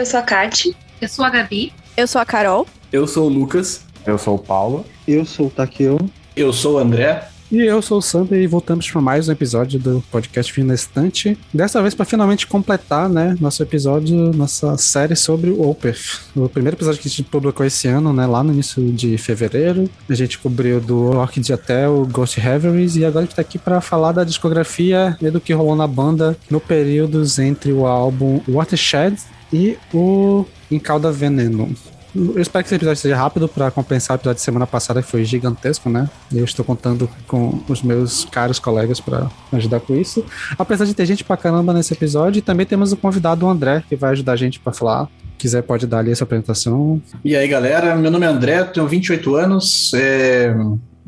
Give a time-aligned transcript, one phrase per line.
[0.00, 0.74] Eu sou a Kati.
[0.98, 1.74] Eu sou a Gabi.
[1.94, 2.66] Eu sou a Carol.
[2.90, 3.84] Eu sou o Lucas.
[4.06, 4.86] Eu sou o Paulo.
[5.06, 5.98] Eu sou o Takeo.
[6.34, 7.28] Eu sou o André.
[7.52, 10.72] E eu sou o Sandra e voltamos para mais um episódio do podcast Fim na
[10.72, 11.36] Estante.
[11.52, 16.20] Dessa vez para finalmente completar, né, nosso episódio, nossa série sobre o Opeth.
[16.34, 19.90] O primeiro episódio que a gente publicou esse ano, né, lá no início de fevereiro.
[20.08, 23.58] A gente cobriu do Orchid até o Ghost Reveries e agora a gente tá aqui
[23.58, 28.40] para falar da discografia e do que rolou na banda no períodos entre o álbum
[28.48, 29.20] Watershed
[29.52, 31.74] e o Encalda Veneno.
[32.14, 35.08] Eu espero que esse episódio seja rápido para compensar o episódio de semana passada que
[35.08, 36.10] foi gigantesco, né?
[36.32, 40.24] Eu estou contando com os meus caros colegas para ajudar com isso.
[40.58, 43.94] Apesar de ter gente pra caramba nesse episódio, também temos o convidado o André, que
[43.94, 45.08] vai ajudar a gente para falar.
[45.38, 47.00] Quiser, pode dar ali essa apresentação.
[47.24, 50.52] E aí, galera, meu nome é André, tenho 28 anos, é...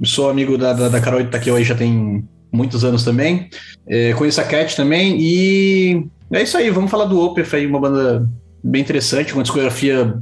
[0.04, 3.48] sou amigo da, da, da Carol e Takeo aí já tem muitos anos também.
[3.88, 7.80] É, conheço a Cat também e é isso aí, vamos falar do Opeth aí, uma
[7.80, 8.28] banda
[8.62, 10.14] bem interessante, uma discografia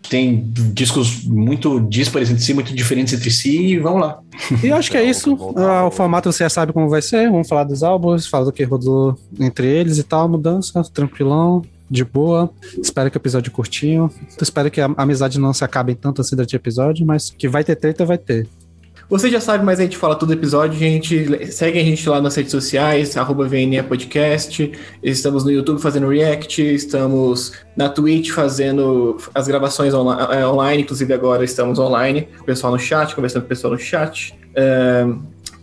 [0.00, 4.20] que tem discos muito díspares entre si, muito diferentes entre si, e vamos lá.
[4.62, 5.36] E eu acho que é isso.
[5.56, 7.28] Ah, o formato você já sabe como vai ser.
[7.30, 11.62] Vamos falar dos álbuns, falar do que rodou entre eles e tal, mudança, tranquilão.
[11.90, 12.50] De boa,
[12.82, 14.10] espero que o episódio curtinho.
[14.40, 17.64] Espero que a amizade não se acabe tanto assim durante o episódio, mas que vai
[17.64, 18.46] ter treta, vai ter.
[19.08, 21.50] Você já sabe, mas a gente fala todo episódio, gente.
[21.50, 24.70] Segue a gente lá nas redes sociais, arroba VNE Podcast.
[25.02, 31.14] Estamos no YouTube fazendo react, estamos na Twitch fazendo as gravações onla é, online, inclusive
[31.14, 34.38] agora estamos online, o pessoal no chat, conversando com o pessoal no chat.
[34.54, 35.06] É,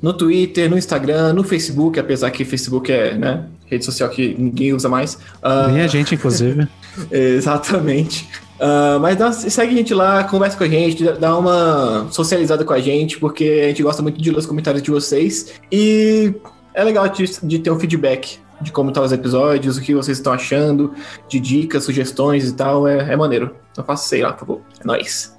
[0.01, 4.73] no Twitter, no Instagram, no Facebook, apesar que Facebook é, né, rede social que ninguém
[4.73, 5.15] usa mais.
[5.43, 6.67] Uh, Nem a gente, inclusive.
[7.11, 8.27] Exatamente.
[8.55, 12.73] Uh, mas dá, segue a gente lá, conversa com a gente, dá uma socializada com
[12.73, 15.53] a gente, porque a gente gosta muito de ler os comentários de vocês.
[15.71, 16.33] E
[16.73, 20.17] é legal de, de ter um feedback de como estão os episódios, o que vocês
[20.17, 20.93] estão achando,
[21.27, 22.87] de dicas, sugestões e tal.
[22.87, 23.55] É, é maneiro.
[23.71, 24.61] Então faça sei lá, por favor.
[24.79, 25.35] É nóis.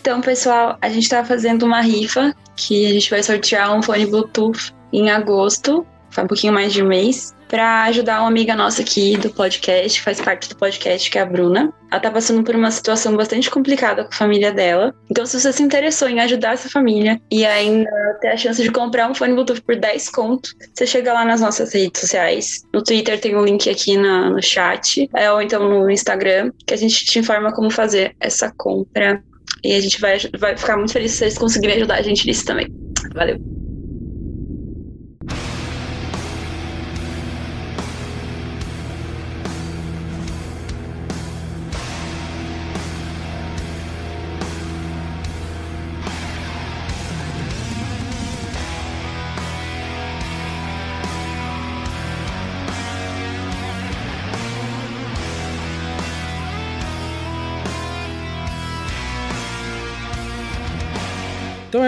[0.00, 4.06] Então, pessoal, a gente tá fazendo uma rifa que a gente vai sortear um fone
[4.06, 8.82] Bluetooth em agosto, faz um pouquinho mais de um mês, para ajudar uma amiga nossa
[8.82, 11.72] aqui do podcast, que faz parte do podcast, que é a Bruna.
[11.90, 14.94] Ela tá passando por uma situação bastante complicada com a família dela.
[15.10, 17.90] Então, se você se interessou em ajudar essa família e ainda
[18.20, 21.40] ter a chance de comprar um fone Bluetooth por 10 conto, você chega lá nas
[21.40, 22.62] nossas redes sociais.
[22.72, 26.74] No Twitter tem um link aqui na, no chat, é, ou então no Instagram, que
[26.74, 29.22] a gente te informa como fazer essa compra.
[29.62, 32.44] E a gente vai, vai ficar muito feliz se vocês conseguirem ajudar a gente nisso
[32.44, 32.66] também.
[33.14, 33.53] Valeu!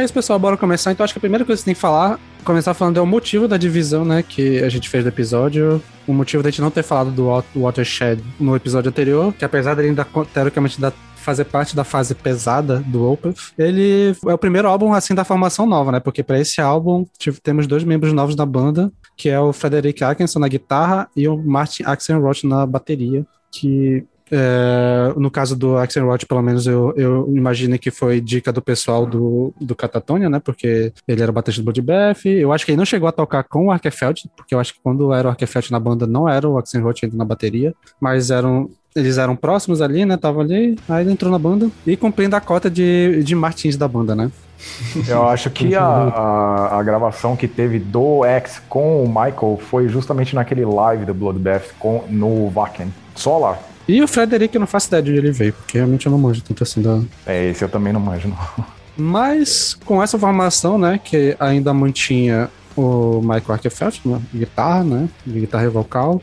[0.06, 0.38] Isso, pessoal.
[0.38, 0.92] Bora começar.
[0.92, 3.06] Então acho que a primeira coisa que você tem que falar, começar falando é o
[3.06, 5.82] motivo da divisão, né, que a gente fez do episódio.
[6.06, 7.28] O motivo da gente não ter falado do
[7.60, 10.80] Watershed no episódio anterior, que apesar dele ainda teoricamente
[11.16, 13.34] fazer parte da fase pesada do Opeth.
[13.58, 15.98] Ele é o primeiro álbum assim da formação nova, né?
[15.98, 20.04] Porque para esse álbum tive, temos dois membros novos da banda, que é o Frederick
[20.04, 26.26] Atkinson na guitarra e o Martin Axelrod na bateria, que é, no caso do Axelrod,
[26.26, 30.40] pelo menos eu, eu imagino que foi dica do pessoal do, do Catatonia, né?
[30.40, 32.26] Porque ele era o baterista do Bloodbath.
[32.26, 34.80] Eu acho que ele não chegou a tocar com o Arkefeld, porque eu acho que
[34.82, 38.68] quando era o Arkefeld na banda não era o Axelrod ainda na bateria, mas eram
[38.94, 40.16] eles eram próximos ali, né?
[40.16, 43.86] Tava ali, aí ele entrou na banda e cumprindo a cota de, de Martins da
[43.86, 44.30] banda, né?
[45.06, 49.86] Eu acho que a, a, a, gravação que teve do X com o Michael foi
[49.86, 52.92] justamente naquele live do Bloodbath com, no Wacken.
[53.14, 53.58] Só lá.
[53.88, 56.18] E o Frederic eu não faço ideia de onde ele veio, porque realmente eu não
[56.18, 57.00] manjo tanto assim da.
[57.24, 58.64] É, esse eu também não manjo, não.
[58.96, 65.64] Mas com essa formação, né, que ainda mantinha o Michael Arkefeld na guitarra, né, guitarra
[65.64, 66.20] e vocal,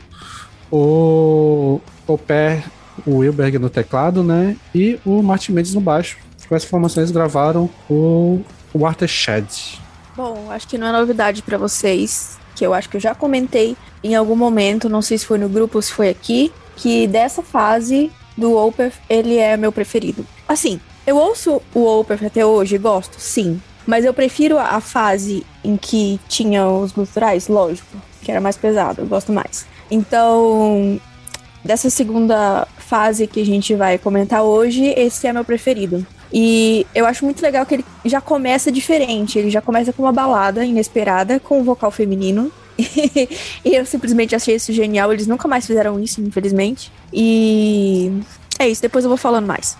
[0.70, 2.64] o, o Pé,
[3.06, 6.18] o Wilberg no teclado, né, e o Martin Mendes no baixo.
[6.48, 8.42] Com essa formação eles gravaram o
[8.74, 9.80] Watershed.
[10.16, 13.76] Bom, acho que não é novidade para vocês, que eu acho que eu já comentei
[14.02, 17.42] em algum momento, não sei se foi no grupo ou se foi aqui, que dessa
[17.42, 20.26] fase do Opeth, ele é meu preferido.
[20.48, 23.60] Assim, eu ouço o Opeth até hoje, gosto, sim.
[23.86, 29.02] Mas eu prefiro a fase em que tinha os guturais, lógico, que era mais pesado,
[29.02, 29.66] eu gosto mais.
[29.90, 30.98] Então,
[31.62, 36.06] dessa segunda fase que a gente vai comentar hoje, esse é meu preferido.
[36.32, 39.38] E eu acho muito legal que ele já começa diferente.
[39.38, 42.50] Ele já começa com uma balada inesperada, com um vocal feminino.
[43.64, 45.12] e eu simplesmente achei isso genial.
[45.12, 46.90] Eles nunca mais fizeram isso, infelizmente.
[47.12, 48.12] E
[48.58, 49.76] é isso, depois eu vou falando mais.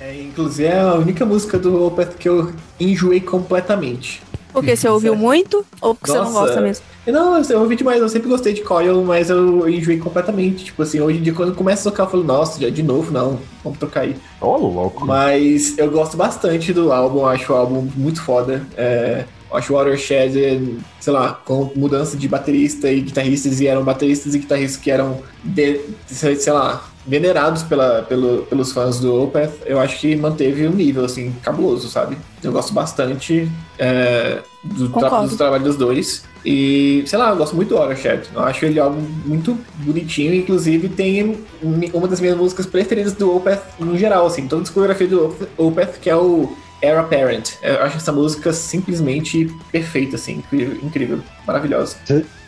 [0.00, 4.22] É, inclusive é a única música do Opeth que eu enjoei completamente.
[4.52, 6.24] Porque você ouviu muito ou porque Nossa.
[6.24, 6.84] você não gosta mesmo?
[7.06, 10.66] Não, eu ouvi demais, eu sempre gostei de Coil, mas eu enjoei completamente.
[10.66, 13.10] Tipo assim, hoje em dia quando começa a tocar, eu falo, nossa, já de novo,
[13.10, 14.16] não, vamos trocar aí.
[14.40, 15.04] Ô, louco.
[15.04, 18.64] Mas eu gosto bastante do álbum, acho o álbum muito foda.
[18.76, 19.24] É,
[19.56, 24.38] acho o Watershed, sei lá, com mudança de baterista e guitarristas, e eram bateristas e
[24.38, 29.98] guitarristas que eram, de, sei lá, venerados pela, pelo, pelos fãs do Opeth, eu acho
[29.98, 32.16] que manteve um nível, assim, cabuloso, sabe?
[32.42, 35.28] Eu gosto bastante é, do, tra Concordo.
[35.28, 36.24] do trabalho dos dois.
[36.44, 38.28] E, sei lá, eu gosto muito do Watershed.
[38.34, 40.34] Eu acho ele algo muito bonitinho.
[40.34, 44.46] Inclusive, tem uma das minhas músicas preferidas do Opeth no geral, assim.
[44.46, 47.52] Toda a discografia do Opeth, que é o Era Parent.
[47.62, 50.34] Eu acho essa música simplesmente perfeita, assim.
[50.38, 51.96] Incrível, incrível maravilhosa.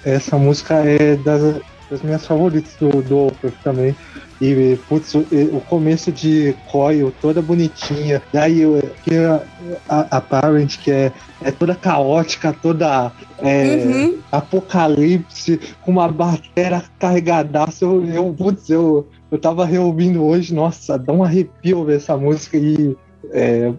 [0.04, 1.60] Essa música é das,
[1.90, 3.96] das minhas favoritas do, do Opeth também.
[4.38, 5.20] E, putz, o,
[5.52, 8.20] o começo de Coil, toda bonitinha.
[8.34, 9.40] E aí, o- que a,
[9.88, 11.10] a, a Parent, que é,
[11.42, 14.18] é toda caótica, toda é, Uhum.
[14.30, 17.84] apocalipse, com uma bateria carregadaça.
[17.86, 22.58] Eu, eu, putz, eu, eu tava reouvindo hoje, nossa, dá um arrepio ver essa música
[22.58, 22.94] e.
[23.32, 23.72] é,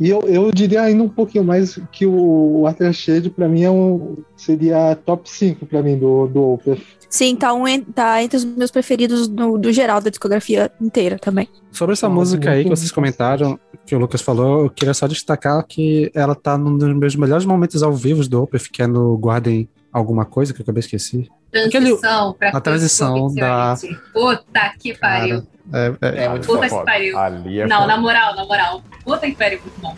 [0.00, 4.16] e eu, eu diria ainda um pouquinho mais que o Watershed pra mim é um,
[4.36, 6.82] seria top 5 pra mim do, do Opeth.
[7.08, 11.48] Sim, tá, um, tá entre os meus preferidos do, do geral da discografia inteira também.
[11.70, 15.06] Sobre essa Nossa, música aí que vocês comentaram, que o Lucas falou, eu queria só
[15.06, 18.86] destacar que ela tá num dos meus melhores momentos ao vivo do Opeth, que é
[18.86, 21.28] no Guardem Alguma Coisa, que eu acabei de esquecer.
[21.52, 23.76] Transição pra a transição da-
[24.12, 25.46] Puta que pariu.
[25.72, 27.18] É, é, É muito Puta que pariu.
[27.18, 27.88] Ali é Não, foda.
[27.88, 28.82] na moral, na moral.
[29.04, 29.94] Puta que pariu, muito bom.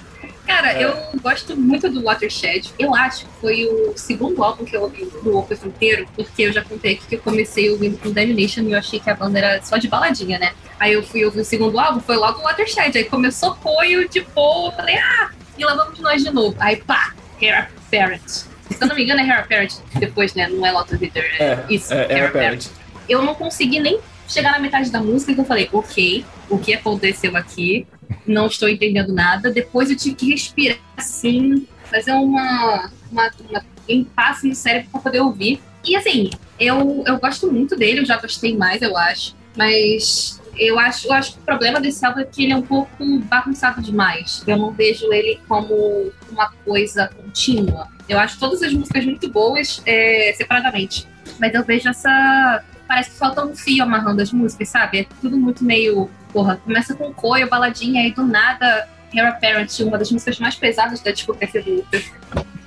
[0.47, 0.85] Cara, É.
[0.85, 2.71] eu gosto muito do Watershed.
[2.79, 6.53] Eu acho que foi o segundo álbum que eu ouvi do Opeth inteiro, porque eu
[6.53, 9.39] já contei aqui que eu comecei ouvindo com Damnation e eu achei que a banda
[9.39, 10.53] era só de baladinha, né?
[10.79, 12.99] Aí eu fui ouvir o segundo álbum, foi logo o Watershed.
[12.99, 16.55] Aí começou Coio de boa, eu falei, ah, e lá vamos nós de novo.
[16.61, 18.43] Aí pá, Hair Parent.
[18.71, 20.49] Se eu não me engano, é Hair Parent depois, né?
[20.49, 22.67] Não é Lotus Hitter, é, É, isso, é, Era Hair Parent
[23.09, 26.75] eu não consegui nem chegar na metade da música, então eu falei, ok, o que
[26.75, 27.87] aconteceu aqui?
[28.27, 29.51] Não estou entendendo nada.
[29.51, 35.21] Depois eu tive que respirar assim, fazer uma, uma, uma impasse no cérebro para poder
[35.21, 35.61] ouvir.
[35.85, 39.37] E assim, eu, eu gosto muito dele, eu já gostei mais, eu acho.
[39.57, 42.63] Mas eu acho, eu acho que o problema desse álbum é que ele é um
[42.63, 44.43] pouco bagunçado demais.
[44.47, 47.89] Eu não vejo ele como uma coisa contínua.
[48.09, 51.07] Eu acho todas as músicas muito boas é, separadamente.
[51.39, 52.63] Mas eu vejo essa.
[52.87, 55.01] Parece que falta um fio amarrando as músicas, sabe?
[55.01, 56.11] É tudo muito meio.
[56.33, 61.01] Porra, começa com coio, baladinha, aí do nada, Hair Apparent, uma das músicas mais pesadas
[61.01, 62.05] da discografia do Luther.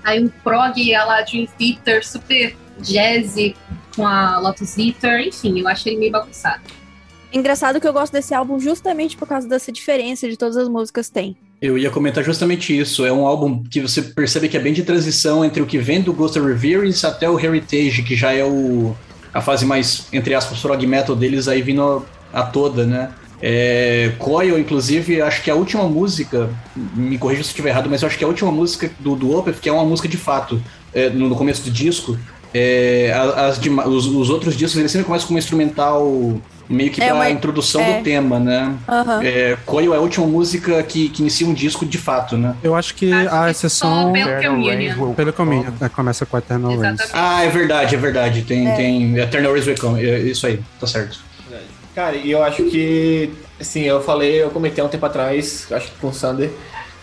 [0.03, 3.55] Aí um prog, ela Dream Theater, super jazzy,
[3.95, 6.61] com a Lotus Eater, enfim, eu acho ele meio bagunçado.
[7.31, 11.09] Engraçado que eu gosto desse álbum justamente por causa dessa diferença de todas as músicas
[11.09, 11.35] tem.
[11.61, 13.05] Eu ia comentar justamente isso.
[13.05, 16.01] É um álbum que você percebe que é bem de transição entre o que vem
[16.01, 18.95] do Ghost of Reverence até o Heritage, que já é o,
[19.33, 23.09] a fase mais, entre aspas, prog metal deles, aí vindo a, toda, né?
[23.41, 26.49] É, Coil, inclusive, acho que a última música,
[26.95, 29.69] me corrija se estiver errado, mas acho que a última música do, do Opeth, que
[29.69, 30.61] é uma música de fato,
[30.93, 32.17] é, no, no começo do disco,
[32.53, 37.01] é, as dema- os, os outros discos eles sempre começam com uma instrumental meio que
[37.01, 37.97] É pra uma- introdução é.
[37.97, 38.75] do tema, né?
[38.87, 39.21] Aham.
[39.23, 42.55] É, Coil é a última música que, que inicia um disco de fato, né?
[42.63, 44.75] eu acho que Acho a que exceção pelo Eternal Communion.
[44.89, 46.99] Rains will pelo caminho, né, começa com a Eternal Rains.
[47.01, 47.11] Exatamente.
[47.13, 48.41] Ah, é verdade, é verdade.
[48.41, 48.75] Tem, É.
[48.75, 50.05] tem Eternal Race Will Come.
[50.05, 51.19] É Isso aí, tá certo.
[51.95, 55.87] Cara, e eu acho que, assim, eu falei, eu comentei há um tempo atrás, acho
[55.91, 56.51] que com o Sander,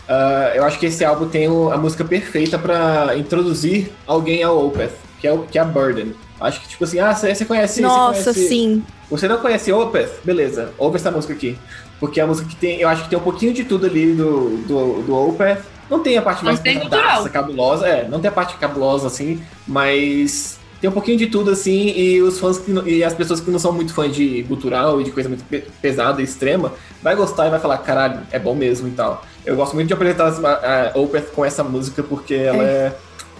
[0.08, 4.66] ah, eu acho que esse álbum tem o- a música perfeita pra introduzir alguém ao
[4.66, 6.14] Opeth, que é, o, que é a Burden.
[6.40, 7.80] Acho que, tipo assim, ah, você conhece...
[7.80, 8.82] Nossa, você conhece, sim.
[9.10, 10.10] Você não conhece Opeth?
[10.24, 11.56] Beleza, ouve essa música aqui.
[12.00, 14.14] Porque é a música que tem, eu acho que tem um pouquinho de tudo ali
[14.14, 15.62] do, do, do Opeth.
[15.88, 17.24] Não tem a parte mais cultural.
[17.28, 21.88] cabulosa, é, não tem a parte cabulosa assim, mas tem um pouquinho de tudo assim,
[21.96, 25.00] e os fãs que, não- e as pessoas que não são muito fãs de cultural
[25.00, 26.72] e de coisa muito pe- pesada e extrema,
[27.02, 29.24] vai gostar e vai falar, caralho, é bom mesmo e tal.
[29.44, 32.92] Eu gosto muito de apresentar a, a Opeth com essa música porque ela é,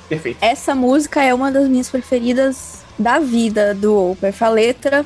[0.08, 0.44] perfeita.
[0.44, 4.34] Essa música é uma das minhas preferidas da vida do Opeth.
[4.40, 5.04] A letra,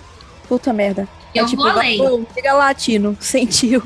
[0.49, 1.09] puta merda.
[1.35, 1.99] Eu é tipo, vou além.
[1.99, 3.83] "Pô, Liga latino, sentiu.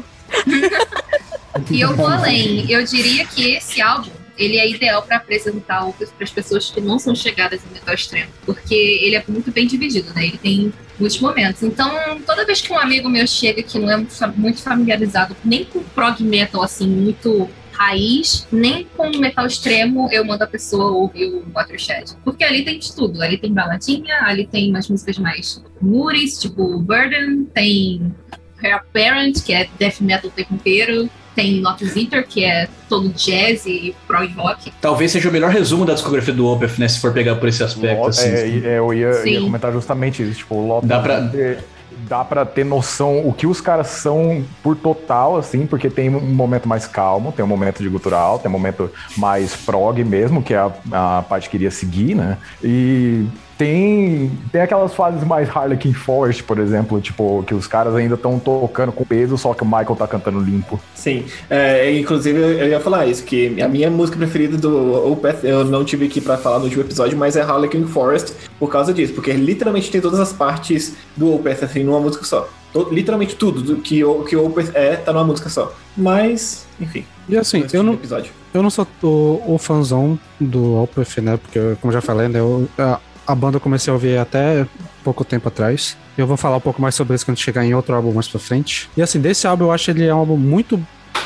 [1.71, 2.71] E eu vou além.
[2.71, 6.81] Eu diria que esse álbum ele é ideal para apresentar o para as pessoas que
[6.81, 10.25] não são chegadas em metal extremo, porque ele é muito bem dividido, né?
[10.27, 11.63] Ele tem muitos momentos.
[11.63, 11.91] Então,
[12.27, 13.97] toda vez que um amigo meu chega que não é
[14.37, 17.49] muito familiarizado nem com prog metal assim, muito
[17.87, 22.13] raiz, nem com metal extremo, eu mando a pessoa ouvir o Watershed.
[22.25, 23.21] Porque ali tem de tudo.
[23.23, 28.15] Ali tem baladinha, ali tem umas músicas mais muris, tipo Burden, tem
[28.63, 31.09] Hair Apparent, que é death metal o tempo inteiro.
[31.35, 34.71] Tem Notus Inter, que é todo jazz e prog rock.
[34.83, 36.87] Talvez seja o melhor resumo da discografia do Opeth, né?
[36.87, 38.01] Se for pegar por esse aspecto.
[38.03, 38.29] Lot- assim.
[38.29, 39.45] é, é, eu ia, ia Sim.
[39.45, 40.35] comentar justamente isso.
[40.41, 41.65] Tipo, o Lotus Dá pra- Inter,
[42.09, 46.21] dá pra ter noção o que os caras são por total, assim, porque tem um
[46.21, 50.55] momento mais calmo, tem um momento de gutural, tem um momento mais prog mesmo, que
[50.55, 52.39] é a, a parte que iria seguir, né?
[52.63, 53.27] E
[53.59, 58.39] tem, tem aquelas fases mais Harlequin Forest, por exemplo, tipo, que os caras ainda estão
[58.39, 60.81] tocando com peso, só que o Michael tá cantando limpo.
[60.95, 65.65] Sim, é, inclusive eu ia falar isso, que a minha música preferida do Opeth, eu
[65.65, 69.13] não tive aqui pra falar no último episódio, mas é Harlequin Forest por causa disso,
[69.15, 72.49] porque literalmente tem todas as partes do Opeth assim numa música só.
[72.91, 75.75] Literalmente tudo do que o que o Opeth é tá numa música só.
[75.95, 77.05] Mas, enfim.
[77.29, 78.33] E assim, eu não, episódio.
[78.55, 81.37] eu não sou o, o fãzão do Opeth, né?
[81.37, 84.67] Porque, como já falei, né, eu- a, a banda eu comecei a ouvir até
[85.03, 85.97] pouco tempo atrás.
[86.17, 88.39] Eu vou falar um pouco mais sobre isso quando chegar em outro álbum mais pra
[88.39, 88.89] frente.
[88.97, 90.81] E assim, desse álbum eu acho ele é um álbum muito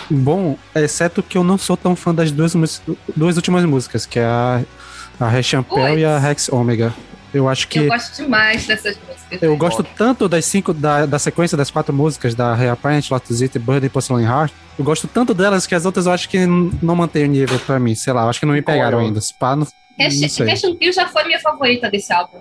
[0.09, 2.83] bom, exceto que eu não sou tão fã das duas,
[3.15, 4.63] duas últimas músicas, que é a,
[5.19, 6.95] a Rechampel e a Rex Omega.
[7.37, 7.79] Eu acho que.
[7.79, 9.43] Eu gosto demais dessas músicas.
[9.43, 13.59] Eu gosto tanto das cinco, da, da sequência das quatro músicas, da Reapparent, Lotus It,
[13.59, 14.53] Bird e Porcelain Heart.
[14.79, 17.79] Eu gosto tanto delas que as outras eu acho que não mantém o nível pra
[17.79, 17.95] mim.
[17.95, 19.21] Sei lá, eu acho que não me pegaram ainda.
[19.21, 20.47] Se pá, não, sei.
[20.47, 22.39] Reshampil já foi minha favorita desse álbum.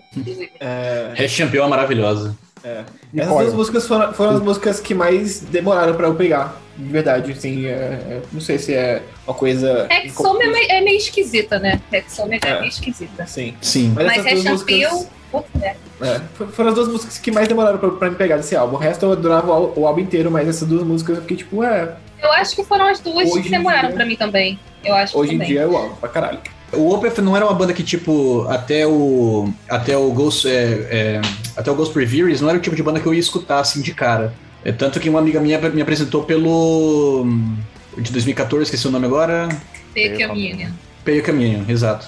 [0.60, 2.38] É, Champion é maravilhosa.
[2.70, 3.40] Essas qual?
[3.44, 6.62] duas músicas foram, foram as músicas que mais demoraram pra eu pegar.
[6.78, 9.88] De verdade, assim, é- é- não sei se é uma coisa.
[9.90, 11.80] Hexome é meio, é meio esquisita, né?
[11.92, 12.54] Hexome é, É.
[12.60, 13.26] meio esquisita.
[13.26, 13.56] Sim.
[13.62, 13.94] Sim.
[13.96, 15.08] Mas, Mas essas duas músicas.
[15.56, 15.78] merda.
[16.02, 18.76] É, for- foram as duas músicas que mais demoraram pra, pra me pegar desse álbum.
[18.76, 21.64] O resto eu adorava o, o álbum inteiro, mas essas duas músicas eu fiquei tipo,
[21.64, 24.60] é, Eu acho que foram as duas que em demoraram dia- pra mim também.
[24.84, 26.40] Eu acho hoje em dia eu amo pra caralho.
[26.75, 29.50] O Opeth não era uma banda que, tipo, até o.
[29.70, 30.48] Até o Ghost.
[30.48, 31.22] é, é,
[31.55, 33.82] até o Ghost Reveries não era o tipo de banda que eu ia escutar assim
[33.82, 34.34] de cara.
[34.63, 37.24] É tanto que uma amiga minha me apresentou pelo.
[37.24, 37.55] hum,
[37.98, 39.48] De 2014, esqueci o nome agora.
[39.94, 40.70] Fake Communion.
[41.05, 42.08] Pay Caminho, exato.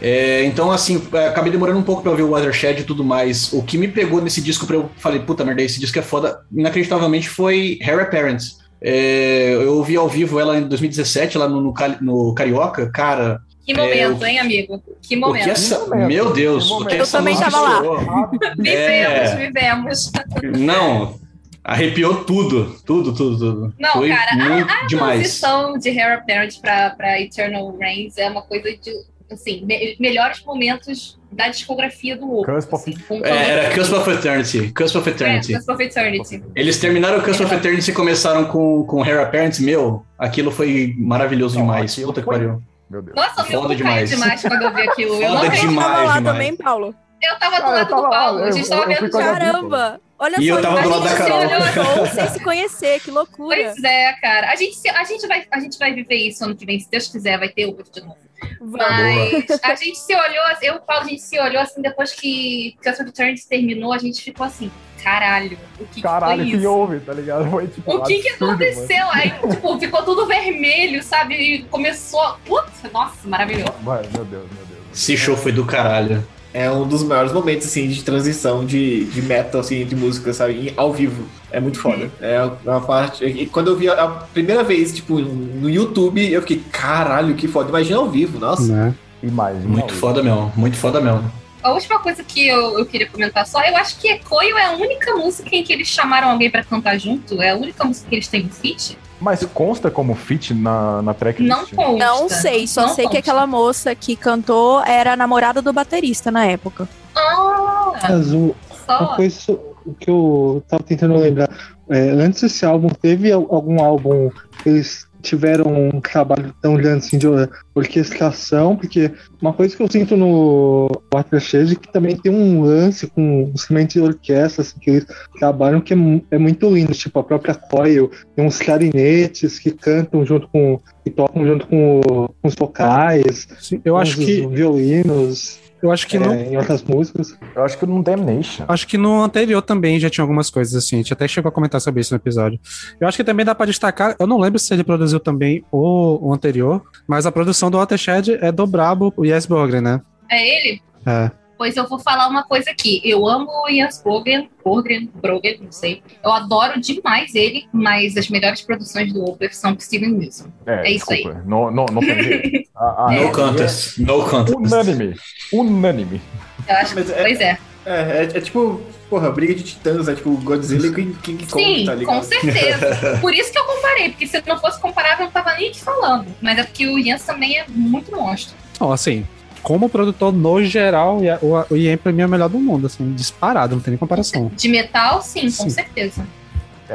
[0.00, 3.52] É, então, assim, é, acabei demorando um pouco pra ouvir o Watershed e tudo mais.
[3.52, 6.40] O que me pegou nesse disco pra eu falei, puta merda, esse disco é foda,
[6.52, 8.42] inacreditavelmente foi Hair Apparent.
[8.80, 12.90] É, eu ouvi ao vivo ela em 2017, lá no, no, no Carioca.
[12.90, 14.82] Cara, Que momento, o- hein, amigo?
[15.00, 15.44] Que momento.
[15.44, 15.78] que essa.
[15.86, 16.96] momento, Meu Deus, que o que momento.
[16.96, 18.30] Eu essa também música tava lá.
[18.58, 19.36] Vivemos, É.
[19.36, 20.12] vivemos.
[20.58, 21.20] Não,
[21.62, 23.74] arrepiou tudo, tudo, tudo, tudo.
[23.78, 25.20] Não, Foi cara, a- muito A demais.
[25.20, 28.90] transição de Hair Apparent pra, pra Eternal Reigns é uma coisa de,
[29.30, 32.40] assim, me- melhores momentos da discografia do
[32.74, 34.72] of- assim, É, era Cusp of Eternity.
[34.72, 35.54] Cusp of É, Eternity.
[35.54, 36.42] Cusp of Eternity.
[36.56, 39.60] Eles terminaram o Cusp of Eternity e começaram com, com Hair Apparent.
[39.60, 41.94] Meu, aquilo foi maravilhoso Não, demais.
[41.94, 42.62] Puta que foi- pariu.
[42.92, 43.16] Meu Deus.
[43.16, 44.10] Nossa, meu Foda demais.
[44.10, 45.14] demais quando eu vi aquilo.
[45.14, 45.88] Eu, não Foda demais.
[45.88, 46.24] tava lá demais.
[46.36, 46.94] também, Paulo.
[47.22, 48.98] eu tava do Ah, lado tava do lá, Paulo, a eu- gente tava eu vendo
[48.98, 49.38] fui o com a jogo.
[49.38, 50.00] Caramba!
[50.18, 51.38] Olha E só, eu tava a do lado da Carol.
[51.38, 53.56] olhou sem se conhecer, que loucura.
[53.56, 54.50] Pois é, cara.
[54.52, 57.08] A gente, a, gente vai, a gente vai viver isso ano que vem, se Deus
[57.08, 58.18] quiser, vai ter o de novo.
[58.60, 58.80] Vamos.
[58.80, 62.12] Mas a gente se olhou, eu e o Paulo, a gente se olhou assim, depois
[62.12, 64.70] que Cusp of Eternity terminou, a gente ficou assim,
[65.02, 66.70] caralho, o que, Caralho, que que foi isso?
[66.70, 67.50] houve, tá ligado?
[67.50, 67.92] Foi tipo.
[67.94, 68.62] O que que absurdo, mano.
[68.64, 69.10] aconteceu?
[69.10, 71.34] Aí, tipo, ficou tudo vermelho, sabe?
[71.34, 72.36] E começou.
[72.46, 73.72] Putz, nossa, maravilhoso.
[73.82, 74.80] Mano, meu Deus, meu Deus.
[74.94, 76.26] Esse show foi do caralho.
[76.54, 80.68] É um dos maiores momentos, assim, de transição de, de metal, assim, de música, sabe?
[80.68, 81.24] em- Ao vivo.
[81.50, 82.10] É muito foda.
[82.20, 83.24] É uma parte...
[83.24, 87.48] E quando eu vi a, a primeira vez, tipo, no YouTube, eu fiquei, caralho, que
[87.48, 87.70] foda.
[87.70, 88.70] Imagina ao vivo, nossa.
[88.70, 88.94] Né?
[89.22, 89.66] Imagina.
[89.68, 91.30] Muito foda mesmo, muito foda mesmo.
[91.62, 94.72] A última coisa que eu, eu queria comentar só, eu acho que Ecoio é a
[94.72, 97.40] única música em que eles chamaram alguém pra cantar junto.
[97.40, 98.98] É a única música que eles têm um feat.
[99.22, 101.48] Mas consta como feat na, na tracklist?
[101.50, 102.04] Não consta.
[102.04, 103.18] Não sei, só Não sei que consta.
[103.20, 106.88] aquela moça que cantou era a namorada do baterista na época.
[107.14, 108.54] Ah, Mas o,
[108.88, 109.58] uma coisa
[110.00, 111.48] que eu tava tentando lembrar.
[111.88, 114.30] é, antes desse álbum, teve al- algum álbum
[114.62, 117.26] que eles tiveram um trabalho tão grande assim de
[117.74, 119.10] orquestração, porque
[119.40, 123.94] uma coisa que eu sinto no Watershed é que também tem um lance com instrumentos
[123.94, 125.06] de orquestra assim, que eles
[125.38, 125.96] trabalham que é,
[126.32, 131.10] é, muito lindo, tipo a própria Coil, tem uns clarinetes que cantam junto com que
[131.10, 132.00] tocam junto com,
[132.40, 135.61] com os vocais, Sim, eu acho que violinos.
[135.82, 136.34] Eu acho que é, não.
[136.34, 137.36] Em outras músicas.
[137.56, 138.64] Eu acho que no Damnation.
[138.68, 140.96] Acho que no anterior também já tinha algumas coisas assim.
[140.96, 142.60] A gente até chegou a comentar sobre isso no episódio.
[143.00, 144.14] Eu acho que também dá pra destacar.
[144.18, 148.38] Eu não lembro se ele produziu também o, o anterior, mas a produção do Watershed
[148.40, 150.00] é do Brabo, o Yes Bogren, né?
[150.30, 150.80] É ele?
[151.04, 151.41] É.
[151.62, 153.00] Pois eu vou falar uma coisa aqui.
[153.04, 156.02] Eu amo o Jens Borgen, Borgen, Brogen, não sei.
[156.20, 160.46] Eu adoro demais ele, mas as melhores produções do Opeth são do Steven Wilson.
[160.66, 161.38] É, isso desculpa.
[161.38, 161.46] aí.
[161.48, 162.68] Não, não, não tem jeito.
[162.74, 163.98] Ah, ah, no contest.
[163.98, 164.56] No contest.
[164.58, 165.14] Unânime.
[165.52, 166.20] Unânime.
[166.66, 167.58] Eu acho, Mas é- pois é.
[167.86, 171.64] É, é, é tipo, porra, briga de titãs, é tipo Godzilla e King, King Kong,
[171.64, 173.18] Sim, tá com certeza.
[173.20, 175.80] Por isso que eu comparei, porque se não fosse comparável, eu não tava nem te
[175.80, 176.26] falando.
[176.40, 178.56] Mas é porque o Jens também é muito monstro.
[178.80, 179.24] Ó, assim,
[179.62, 183.12] como produtor no geral, o, o IEM pra mim é o melhor do mundo, assim,
[183.12, 184.50] disparado, não tem nem comparação.
[184.56, 185.70] De metal, sim, com Sim.
[185.70, 186.26] certeza.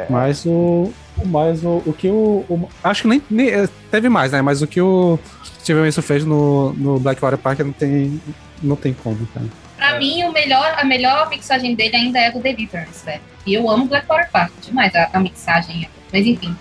[0.09, 0.91] Mas o.
[1.25, 4.41] Mas o, o que o, o- Acho que nem, nem- eh, Teve mais, né?
[4.43, 5.17] Mas o que o
[5.62, 8.21] Steven Wilson fez no, no Blackwater Park não tem.
[8.62, 9.45] Não tem como, cara.
[9.75, 13.21] Pra mim, o melhor, a melhor mixagem dele ainda é do Deliverance, velho.
[13.45, 15.88] E eu amo Blackwater Park demais, a, a mixagem.
[16.13, 16.55] Mas enfim.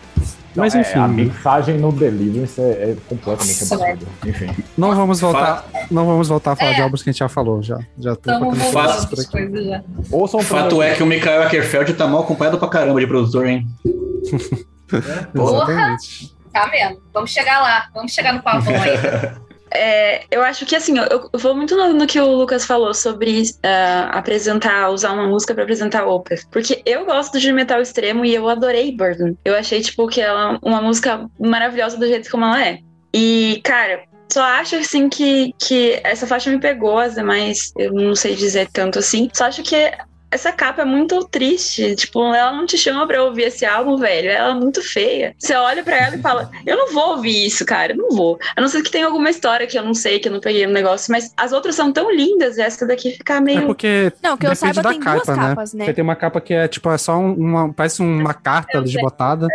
[0.57, 0.99] Mas É, enfim.
[0.99, 4.07] a mensagem no Deliverance é, é completamente Nossa, absurda.
[4.27, 4.51] Enfim.
[4.77, 5.65] Não vamos voltar.
[5.91, 6.75] Não vamos voltar a falar É.
[6.75, 7.63] de álbuns que a gente já falou.
[7.63, 9.31] Já, já tô coisas por as aqui.
[9.31, 9.83] coisas já.
[10.11, 13.47] Ouçam O fato é que o Michael Ackerfeld tá mal acompanhado pra caramba de produtor,
[13.47, 13.67] hein?
[15.35, 15.57] Porra!
[15.73, 16.37] Exatamente.
[16.53, 16.99] Tá mesmo.
[17.13, 17.87] Vamos chegar lá.
[17.95, 18.97] Vamos chegar no pavão aí.
[19.77, 22.95] É, eu acho que assim, eu, eu vou muito no, no que o Lucas falou
[22.95, 26.47] sobre ah, apresentar, usar uma música pra apresentar Opeth.
[26.51, 29.37] Porque eu gosto de metal extremo e eu adorei Burden.
[29.45, 32.79] Eu achei, tipo, que ela é uma música maravilhosa do jeito como ela é.
[33.15, 38.15] E, cara, só acho assim que, que essa faixa me pegou, as demais eu não
[38.15, 39.31] sei dizer tanto assim.
[39.33, 39.93] Só acho que
[40.31, 41.95] essa capa é muito triste.
[41.97, 44.29] Tipo, ela não te chama pra ouvir esse álbum, velho.
[44.29, 45.35] Ela é muito feia.
[45.39, 47.93] Você olha pra ela e fala: Eu não vou ouvir isso, cara.
[47.93, 48.39] Eu não vou.
[48.57, 50.67] A não ser que tenha alguma história que eu não sei, que eu não peguei
[50.67, 51.11] no negócio.
[51.13, 52.59] Mas as outras são tão lindas.
[52.59, 53.67] E essa daqui fica É meio.
[53.67, 54.13] porque.
[54.23, 55.49] Não, que eu saiba, da tem capa, duas né?
[55.49, 55.85] capas, né?
[55.85, 57.73] Porque tem uma capa que é tipo, é só um- uma.
[57.73, 59.47] Parece uma carta desbotada.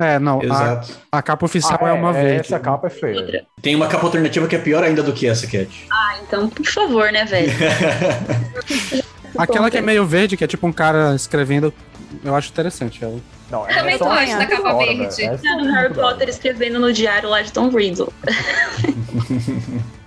[0.00, 0.40] É, não.
[0.40, 0.92] A, Exato.
[1.12, 2.40] a capa oficial Ah, é, uma verde.
[2.40, 3.44] Essa capa é feia.
[3.60, 5.68] Tem uma capa alternativa que é pior ainda do que essa, Cat.
[5.92, 7.52] Ah, então, por favor, né, velho?
[9.38, 11.72] Aquela que é meio verde, que é tipo um cara escrevendo.
[12.24, 13.18] Eu acho interessante ela.
[13.50, 15.16] Não, Também essa gosto é da capa hora, verde.
[15.16, 15.32] velho.
[15.34, 15.94] Essa É é do muito Harry hora.
[15.94, 18.12] Potter escrevendo no diário lá de Tom Riddle.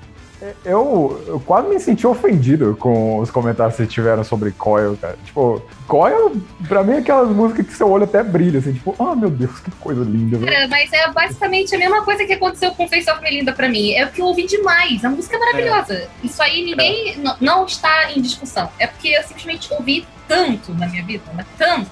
[0.64, 5.18] Eu, eu quase me senti ofendido com os comentários que vocês tiveram sobre Coil, cara.
[5.26, 6.36] Tipo, Coil,
[6.68, 9.60] pra mim, é aquelas músicas que seu olho até brilha, assim, tipo, ah, meu Deus,
[9.60, 10.52] que coisa linda, velho.
[10.52, 13.92] Cara, mas é basicamente a mesma coisa que aconteceu com Face of Melinda pra mim.
[13.94, 15.04] É o que eu ouvi demais.
[15.06, 16.08] A música é maravilhosa.
[16.24, 18.70] Isso aí ninguém n- não está em discussão.
[18.80, 21.90] É porque eu simplesmente ouvi tanto na minha vida, mas tanto,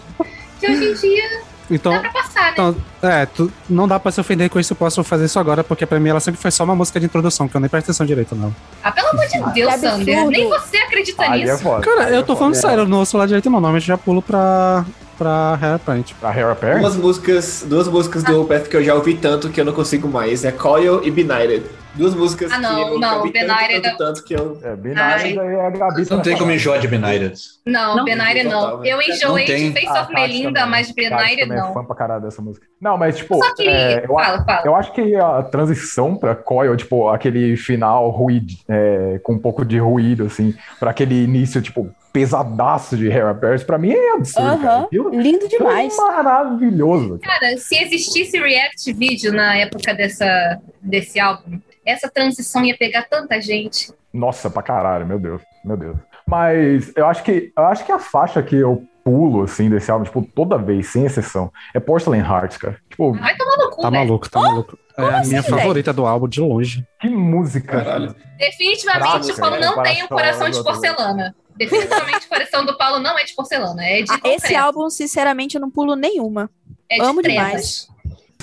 [0.60, 1.42] que hoje em dia
[1.74, 2.50] Então, dá pra passar, né?
[2.54, 5.64] então é, tu, não dá pra se ofender com isso, eu posso fazer isso agora,
[5.64, 7.88] porque pra mim ela sempre foi só uma música de introdução, que eu nem presto
[7.88, 8.54] atenção direito, não.
[8.84, 10.18] Ah, pelo amor de Deus, que Sander.
[10.18, 10.30] absurdo.
[10.32, 11.58] Nem você acredita é nisso.
[11.60, 11.82] foda.
[11.84, 12.40] Cara, eu é tô foda.
[12.40, 13.54] falando sério, eu não ouço lá direito, não.
[13.54, 14.86] Normalmente já pulo pra,
[15.18, 16.14] pra Hair Paint.
[16.20, 16.80] Pra Hair Pair?
[16.80, 20.08] Duas músicas, duas músicas do Opeth que eu já ouvi tanto que eu não consigo
[20.08, 20.44] mais.
[20.46, 21.64] É Coil e Benighted.
[21.96, 24.60] Duas músicas Ah, não, que eu não, Benighted tanto, tanto, tanto que eu...
[24.64, 26.10] É, aí é a Gabi.
[26.10, 27.34] Não tem como enjoar de Benighted.
[27.66, 28.80] Não, Não, Benaire não.
[28.80, 28.94] velho.
[28.98, 30.72] Eu enjoei de Face Ah, of Melinda, também.
[30.72, 31.72] mas também é não.
[31.74, 32.66] fã pra caralho dessa música.
[32.82, 33.68] Não, mas tipo, Só que.
[33.68, 34.62] é, eu, fala, fala.
[34.66, 39.64] eu acho que a transição pra Coil, tipo, aquele final ruído, é, com um pouco
[39.64, 44.68] de ruído, assim, pra aquele início, tipo, pesadaço de Hair Paris, pra mim é absurdo.
[44.68, 45.96] Aquilo- Lindo é demais.
[45.96, 47.20] maravilhoso.
[47.20, 47.40] cara.
[47.40, 53.40] Cara, se existisse React Video na época dessa, desse álbum, essa transição ia pegar tanta
[53.42, 53.92] gente.
[54.14, 55.98] Nossa, pra caralho, meu Deus, meu Deus.
[56.28, 60.06] Mas eu acho que eu acho que a faixa que eu pulo, assim, desse álbum,
[60.06, 62.78] tipo, toda vez, sem exceção, é Porcelain Hearts, cara.
[62.90, 64.78] Tipo, Vai tomar no cu, Tá maluco, tá maluco.
[64.98, 65.58] É a assim, minha velho?
[65.58, 66.88] favorita do álbum, de longe.
[67.02, 67.84] que música.
[67.84, 68.16] Caralho.
[68.38, 71.36] Definitivamente Prática, o Paulo não tem um coração de porcelana.
[71.58, 75.56] Definitivamente o coração do Paulo não é de porcelana, é de Ah, Esse álbum, sinceramente,
[75.56, 76.50] eu não pulo nenhuma.
[76.90, 77.44] é de amo trevas.
[77.46, 77.88] demais.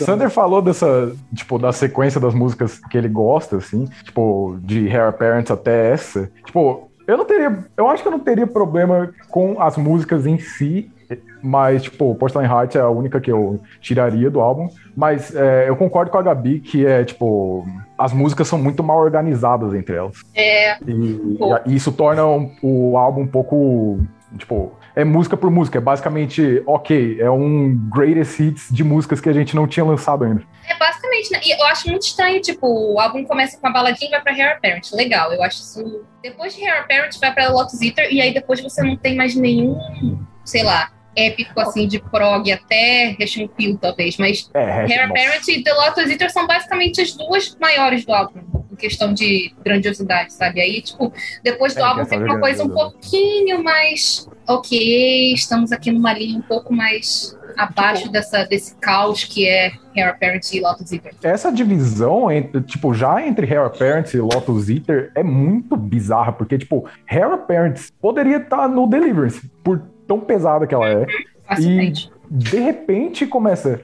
[0.05, 5.13] Sander falou dessa, tipo, da sequência das músicas que ele gosta, assim, tipo, de Hair
[5.13, 6.31] Parents até essa.
[6.45, 10.39] Tipo, eu não teria, eu acho que eu não teria problema com as músicas em
[10.39, 10.91] si,
[11.43, 14.69] mas, tipo, Porcelain Heart é a única que eu tiraria do álbum.
[14.97, 17.67] Mas é, eu concordo com a Gabi que é, tipo,
[17.99, 20.17] as músicas são muito mal organizadas entre elas.
[20.35, 22.23] É, E, e isso torna
[22.63, 23.99] o álbum um pouco,
[24.39, 25.79] tipo, é música por música.
[25.79, 30.25] É basicamente, ok, é um greatest hits de músicas que a gente não tinha lançado
[30.25, 30.43] ainda.
[30.69, 31.41] É basicamente, né?
[31.45, 34.33] E eu acho muito estranho, tipo, o álbum começa com uma baladinha e vai pra
[34.33, 34.93] Hair Apparent.
[34.93, 36.03] Legal, eu acho isso.
[36.23, 39.35] Depois de Hair Apparent vai pra Lotus Eater e aí depois você não tem mais
[39.35, 39.79] nenhum,
[40.45, 44.16] sei lá, épico assim de prog até Russian Pill, talvez.
[44.16, 45.11] Mas É, Hair.
[45.11, 48.40] Apparent e The Lotus Eater são basicamente as duas maiores do álbum,
[48.73, 50.61] em questão de grandiosidade, sabe?
[50.61, 55.70] Aí, tipo, depois do É, álbum questão fica uma coisa um pouquinho mais ok, estamos
[55.70, 60.53] aqui numa linha um pouco mais abaixo Tipo, dessa, desse caos que é Hair Apparent
[60.53, 61.14] e Lotus Eater.
[61.23, 66.59] Essa divisão, entre, tipo, já entre Hair Apparent e Lotus Eater é muito bizarra, porque,
[66.59, 71.07] tipo, Hair Apparent poderia estar no Deliverance, por tão pesada que ela é.
[71.46, 72.11] Facilmente.
[72.29, 73.81] de repente começa.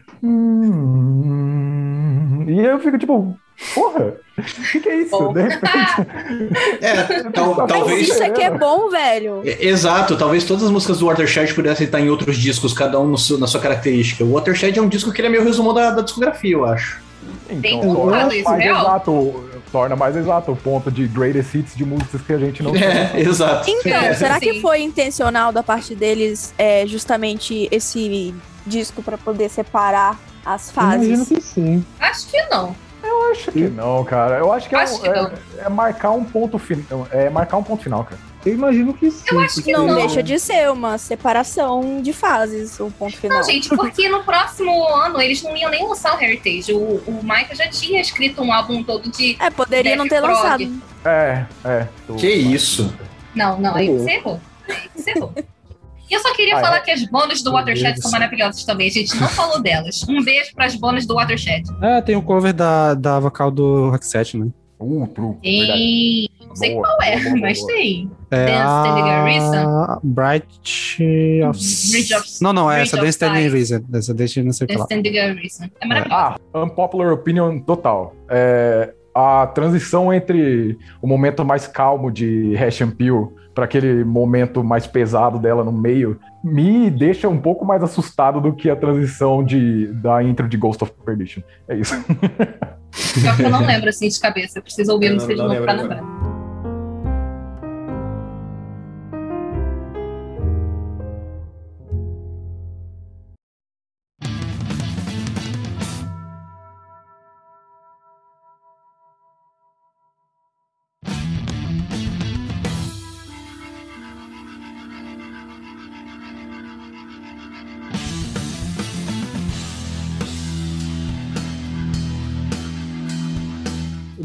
[1.06, 3.36] "Hum", E eu fico tipo,
[3.74, 5.10] porra, o que, que é isso?
[5.10, 5.32] Bom.
[5.32, 6.06] De repente.
[6.80, 8.08] É, tal- Mas talvez.
[8.08, 9.42] isso aqui é bom, velho.
[9.44, 13.06] É, Exato, talvez todas as músicas do Watershed pudessem estar em outros discos, cada um
[13.08, 14.22] no seu- na sua característica.
[14.24, 17.00] O Watershed é um disco que ele é meio resumão da, da discografia, eu acho.
[17.50, 18.80] Então, torna colocado isso, real.
[18.80, 22.74] exato, torna mais exato o ponto de greatest hits de músicas que a gente não
[22.76, 23.68] É, exato.
[23.70, 28.34] Então, É, será que foi intencional da parte deles é, justamente esse
[28.66, 31.28] disco pra poder separar as Imagino fases?
[31.28, 31.84] que sim.
[32.00, 32.74] Acho que não.
[33.02, 34.38] Eu acho que não, cara.
[34.38, 35.30] Eu acho que, é, Acho um- que é,
[35.64, 37.06] é marcar um ponto final.
[37.12, 38.20] É marcar um ponto final, cara.
[38.46, 39.24] Eu imagino que sim.
[39.32, 39.96] Eu acho que Não, não.
[39.96, 43.38] deixa de ser uma separação de fases, o ponto final.
[43.38, 46.72] Não, gente, porque no próximo ano eles não iam nem lançar o Heritage.
[46.72, 49.36] O, o Michael já tinha escrito um álbum todo de.
[49.40, 50.32] É, poderia não ter Prog.
[50.32, 50.82] lançado.
[51.04, 51.88] É, é.
[52.06, 52.94] tô- Que isso?
[53.34, 54.40] Não, não, aí você errou.
[54.68, 55.32] Aí você errou.
[56.08, 56.80] E eu só queria Ah, falar é?
[56.82, 58.86] que as bônus do Watershed são maravilhosas também.
[58.86, 60.04] A gente não falou delas.
[60.08, 61.64] Um beijo pras bônus do Watershed.
[61.82, 64.46] É, tem o cover da, da vocal do Roxette, né?
[64.78, 65.36] Uh, true.
[65.42, 65.72] verdade.
[65.72, 66.28] Tem.
[66.46, 67.72] Não sei Boa, qual é, boa, boa, mas boa.
[67.72, 68.10] tem.
[68.30, 70.00] É Dance Standing a Reason?
[70.04, 70.46] Bright
[71.48, 71.90] of...
[71.90, 73.52] Bridge of- Não, não, é Bridge essa Dance Standing Sight.
[73.54, 73.84] Reason.
[73.94, 75.00] Essa Dance não sei o que Dance lá.
[75.00, 75.64] Standing Reason.
[75.80, 76.20] É maravilhoso.
[76.20, 78.14] Ah, unpopular opinion total.
[78.28, 84.62] É, a transição entre o momento mais calmo de Hash and Peel para aquele momento
[84.62, 89.42] mais pesado dela no meio me deixa um pouco mais assustado do que a transição
[89.42, 91.40] de, da intro de Ghost of Perdition.
[91.66, 91.94] É isso.
[92.92, 94.58] Só que eu não lembro assim de cabeça.
[94.58, 96.02] Eu preciso ouvir não- CD de novo pra lembrar.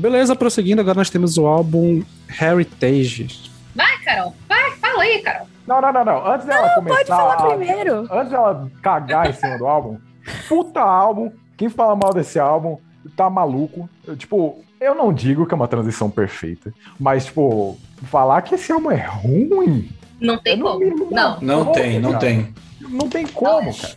[0.02, 3.52] Beleza, prosseguindo, agora nós temos o álbum Heritage.
[3.76, 4.36] Vai, Carol.
[4.50, 5.48] Vai, fala aí, Carol.
[5.68, 6.28] Não, não, não, não.
[6.34, 6.96] Antes dela começar.
[6.98, 8.08] Pode falar a- primeiro.
[8.12, 9.98] Antes dela cagar em cima do álbum,
[10.50, 11.32] puta álbum.
[11.56, 12.78] Quem fala mal desse álbum
[13.16, 13.88] tá maluco.
[14.06, 17.78] Eu, tipo, eu não digo que é uma transição perfeita, mas, tipo,
[18.10, 19.88] falar que esse álbum é ruim.
[20.20, 20.80] Não tem não como.
[20.80, 21.40] me- Não.
[21.42, 22.26] Não Como, tem, não cara?
[22.26, 22.54] tem.
[22.82, 23.94] Não tem como, cara.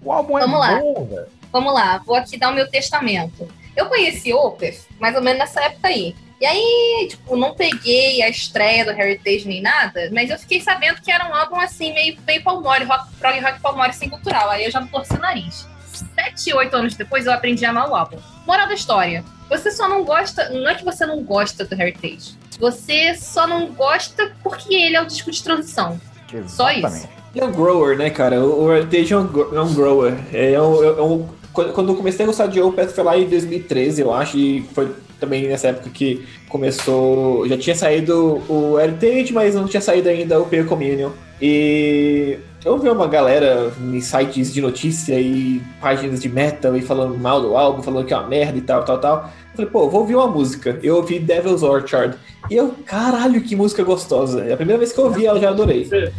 [0.00, 0.78] O álbum é Vamos lá.
[0.78, 1.26] bom, velho.
[1.52, 3.46] Vamos lá, vou aqui dar o meu testamento.
[3.76, 6.14] Eu conheci Opeth mais ou menos nessa época aí.
[6.40, 11.00] E aí, tipo, não peguei a estreia do Heritage nem nada, mas eu fiquei sabendo
[11.00, 14.50] que era um álbum assim, meio, meio palmore, rock, prog rock palmore sem cultural.
[14.50, 15.68] Aí eu já torci o nariz.
[16.14, 18.18] Sete, oito anos depois eu aprendi a amar o álbum.
[18.44, 19.24] Moral da história.
[19.48, 20.48] Você só não gosta.
[20.48, 22.32] Não é que você não gosta do Heritage.
[22.58, 26.00] Você só não gosta porque ele é o disco de transição.
[26.48, 26.78] Só isso.
[26.80, 27.08] Exatamente.
[27.36, 28.44] É um grower, né, cara?
[28.44, 30.14] O Heritage é um, é um grower.
[30.32, 33.28] É um, é um- quando quando eu comecei a gostar de Opeth foi lá em
[33.28, 34.88] 2013, eu acho, e foi
[35.20, 37.46] também nessa época que começou.
[37.48, 41.10] Já tinha saído o Heritage, mas não tinha saído ainda o Pale Communion.
[41.40, 47.16] E eu vi uma galera em sites de notícia e páginas de metal e falando
[47.18, 49.30] mal do álbum, falando que é uma merda e tal, tal, tal.
[49.50, 50.78] Eu falei, pô, vou ouvir uma música.
[50.82, 52.16] Eu ouvi Devil's Orchard.
[52.50, 54.44] E eu, caralho, que música gostosa.
[54.44, 55.88] É a primeira vez que eu ouvi ela, eu já adorei.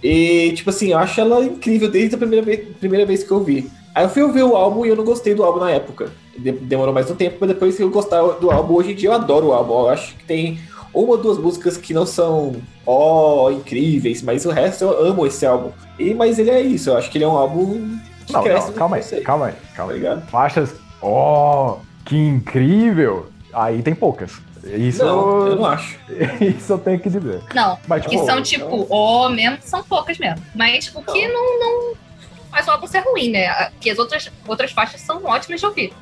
[0.00, 3.42] E, tipo assim, eu acho ela incrível desde a primeira vez, primeira vez que eu
[3.42, 3.68] vi.
[3.98, 6.12] Aí eu fui ouvir o álbum e eu não gostei do álbum na época.
[6.36, 9.08] De- demorou mais um tempo, mas depois que eu gostar do álbum, hoje em dia
[9.08, 9.72] eu adoro o álbum.
[9.80, 10.60] Eu acho que tem
[10.94, 12.54] uma ou duas músicas que não são,
[12.86, 15.72] ó, incríveis, mas o resto eu amo esse álbum.
[15.98, 18.68] E, mas ele é isso, eu acho que ele é um álbum que Não, cresce
[18.68, 20.20] não, calma aí, calma aí, tá calma aí.
[20.30, 23.26] Faixas, ó, que incrível.
[23.52, 24.30] Aí tem poucas.
[24.62, 25.98] Isso, Não, eu não acho.
[26.40, 27.40] isso eu tenho que dizer.
[27.52, 30.40] Não, Mas, que tipo, são tipo, ó, mesmo, são poucas mesmo.
[30.54, 32.07] Mas o que não, não
[32.50, 33.70] faz o álbum ser ruim, né?
[33.80, 35.92] Que as outras, outras faixas são ótimas de ouvir.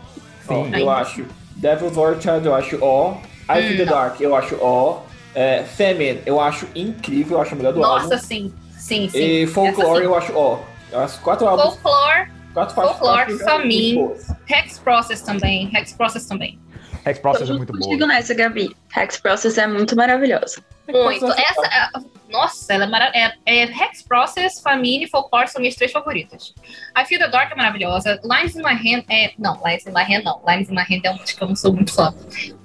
[0.47, 0.73] Sim.
[0.77, 1.25] eu acho
[1.57, 3.17] Devil's Orchard, eu acho ó.
[3.49, 3.93] Eye of Hum, the não.
[3.93, 5.03] Dark, eu acho ó.
[5.35, 8.05] É, Feminine, eu acho incrível, eu acho a melhor do álbum.
[8.05, 8.53] Nossa, sim.
[8.79, 9.19] Sim, sim.
[9.19, 10.61] E Folklore, eu acho, ó,
[10.95, 12.97] as quatro álbuns, Folklore, quatro faixas.
[12.97, 14.27] Folklore, boas.
[14.49, 15.71] Hex Process também.
[15.75, 16.59] Hex Process também.
[17.05, 18.07] Hex Process é muito contigo boa.
[18.09, 18.75] nessa, Gabi.
[18.97, 20.63] Hex Process é muito maravilhosa.
[20.89, 21.27] Muito.
[21.27, 21.91] Essa, é-
[22.31, 23.35] nossa, ela é maravilhosa.
[23.47, 26.53] É, é Hex Process, Famine e Folklore são minhas três favoritas.
[26.97, 28.21] I Feel the Dark é maravilhosa.
[28.25, 29.33] Lines in My Hand é.
[29.39, 30.41] Não, Lines in My Hand não.
[30.47, 32.15] Lines in My Hand é uma que eu não sou muito fã.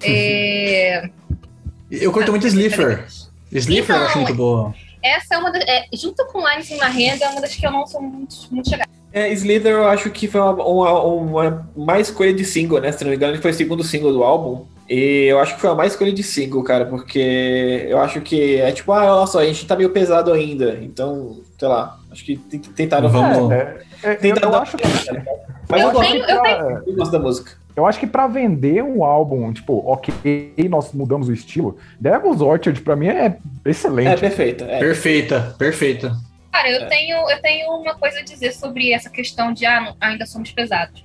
[0.03, 1.09] É,
[1.89, 3.05] Eu curto muito Slifer.
[3.51, 4.73] Slifer eu acho Então, muito boa.
[5.03, 5.63] essa é uma das.
[5.67, 8.35] é, junto com Lines in My Hand é uma das que eu não sou muito,
[8.51, 8.89] muito chegada.
[9.13, 12.91] É, Slither eu acho que foi uma, uma, uma mais escolha de single, né?
[12.93, 14.65] Se não me engano, ele foi o segundo single do álbum.
[14.93, 18.57] E eu acho que foi a mais escolha de single, cara, porque eu acho que
[18.59, 20.77] é tipo, ah, olha só, a gente tá meio pesado ainda.
[20.81, 24.61] Então, sei lá, acho que tem que tentar Vamos- É, é, eu, Tentar eu dar-
[24.63, 24.75] acho,
[25.69, 27.51] Mas Eu eu, gosto, tenho- eu pra- eu gosto da música.
[27.73, 32.81] eu acho que pra vender um álbum, tipo, ok, nós mudamos o estilo, Devil's Orchard
[32.81, 34.19] pra mim é É excelente.
[34.19, 34.65] perfeita.
[34.65, 34.79] É.
[34.79, 36.11] Perfeita, perfeita.
[36.51, 40.25] Cara, eu, tenho, eu tenho uma coisa a dizer sobre essa questão de ah, ainda
[40.25, 41.01] somos pesados.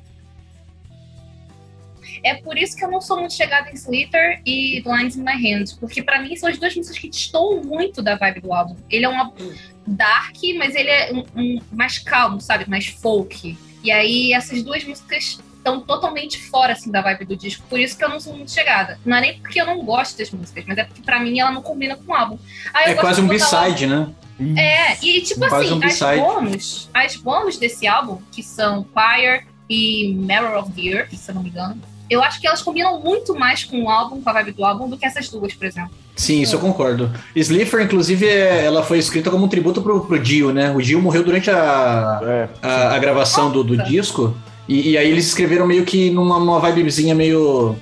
[2.27, 5.55] É por isso que eu não sou muito chegada em Slither e Lines in My
[5.55, 8.75] Hand, porque pra mim são as duas músicas que destoam muito da vibe do álbum.
[8.91, 9.53] Ele é um álbum
[9.87, 12.69] dark, mas ele é um, um mais calmo, sabe?
[12.69, 13.57] Mais folk.
[13.85, 17.97] E aí essas duas músicas estão totalmente fora assim da vibe do disco, por isso
[17.97, 18.99] que eu não sou muito chegada.
[19.05, 21.53] Não é nem porque eu não gosto das músicas, mas é porque pra mim ela
[21.53, 22.39] não combina com o álbum.
[22.75, 24.09] Aí eu É quase um B-side, né?
[24.57, 29.47] É, e tipo Quase assim, um as bônus, as bônus desse álbum, que são Fire
[29.71, 33.01] e Mirror of the Earth, se eu não me engano, eu acho que elas combinam
[33.01, 35.67] muito mais com o álbum, com a vibe do álbum, do que essas duas, por
[35.67, 35.91] exemplo.
[36.15, 37.11] Sim, isso eu concordo.
[37.35, 40.73] Slifer, inclusive, é- ela foi escrita como um tributo pro, pro Dio, né?
[40.75, 44.35] O Dio morreu durante a, é, a, a gravação do, do disco.
[44.69, 47.77] E, e aí eles escreveram meio que numa, numa vibezinha meio.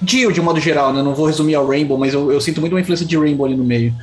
[0.00, 1.02] Dio, de modo geral, né?
[1.02, 3.56] Não vou resumir ao Rainbow, mas eu, eu sinto muito uma influência de Rainbow ali
[3.56, 3.94] no meio.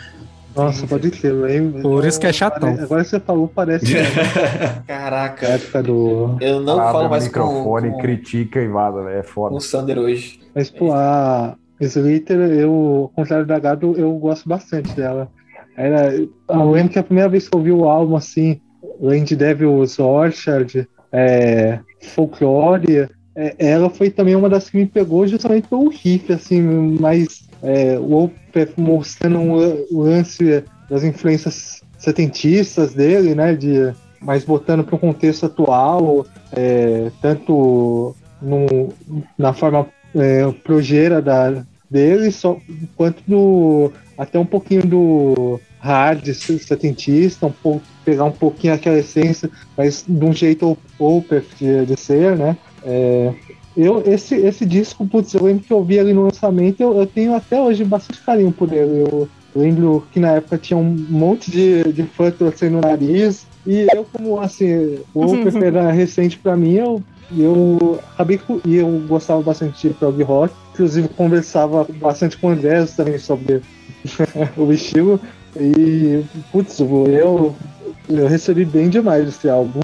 [0.57, 1.81] Nossa, pode ser, lembra?
[1.81, 2.69] Por isso que é chatão.
[2.69, 3.85] Agora- Agora você falou, parece
[4.87, 6.37] Caraca, época do.
[6.41, 9.51] eu não parada falo mais microfone, com, com, critica e vaza, velho, é foda.
[9.51, 10.39] com o Sander hoje.
[10.55, 12.71] Mas, pô, a Slater, eu,
[13.03, 15.29] ao contrário da Gado, eu gosto bastante dela.
[15.75, 18.59] Era, eu lembro que a primeira vez que eu ouvi o álbum, assim,
[18.99, 21.79] Land Devil's Orchard, é,
[22.15, 23.07] Folklore,
[23.59, 26.61] ela foi também uma das que me pegou justamente pelo riff, assim,
[26.99, 34.83] mais é, o Opeth mostrando o lance das influências setentistas dele, né, de, mas botando
[34.83, 38.89] para o contexto atual, é, tanto no,
[39.37, 42.57] na forma é, projeira da, dele, só,
[42.95, 49.49] quanto do, até um pouquinho do hard setentista, um pouco, pegar um pouquinho aquela essência,
[49.77, 52.57] mas de um jeito Opeth de, de ser, né?
[52.83, 53.33] É,
[53.77, 57.05] eu, esse, esse disco, putz, eu lembro que eu vi ele no lançamento, eu, eu
[57.05, 59.01] tenho até hoje bastante carinho por ele.
[59.01, 63.85] Eu lembro que na época tinha um monte de, de fã torcendo o nariz, e
[63.93, 67.03] eu, como assim, o Opeth era recente pra mim, eu,
[67.37, 72.51] eu acabei com, e eu gostava bastante de prog rock, inclusive conversava bastante com o
[72.51, 73.61] André também sobre
[74.57, 75.19] o estilo,
[75.55, 77.55] e putz, eu,
[78.09, 79.81] eu recebi bem demais esse álbum.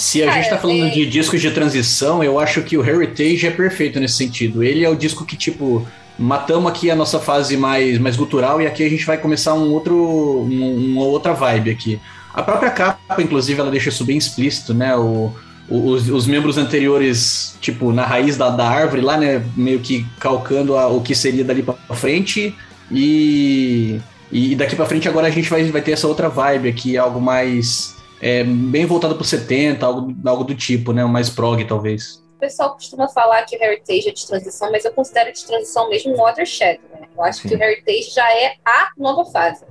[0.00, 2.86] Se a gente Cara, tá falando é- de discos de transição, eu acho que o
[2.88, 4.62] Heritage é perfeito nesse sentido.
[4.62, 5.84] Ele é o disco que, tipo,
[6.16, 9.72] matamos aqui a nossa fase mais, mais gutural e aqui a gente vai começar um
[9.72, 12.00] outro, um- uma outra vibe aqui.
[12.32, 14.94] A própria capa, inclusive, ela deixa isso bem explícito, né?
[14.94, 15.32] O,
[15.68, 19.42] os, os membros anteriores, tipo, na raiz da, da árvore lá, né?
[19.56, 22.54] Meio que calcando a- o que seria dali pra frente.
[22.88, 23.98] E,
[24.30, 27.20] e daqui pra frente agora a gente vai, vai ter essa outra vibe aqui, algo
[27.20, 31.04] mais é, bem voltado pro 70, algo, algo do tipo, né?
[31.04, 32.22] Mais prog, talvez.
[32.36, 35.88] O pessoal costuma falar que o Heritage é de transição, mas eu considero de transição
[35.88, 37.08] mesmo o Watershed, né?
[37.16, 37.48] Eu acho Sim.
[37.48, 39.64] que o Heritage já é a nova fase.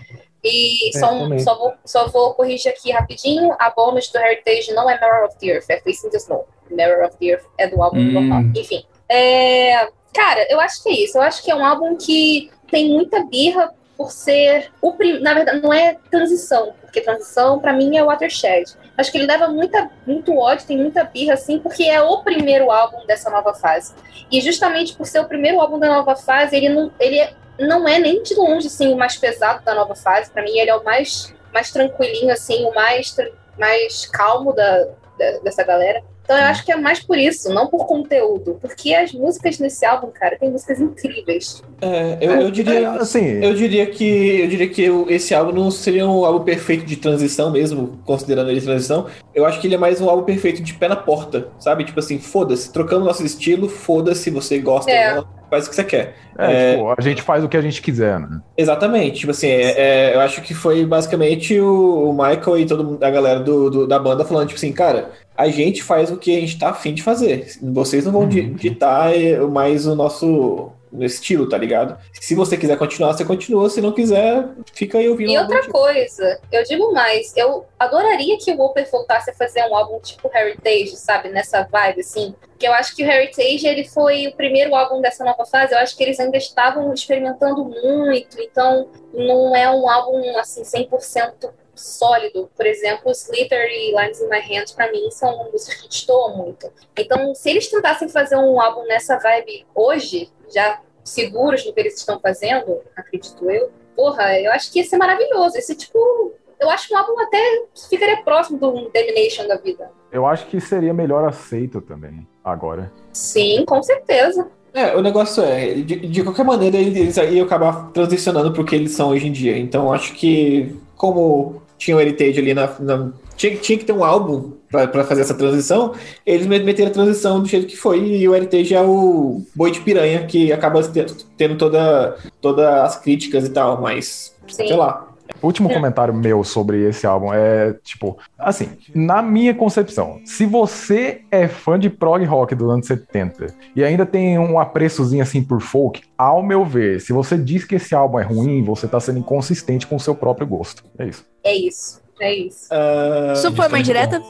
[0.43, 4.73] E É, só, um- só, vou, só vou corrigir aqui rapidinho, a bônus do Heritage
[4.73, 6.45] não é Mirror of the Earth, é Facing the Snow.
[6.69, 8.11] Mirror of the Earth é do álbum Hum.
[8.11, 8.41] normal.
[8.55, 11.17] Enfim, é, cara, eu acho que é isso.
[11.17, 15.19] Eu acho que é um álbum que tem muita birra por ser o prim...
[15.19, 18.73] na verdade não é transição, porque transição pra mim é Watershed.
[18.97, 22.71] Acho que ele leva muita, muito ódio, tem muita birra assim, porque é o primeiro
[22.71, 23.93] álbum dessa nova fase.
[24.31, 27.27] E justamente por ser o primeiro álbum da nova fase, ele não, ele
[27.59, 30.29] não é nem de longe assim o mais pesado da nova fase.
[30.31, 33.15] Pra mim ele é o mais mais tranquilinho assim, o mais
[33.57, 34.85] mais calmo da,
[35.17, 36.03] da- dessa galera.
[36.27, 38.57] Então eu acho que é mais por isso, não por conteúdo.
[38.61, 41.63] Porque as músicas nesse álbum, cara, tem músicas incríveis.
[41.81, 46.05] É, eu, eu diria, assim, eu diria que eu diria que esse álbum não seria
[46.05, 49.05] um álbum perfeito de transição mesmo, considerando ele transição.
[49.33, 51.85] Eu acho que ele é mais um álbum perfeito de pé na porta, sabe?
[51.85, 55.15] Tipo assim, foda-se, trocamos nosso estilo, foda-se, você gosta É.
[55.15, 56.15] não, faz o que você quer.
[56.37, 56.71] é, É.
[56.73, 58.41] tipo, a gente faz o que a gente quiser, né?
[58.57, 63.07] Exatamente, tipo assim, é- é, eu acho que foi basicamente o, o Michael e toda
[63.07, 66.35] a galera do, do- da banda falando, tipo assim, cara, a gente faz o que
[66.35, 67.47] a gente tá afim de fazer.
[67.61, 71.97] Vocês não vão di- ditar eh, mais o nosso estilo, tá ligado?
[72.13, 75.29] Se você quiser continuar, você continua, se não quiser, fica aí ouvindo.
[75.31, 75.73] E outra tipo.
[75.73, 80.31] coisa, eu digo mais, eu adoraria que o Whooper voltasse a fazer um álbum tipo
[80.33, 81.29] Heritage, sabe?
[81.29, 82.33] Nessa vibe, assim.
[82.57, 85.73] Que eu acho que o Heritage, ele foi o primeiro álbum dessa nova fase.
[85.73, 91.49] Eu acho que eles ainda estavam experimentando muito, então não é um álbum, assim, 100%
[91.77, 92.49] sólido.
[92.55, 96.71] Por exemplo, Slither e Lines in My Hands, pra mim, são músicas que destoam muito.
[96.97, 101.95] Então, se eles tentassem fazer um álbum nessa vibe hoje, já seguros no que eles
[101.95, 105.57] estão fazendo, acredito eu, porra, eu acho que ia ser maravilhoso.
[105.57, 107.39] Esse tipo, eu acho um álbum até
[107.73, 109.89] que ficaria próximo do Domination da vida.
[110.11, 112.91] Eu acho que seria melhor aceito também, agora.
[113.11, 114.49] Sim, com certeza.
[114.73, 118.91] É, o negócio é, de, de qualquer maneira, eles iam acabar transicionando pro que eles
[118.91, 119.57] são hoje em dia.
[119.57, 122.69] Então, eu acho que, como tinha o Heritage ali na.
[122.79, 125.93] na- tinha, tinha que ter um álbum pra, pra fazer essa transição,
[126.25, 129.69] eles met- meteram a transição do jeito que foi, e o Heritage é o boi
[129.69, 131.05] de piranha que acaba te-
[131.37, 134.35] tendo toda, todas as críticas e tal, mas.
[134.47, 134.67] Sim.
[134.67, 135.07] Sei lá.
[135.41, 141.47] Último comentário meu sobre esse álbum é, tipo, assim, na minha concepção, se você é
[141.47, 146.01] fã de prog rock dos anos 70 e ainda tem um apreçozinho assim por folk,
[146.17, 149.85] ao meu ver, se você diz que esse álbum é ruim, você tá sendo inconsistente
[149.85, 150.83] com o seu próprio gosto.
[150.97, 151.25] É isso.
[151.43, 152.01] É isso.
[152.19, 152.67] É isso.
[152.71, 154.19] Ah, Isso foi uma indireta?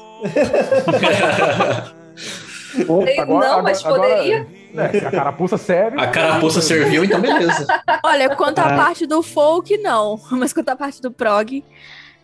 [3.28, 4.46] não, mas poderia.
[4.76, 6.00] É, se a carapuça serve.
[6.02, 7.66] A carapuça serviu, então beleza.
[8.04, 8.76] Olha, quanto à Ah.
[8.78, 10.20] parte do folk, não.
[10.32, 11.64] Mas quanto à parte do prog.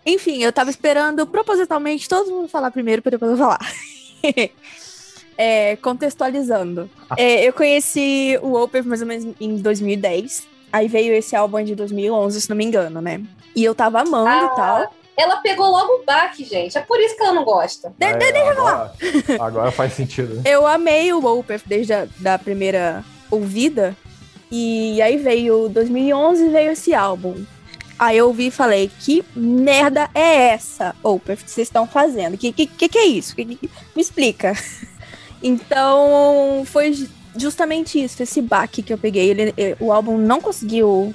[0.06, 3.60] Enfim, eu tava esperando propositalmente todo mundo falar primeiro pra depois eu falar.
[5.36, 6.88] É, contextualizando.
[7.18, 10.48] É, eu conheci o Opeth mais ou menos em 2010.
[10.72, 13.20] Aí veio esse álbum de 2011, se não me engano, né?
[13.56, 14.50] E eu tava amando Ah.
[14.52, 14.94] e tal.
[15.18, 16.78] Ela pegou logo o baque, gente.
[16.78, 17.94] É por isso que ela não gosta.
[17.98, 18.94] De- É, de- agora,
[19.40, 20.36] agora faz sentido.
[20.36, 20.42] né?
[20.46, 23.96] Eu amei o Opeth desde a da primeira ouvida.
[24.52, 27.44] E aí veio 2011 veio esse álbum.
[27.98, 32.38] Aí eu ouvi e falei, que merda é essa, Opeth, que vocês estão fazendo?
[32.38, 33.36] Que, que que que é isso?
[33.36, 34.54] Que- que- me explica.
[35.46, 39.30] Então, foi ju- justamente isso, esse baque que eu peguei.
[39.30, 41.14] Ele, eh, o álbum não conseguiu,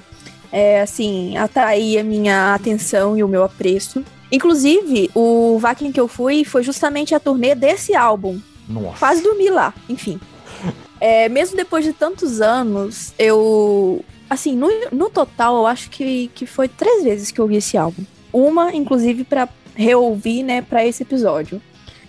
[0.52, 4.04] é, assim, atrair a minha atenção e o meu apreço.
[4.30, 8.40] Inclusive, o Vakin que eu fui foi justamente a turnê desse álbum.
[8.68, 8.98] Nossa.
[8.98, 10.20] Quase dormi lá, enfim.
[11.00, 14.04] É, mesmo depois de tantos anos, eu.
[14.28, 17.76] Assim, no, no total, eu acho que, que foi três vezes que eu ouvi esse
[17.78, 18.02] álbum.
[18.32, 21.62] Uma, inclusive, pra reouvir, né, pra esse episódio.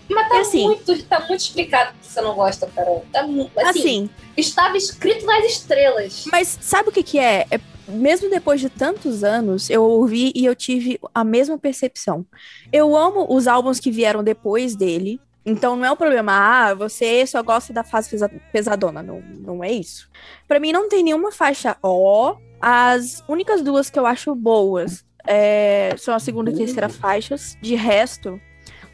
[0.10, 0.64] Mas tá, assim.
[0.66, 3.06] muito, tá muito explicado que você não gosta, Carol.
[3.14, 6.26] Tá, assim, Assim, estava escrito nas estrelas.
[6.32, 7.46] mas sabe o que que é?
[7.52, 12.26] É, Mesmo depois de tantos anos, eu ouvi e eu tive a mesma percepção.
[12.72, 15.20] Eu amo os álbuns que vieram depois dele.
[15.46, 19.02] Então não é um problema, ah, você só gosta da fase pesa- pesadona.
[19.02, 20.10] Não, não é isso.
[20.48, 22.36] Pra mim não tem nenhuma faixa ó.
[22.62, 27.58] As únicas duas que eu acho boas é, são a segunda e terceira faixas.
[27.62, 28.40] De resto,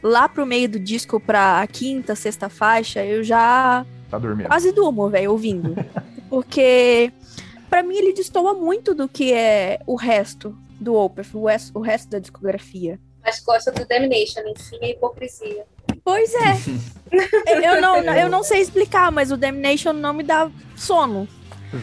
[0.02, 4.46] lá pro meio do disco, pra quinta, sexta faixa, eu já Tá dormindo.
[4.46, 5.74] quase durmo, velho, ouvindo.
[6.30, 7.12] Porque
[7.76, 12.08] pra mim ele destoa muito do que é o resto do Opeth, o, o resto
[12.08, 12.98] da discografia.
[13.22, 15.66] Mas gosta do Damnation, enfim, a hipocrisia.
[16.02, 16.56] Pois é.
[17.68, 21.28] eu, não, eu não sei explicar, mas o Damnation não me dá sono,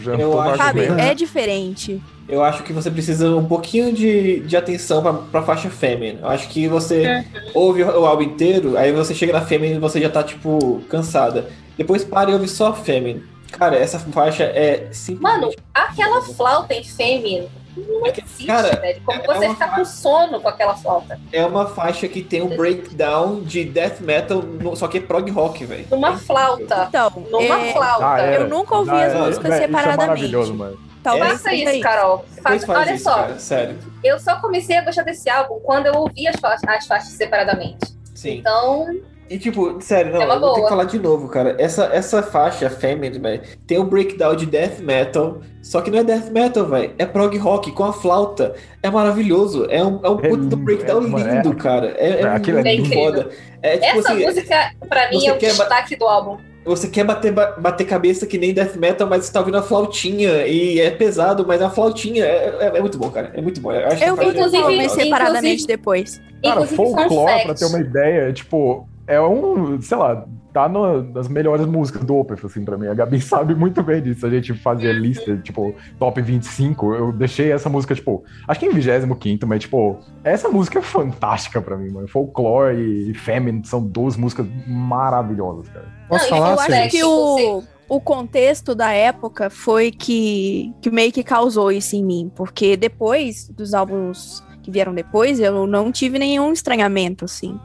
[0.02, 0.80] Já Eu acho sabe?
[0.98, 2.02] É diferente.
[2.28, 6.18] Eu acho que você precisa um pouquinho de, de atenção pra, pra faixa Feminine.
[6.22, 9.80] Eu acho que você ouve o, o álbum inteiro, aí você chega na Feminine e
[9.80, 11.48] você já tá, tipo, cansada.
[11.78, 13.33] Depois para e ouve só a Feminine.
[13.58, 15.22] Cara, essa faixa é simplesmente...
[15.22, 19.00] Mano, aquela flauta em Feminine não existe, Cara, velho.
[19.04, 21.18] Como é você ficar com sono com aquela flauta.
[21.32, 25.28] É uma faixa que tem um breakdown de death metal, no- só que é prog
[25.30, 25.84] rock, velho.
[25.90, 26.86] Numa flauta.
[26.88, 28.06] Então, Numa é, flauta.
[28.06, 28.36] Ah, é.
[28.36, 29.18] eu nunca ouvi Ah, as é.
[29.18, 29.98] músicas Véi, Isso é separadamente.
[30.06, 30.78] maravilhoso, mano.
[31.02, 32.24] Talvez Faça seja isso, Carol.
[32.34, 33.78] Depois Faz- faz Olha isso, só, cara, sério.
[34.04, 37.92] eu só comecei a gostar desse álbum quando eu ouvi as, fa- as faixas separadamente.
[38.14, 38.38] Sim.
[38.38, 38.86] Então,
[39.30, 41.56] E tipo, sério, não, É eu vou ter que falar de novo, cara.
[41.58, 46.04] Essa, essa faixa, Feminine, velho, tem um breakdown de death metal, só que não é
[46.04, 46.92] death metal, velho.
[46.98, 48.54] É prog rock com a flauta.
[48.82, 49.66] É maravilhoso.
[49.70, 51.94] É um, é um É puto lindo, breakdown é, mano, lindo, é- cara.
[51.96, 53.04] É, é, é, aquilo é muito incrível.
[53.04, 53.30] foda.
[53.62, 56.36] É tipo Essa assim, música, pra mim, é o destaque do álbum.
[56.66, 59.62] você quer bater, ba- bater cabeça que nem death metal, mas você tá ouvindo a
[59.62, 63.32] flautinha e é pesado, mas a flautinha é, é- é muito bom, cara.
[63.34, 63.72] É muito bom.
[63.72, 66.20] Eu, acho Eu vi Inclusive- separadamente depois.
[66.42, 71.26] Cara, Inclusive, folclore, pra ter uma ideia, tipo, é um, sei lá, tá no- nas
[71.28, 72.86] melhores músicas do Opeth, assim, pra mim.
[72.86, 74.24] A Gabi sabe muito bem disso.
[74.26, 76.94] A gente fazia lista, tipo, top 25.
[76.94, 81.60] Eu deixei essa música, tipo, acho que em 25, mas, tipo, essa música é fantástica
[81.60, 82.06] pra mim, mano.
[82.08, 85.86] Folklore e Feminine são duas músicas maravilhosas, cara.
[86.08, 86.52] Posso Não, falar?
[86.52, 86.72] eu Cê?
[86.74, 92.04] acho que o, o contexto da época foi que, que meio que causou isso em
[92.04, 92.30] mim.
[92.34, 97.58] Porque depois dos álbuns que vieram depois, eu não tive nenhum estranhamento, assim.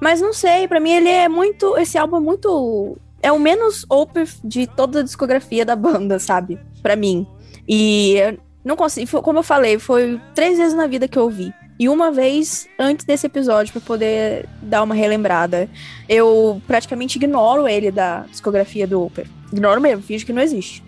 [0.00, 1.76] Mas não sei, pra mim ele é muito.
[1.76, 2.96] Esse álbum é muito.
[3.22, 6.58] É o menos Opeth de toda a discografia da banda, sabe?
[6.82, 7.26] Pra mim.
[7.68, 8.16] E
[8.64, 9.22] não consigo.
[9.22, 11.52] Como eu falei, foi três vezes na vida que eu ouvi.
[11.78, 15.68] E uma vez antes desse episódio, pra poder dar uma relembrada.
[16.08, 19.28] Eu praticamente ignoro ele da discografia do Opeth.
[19.52, 20.82] Ignoro mesmo, finge que não existe.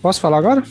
[0.00, 0.62] Posso falar agora?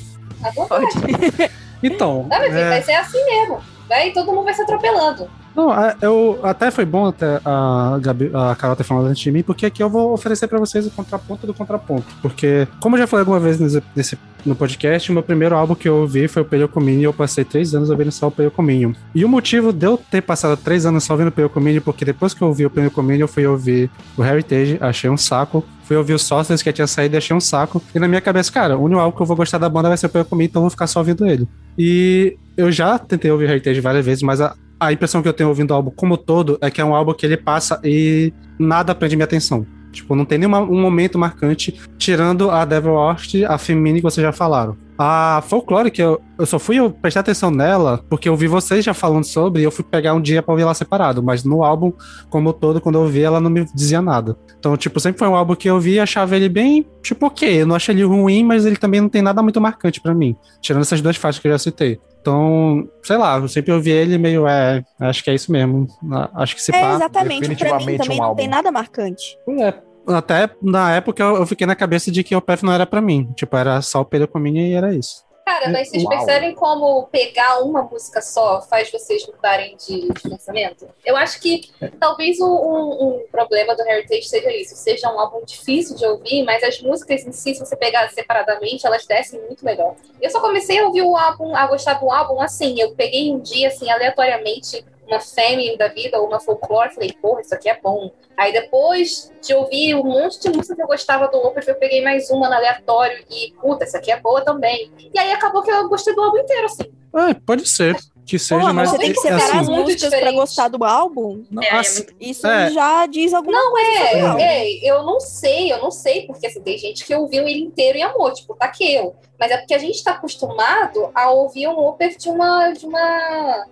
[0.41, 0.67] Tá bom?
[0.67, 0.87] Pode.
[1.83, 3.59] Então, Não, filho, é, vai ser assim mesmo.
[3.87, 5.29] Vai, todo mundo vai se atropelando.
[5.57, 9.31] Não, a- eu até foi bom até a, Gabi, a Carol ter falado antes de
[9.31, 12.05] mim, porque aqui eu vou oferecer pra vocês o contraponto do contraponto.
[12.21, 15.73] Porque, como eu já falei alguma vez nesse, nesse- no podcast, o meu primeiro álbum
[15.73, 18.95] que eu ouvi foi o Periocomínio e eu passei três anos ouvindo só o Periocomínio.
[19.15, 22.35] E o motivo de eu ter passado três anos só ouvindo o Periocomínio, porque depois
[22.35, 25.65] que eu ouvi o Periocomínio, eu fui ouvir o Heritage, achei um saco.
[25.85, 27.81] Fui ouvir o Sorcerers que tinha saído e achei um saco.
[27.95, 29.97] E na minha cabeça, cara, o único álbum que eu vou gostar da banda vai
[29.97, 31.47] ser o Periocomínio, então eu vou ficar só ouvindo ele.
[31.77, 35.49] E eu já tentei ouvir Heritage várias vezes, mas a, a impressão que eu tenho
[35.49, 38.93] ouvindo o álbum como todo é que é um álbum que ele passa e nada
[38.93, 39.65] prende minha atenção.
[39.91, 44.23] Tipo, não tem nenhum um momento marcante, tirando a Devil Worst, a Femini que vocês
[44.23, 44.77] já falaram.
[44.99, 48.93] A Folklore, que eu, eu só fui prestar atenção nela porque eu vi vocês já
[48.93, 51.21] falando sobre e eu fui pegar um dia pra ouvir ela separado.
[51.21, 51.93] Mas no álbum,
[52.29, 54.35] como todo, quando eu ouvi, ela não me dizia nada.
[54.59, 57.61] Então, tipo, sempre foi um álbum que eu vi e achava ele bem, tipo, ok.
[57.61, 60.35] Eu não achei ele ruim, mas ele também não tem nada muito marcante pra mim.
[60.61, 61.99] Tirando essas duas faixas que eu já citei.
[62.27, 65.87] Então, sei lá, eu sempre ouvi ele meio, é, acho que é isso mesmo.
[66.33, 66.95] Acho que se É, pá.
[66.95, 67.11] exatamente.
[67.13, 68.35] Pra mim definitivamente também um não álbum.
[68.41, 69.37] tem nada marcante.
[69.61, 69.73] É,
[70.13, 72.99] até na época eu, eu fiquei na cabeça de que o PF não era pra
[72.99, 73.29] mim.
[73.33, 75.23] Tipo, era só o Pericominha e era isso.
[75.47, 76.09] Cara, mas vocês Uau.
[76.09, 80.89] percebem como pegar uma música só faz vocês mudarem de, de pensamento?
[81.05, 85.45] Eu acho que talvez um, um- um problema do Heritage seja isso, seja um álbum
[85.45, 89.63] difícil de ouvir, mas as músicas em si, se você pegar separadamente, elas descem muito
[89.63, 89.95] melhor.
[90.21, 93.39] Eu só comecei a ouvir o álbum, a gostar do álbum assim, eu peguei um
[93.39, 97.79] dia, assim, aleatoriamente, uma Feminine da vida ou uma Folklore, falei, porra, isso aqui é
[97.81, 98.11] bom.
[98.37, 102.03] Aí depois de ouvir um monte de música que eu gostava do Opeth, eu peguei
[102.03, 104.91] mais uma no aleatório e, puta, essa aqui é boa também.
[105.13, 106.83] E aí acabou que eu gostei do álbum inteiro, assim.
[107.15, 107.97] É, pode ser
[108.27, 110.17] que seja, Porra, mas mas você tem que é separar assim, as muito músicas pra
[110.19, 110.35] diferente.
[110.35, 111.43] gostar do álbum.
[111.49, 112.69] não, É, assim, Isso É.
[112.71, 116.45] já diz alguma coisa sobre o É, é, eu não sei, eu não sei, porque
[116.45, 119.15] assim, tem gente que ouviu ele inteiro e amou, tipo, tá que eu.
[119.39, 123.65] Mas é porque a gente tá acostumado a ouvir um Opeth de uma, de uma,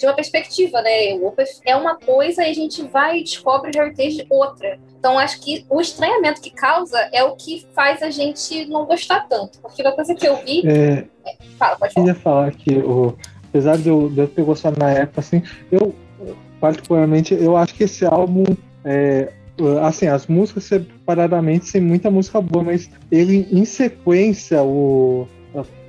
[0.00, 1.12] de uma perspectiva, né?
[1.20, 4.78] O Opeth é uma coisa e a gente vai e descobre o Heritage outra.
[4.98, 9.28] Então, acho que o estranhamento que causa é o que faz a gente não gostar
[9.28, 9.60] tanto.
[9.60, 10.66] Porque uma coisa que eu vi.
[10.66, 11.04] É,
[11.58, 12.06] Fala, pode eu falar.
[12.06, 13.14] queria falar que, o,
[13.48, 15.94] apesar de eu, de eu ter gostado na época, assim, eu,
[16.58, 18.44] particularmente, eu acho que esse álbum,
[18.82, 19.30] é,
[19.82, 25.28] assim, as músicas separadamente tem muita música boa, mas ele, em sequência, o,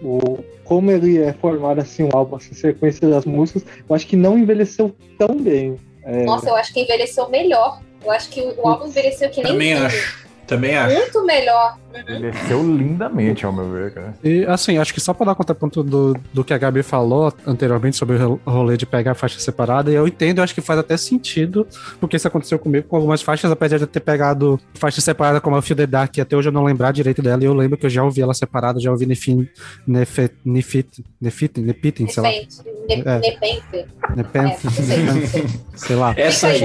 [0.03, 0.39] o
[0.71, 4.37] como ele é formado, assim, o álbum, assim, sequência das músicas, eu acho que não
[4.37, 5.75] envelheceu tão bem.
[6.01, 7.81] É, Nossa, eu acho que envelheceu melhor.
[8.01, 9.85] Eu acho que o álbum envelheceu que nem Também vinho.
[9.85, 10.25] acho.
[10.47, 10.95] Também acho.
[10.95, 11.77] Muito melhor.
[11.99, 14.13] Envelheceu lindamente, ao meu ver, cara.
[14.23, 17.97] E assim, acho que só pra dar contraponto do, do que a Gabi falou anteriormente
[17.97, 20.95] sobre o rolê de pegar a faixa separada, eu entendo, eu acho que faz até
[20.97, 21.67] sentido,
[21.99, 25.55] porque isso aconteceu comigo com algumas faixas, apesar de eu ter pegado faixa separada como
[25.55, 27.77] a Feel the Dark, e até hoje eu não lembrar direito dela, e eu lembro
[27.77, 29.47] que eu já ouvi ela separada, já ouvi Nefin,
[29.87, 32.29] Nefet, Nefit, Nefit, Nepitin, sei lá.
[32.29, 32.57] Nepente.
[32.87, 33.19] Ne- É.
[33.19, 33.85] Nepente.
[34.15, 36.13] Nepen, É, sei, lá.
[36.17, 36.61] Essa aí.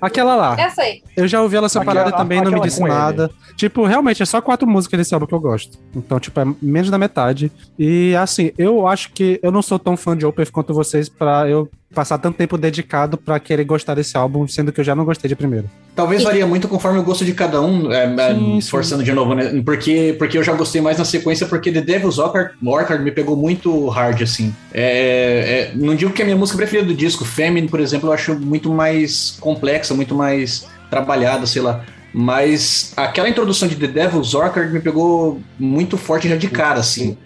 [0.00, 0.56] Aquela lá.
[0.60, 1.02] Essa aí.
[1.16, 3.30] Eu já ouvi ela separada Aquela- também não me disse nada.
[3.56, 5.76] Tipo, realmente é só quatro músicas desse álbum que eu gosto.
[5.94, 7.52] Então, tipo, é menos da metade.
[7.78, 11.46] E assim, eu acho que eu não sou tão fã de Opeth quanto vocês pra
[11.46, 15.04] eu passar tanto tempo dedicado pra querer gostar desse álbum, sendo que eu já não
[15.04, 15.68] gostei de primeiro.
[15.94, 18.70] Talvez varia muito conforme o gosto de cada um, é, é, Sim, sim.
[18.70, 19.60] forçando de novo, né?
[19.62, 23.36] Porque, porque eu já gostei mais na sequência, porque The Devil's Orchard, Orchard me pegou
[23.36, 24.54] muito hard, assim.
[24.72, 28.08] É, é, não digo que é a minha música preferida do disco, Feminine, por exemplo,
[28.08, 31.84] eu acho muito mais complexa, muito mais trabalhada, sei lá.
[32.12, 37.16] Mas aquela introdução de The Devil's Orchard me pegou muito forte já de cara, assim.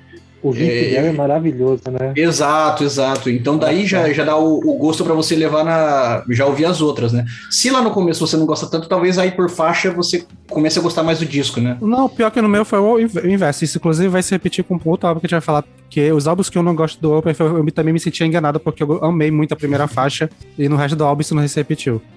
[0.42, 2.12] O riff É, dela é maravilhoso, né?
[2.16, 3.30] Exato, exato.
[3.30, 6.24] Então daí já, já dá o, o gosto pra você levar na.
[6.30, 7.24] Já ouvir as outras, né?
[7.50, 10.82] Se lá no começo você não gosta tanto, talvez aí por faixa você comece a
[10.82, 11.76] gostar mais do disco, né?
[11.80, 13.64] Não, pior que no meu foi o inv- o inverso.
[13.64, 15.62] Isso, inclusive, vai se repetir com outro álbum que a gente vai falar.
[15.62, 18.82] Porque os álbuns que eu não gosto do Open, eu também me sentia enganado porque
[18.82, 20.28] eu amei muito a primeira faixa
[20.58, 22.00] e no resto do álbum isso não se repetiu.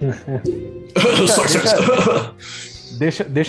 [1.18, 2.32] Deixa, deixa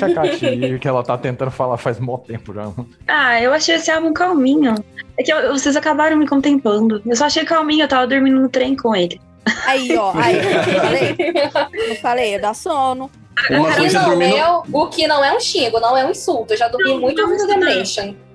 [0.05, 2.69] a Kati ir, que ela tá tentando falar faz mó tempo já.
[3.07, 4.75] Ah, eu achei esse álbum calminho.
[5.17, 7.01] É que eu- vocês acabaram me contemplando.
[7.05, 9.19] Eu só achei calminho, eu tava dormindo no trem com ele.
[9.65, 10.11] Aí, ó.
[10.17, 11.15] Aí, eu falei?
[11.91, 13.09] Eu falei, é da sono.
[13.51, 15.95] Uma O que, coisa não dormir no- é, o que não é um xingo, não
[15.95, 16.53] é um insulto.
[16.53, 17.47] Eu já dormi Não, muito não, ouvindo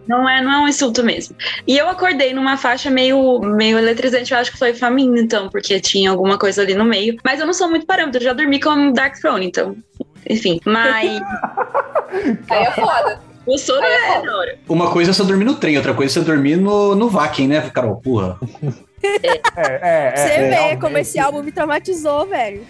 [0.06, 0.28] não.
[0.28, 1.36] É, não é um insulto mesmo.
[1.66, 5.80] E eu acordei numa faixa meio, meio eletrizante, eu acho que foi faminto, então, porque
[5.80, 7.16] tinha alguma coisa ali no meio.
[7.24, 9.76] Mas eu não sou muito parâmetro, eu já dormi com Dark Throne, então.
[10.28, 11.22] Enfim, mas
[12.50, 13.20] Aí é foda.
[13.46, 14.58] o sono Aí é é hora.
[14.68, 17.48] Uma coisa é você dormir no trem, outra coisa é você dormir no, no Vakin,
[17.48, 17.96] né, Carol?
[17.96, 18.38] Porra.
[19.02, 19.26] É,
[19.56, 20.16] é, é.
[20.16, 20.80] Você vê realmente.
[20.80, 22.64] como esse álbum me traumatizou, velho.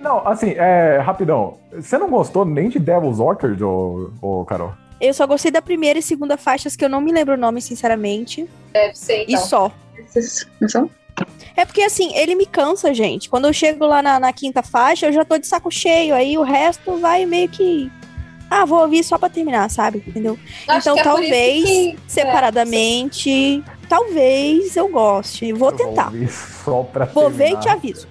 [0.00, 1.58] Não, assim, é, rapidão.
[1.72, 4.72] Você não gostou nem de Devil's Orchard, ô, ô Carol?
[5.00, 7.60] Eu só gostei da primeira e segunda faixas, que eu não me lembro o nome,
[7.62, 8.48] sinceramente.
[8.72, 9.46] Deve ser, E então.
[9.46, 9.72] só.
[10.60, 10.90] Não são?
[11.56, 13.28] É porque, assim, ele me cansa, gente.
[13.28, 16.14] Quando eu chego lá na, na quinta faixa, eu já tô de saco cheio.
[16.14, 17.90] Aí o resto vai meio que.
[18.50, 20.02] Ah, vou ouvir só pra terminar, sabe?
[20.06, 20.38] Entendeu?
[20.66, 25.52] Acho então, é talvez, que- separadamente, talvez eu goste.
[25.52, 26.06] Vou tentar.
[26.06, 27.60] ouvir só pra Vou ver e terminar.
[27.62, 28.08] te aviso.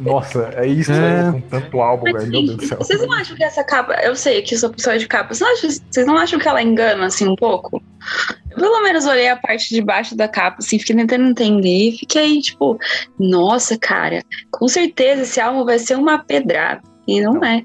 [0.00, 1.26] Nossa, é isso É.
[1.26, 2.32] aí, com tanto álbum, Mas, velho.
[2.32, 2.78] Meu Deus do céu.
[2.78, 3.94] vocês não acham que essa capa.
[4.02, 5.34] Eu sei que sou pessoa de capa.
[5.34, 7.82] Vocês não, acham, vocês não acham que ela engana, assim, um pouco?
[8.50, 11.92] Eu, pelo menos olhei a parte de baixo da capa, assim, fiquei tentando entender.
[11.98, 12.78] Fiquei tipo,
[13.18, 16.82] nossa, cara, com certeza esse álbum vai ser uma pedrada.
[17.06, 17.64] E não, é.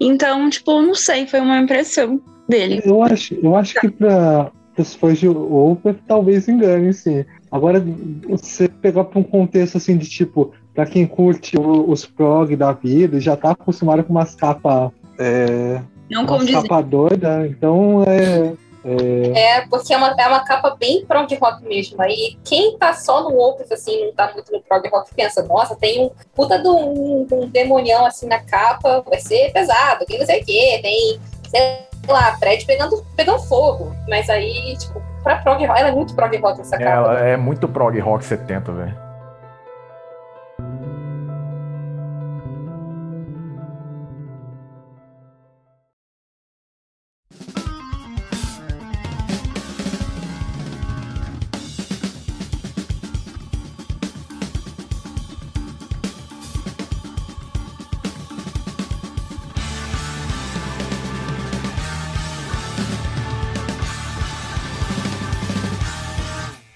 [0.00, 2.80] Então, tipo, não sei, foi uma impressão dele.
[2.84, 7.24] Eu acho, eu acho que pra os fãs de Open talvez engane, sim.
[7.50, 7.84] Agora,
[8.28, 12.72] você pegar pra um contexto assim de tipo, pra quem curte o- os prog da
[12.72, 14.90] vida e já tá acostumado com umas capas.
[15.18, 18.54] É, Não umas capa doida, então é.
[18.84, 22.00] é É, porque é uma, é uma capa bem prog rock mesmo.
[22.00, 25.76] Aí quem tá só no Opeth, assim, não tá muito no prog rock, pensa, nossa,
[25.76, 30.24] tem um puta de um, um demonião assim na capa, vai ser pesado, tem não
[30.26, 33.94] sei o quê, tem, sei lá, Fred pegando, pegando fogo.
[34.08, 36.90] Mas aí, tipo, pra prog rock, ela é muito prog rock essa capa.
[36.90, 39.09] Ela é muito prog rock 70, velho.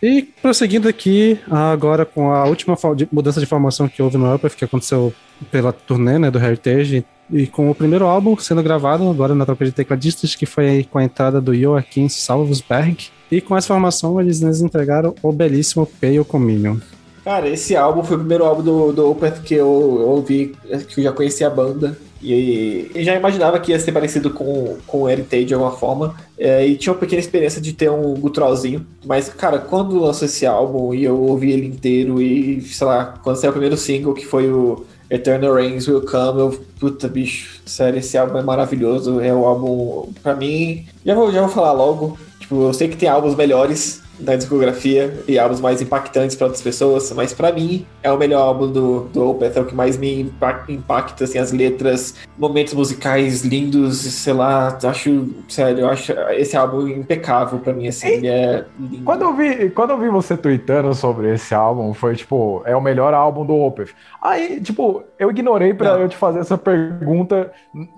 [0.05, 2.77] E prosseguindo aqui, agora com a última
[3.11, 5.15] mudança de formação que houve no Upper, que aconteceu
[5.51, 9.65] pela turnê né, do Heritage, e com o primeiro álbum sendo gravado agora na troca
[9.65, 13.07] de tecladistas, que foi com a entrada do Joaquim Salvesberg.
[13.31, 16.77] E com essa formação eles nos entregaram o belíssimo Pale Communion.
[17.25, 20.55] Cara, esse álbum foi o primeiro álbum do, do Opeth que eu, ouvi,
[20.89, 21.97] que eu já conhecia a banda.
[22.21, 26.15] E, e já imaginava que ia ser parecido com, com o Heritage de alguma forma.
[26.39, 28.87] É, e tinha uma pequena experiência de ter um guturalzinho.
[29.07, 33.37] Mas, cara, quando lançou esse álbum e eu ouvi ele inteiro, e sei lá, quando
[33.37, 37.99] saiu o primeiro single, que foi o Eternal Rains Will Come, eu, puta bicho, sério,
[37.99, 39.21] esse álbum é maravilhoso.
[39.21, 42.19] É o álbum, pra mim, já vou, já vou falar logo.
[42.39, 46.63] Tipo, eu sei que tem álbuns melhores na discografia e álbuns mais impactantes para outras
[46.63, 49.97] pessoas, mas pra mim é o melhor álbum do, do Opeth, é o que mais
[49.97, 56.13] me impact- impacta, assim, as letras, momentos musicais lindos, sei lá, acho, sério, eu acho
[56.31, 59.05] esse álbum impecável pra mim, assim, ele é lindo.
[59.05, 62.81] Quando eu vi, quando eu vi você tweetando sobre esse álbum, foi tipo, é o
[62.81, 63.91] melhor álbum do Opeth.
[64.23, 66.01] Aí, tipo, eu ignorei Não.
[66.01, 67.51] eu te fazer essa pergunta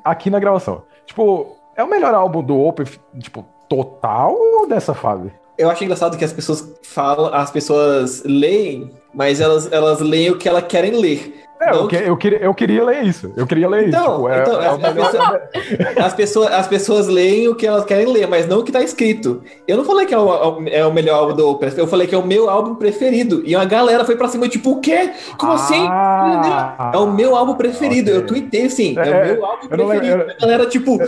[0.05, 0.83] aqui na gravação.
[1.05, 5.31] Tipo, é o melhor álbum do Opeth, tipo, total ou dessa fase?
[5.59, 10.39] Eu acho engraçado que as pessoas falam, as pessoas leem, mas elas, elas leem o
[10.39, 11.46] que elas querem ler.
[11.61, 13.33] É, eu, que- eu queria, eu queria ler isso.
[13.37, 14.13] Eu queria ler Então, isso.
[14.17, 15.41] Tipo, é, então, é o as- as melhor-
[16.05, 18.83] As pessoas, as pessoas leem o que elas querem ler, mas não o que tá
[18.83, 19.43] escrito.
[19.67, 22.15] Eu não falei que é o, é o melhor álbum do Opeth, eu falei que
[22.15, 23.43] é o meu álbum preferido.
[23.45, 25.11] E a galera foi pra cima, tipo, o quê?
[25.39, 25.87] Como assim?
[25.89, 28.11] Ah, É o meu álbum preferido.
[28.11, 28.21] ok.
[28.23, 30.31] Eu tuitei assim, é, É, o meu álbum eu não lembro- preferido.
[30.31, 30.99] eu- A galera, tipo.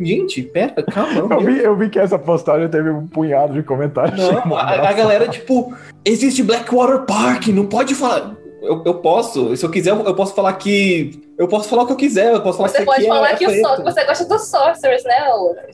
[0.00, 1.34] Gente, pera, calma.
[1.34, 4.18] Eu vi, eu vi que essa postagem teve um punhado de comentários.
[4.18, 5.72] Não, a, a galera, tipo,
[6.04, 8.32] existe Blackwater Park, não pode falar.
[8.64, 11.22] Eu, eu posso, se eu quiser, eu posso falar que.
[11.36, 13.18] Eu posso falar o que eu quiser, eu posso falar Você que pode isso aqui
[13.18, 15.28] falar é que o so você gosta do Sorcerers, né?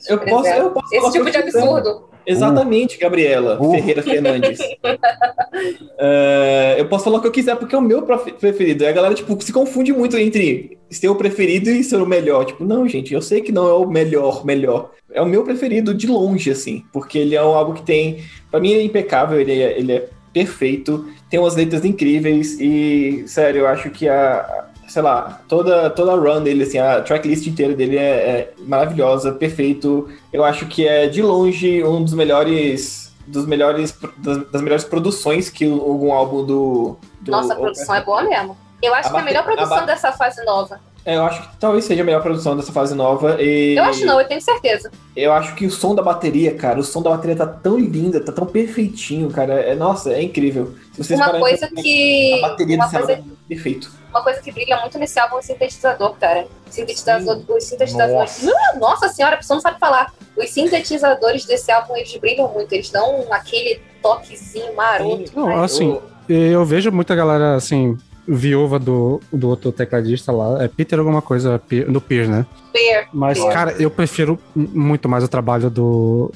[0.09, 0.63] Eu posso, exemplo.
[0.63, 1.59] eu posso falar Esse o que tipo eu de quiser.
[1.61, 2.11] absurdo.
[2.25, 3.71] Exatamente, Gabriela Uh.
[3.71, 4.59] Ferreira Fernandes.
[5.97, 8.83] É, eu posso falar o que eu quiser porque é o meu preferido.
[8.83, 12.45] E a galera, tipo, se confunde muito entre ser o preferido e ser o melhor.
[12.45, 14.91] Tipo, não, gente, eu sei que não é o melhor, melhor.
[15.13, 16.83] É o meu preferido de longe, assim.
[16.93, 18.23] Porque ele é um álbum que tem.
[18.49, 23.23] Pra mim, ele é impecável, ele é, ele é perfeito, tem umas letras incríveis e,
[23.27, 24.65] sério, eu acho que a.
[24.87, 29.31] Sei lá, toda, toda a run dele, assim, a tracklist inteira dele é, é maravilhosa,
[29.31, 30.09] perfeito.
[30.33, 33.09] Eu acho que é de longe um dos melhores.
[33.25, 36.97] Dos melhores das, das melhores produções que algum álbum do.
[37.21, 38.57] do Nossa, a produção é boa mesmo.
[38.81, 40.81] Eu acho A que é a melhor produção dessa fase nova.
[41.03, 43.41] É, eu acho que talvez seja a melhor produção dessa fase nova.
[43.41, 44.91] E Eu acho não, eu tenho certeza.
[45.15, 48.19] eu acho que o som da bateria, cara, o som da bateria tá tão linda,
[48.23, 49.53] tá tão perfeitinho, cara.
[49.61, 50.75] É, nossa, é incrível.
[50.93, 52.33] Se vocês Uma coisa pra que.
[52.43, 53.91] A bateria Uma desse coisa, álbum é perfeito.
[54.11, 56.45] uma coisa que brilha muito nesse álbum é o sintetizador, cara.
[56.69, 58.47] Sintetizador, os sintetizadores.
[58.47, 60.13] Ah, Nossa senhora, a pessoa não sabe falar.
[60.37, 62.71] Os sintetizadores desse álbum, eles brilham muito.
[62.73, 65.31] Eles dão aquele toquezinho maroto.
[65.35, 65.99] Não, assim,
[66.29, 67.97] eu vejo muita galera, assim,
[68.27, 70.63] viúva do, do outro tecladista lá.
[70.63, 72.45] É Peter alguma coisa, do Pierce, né?
[72.71, 73.07] Peer.
[73.13, 73.53] Mas, Peer.
[73.53, 76.31] cara, eu prefiro muito mais o trabalho do.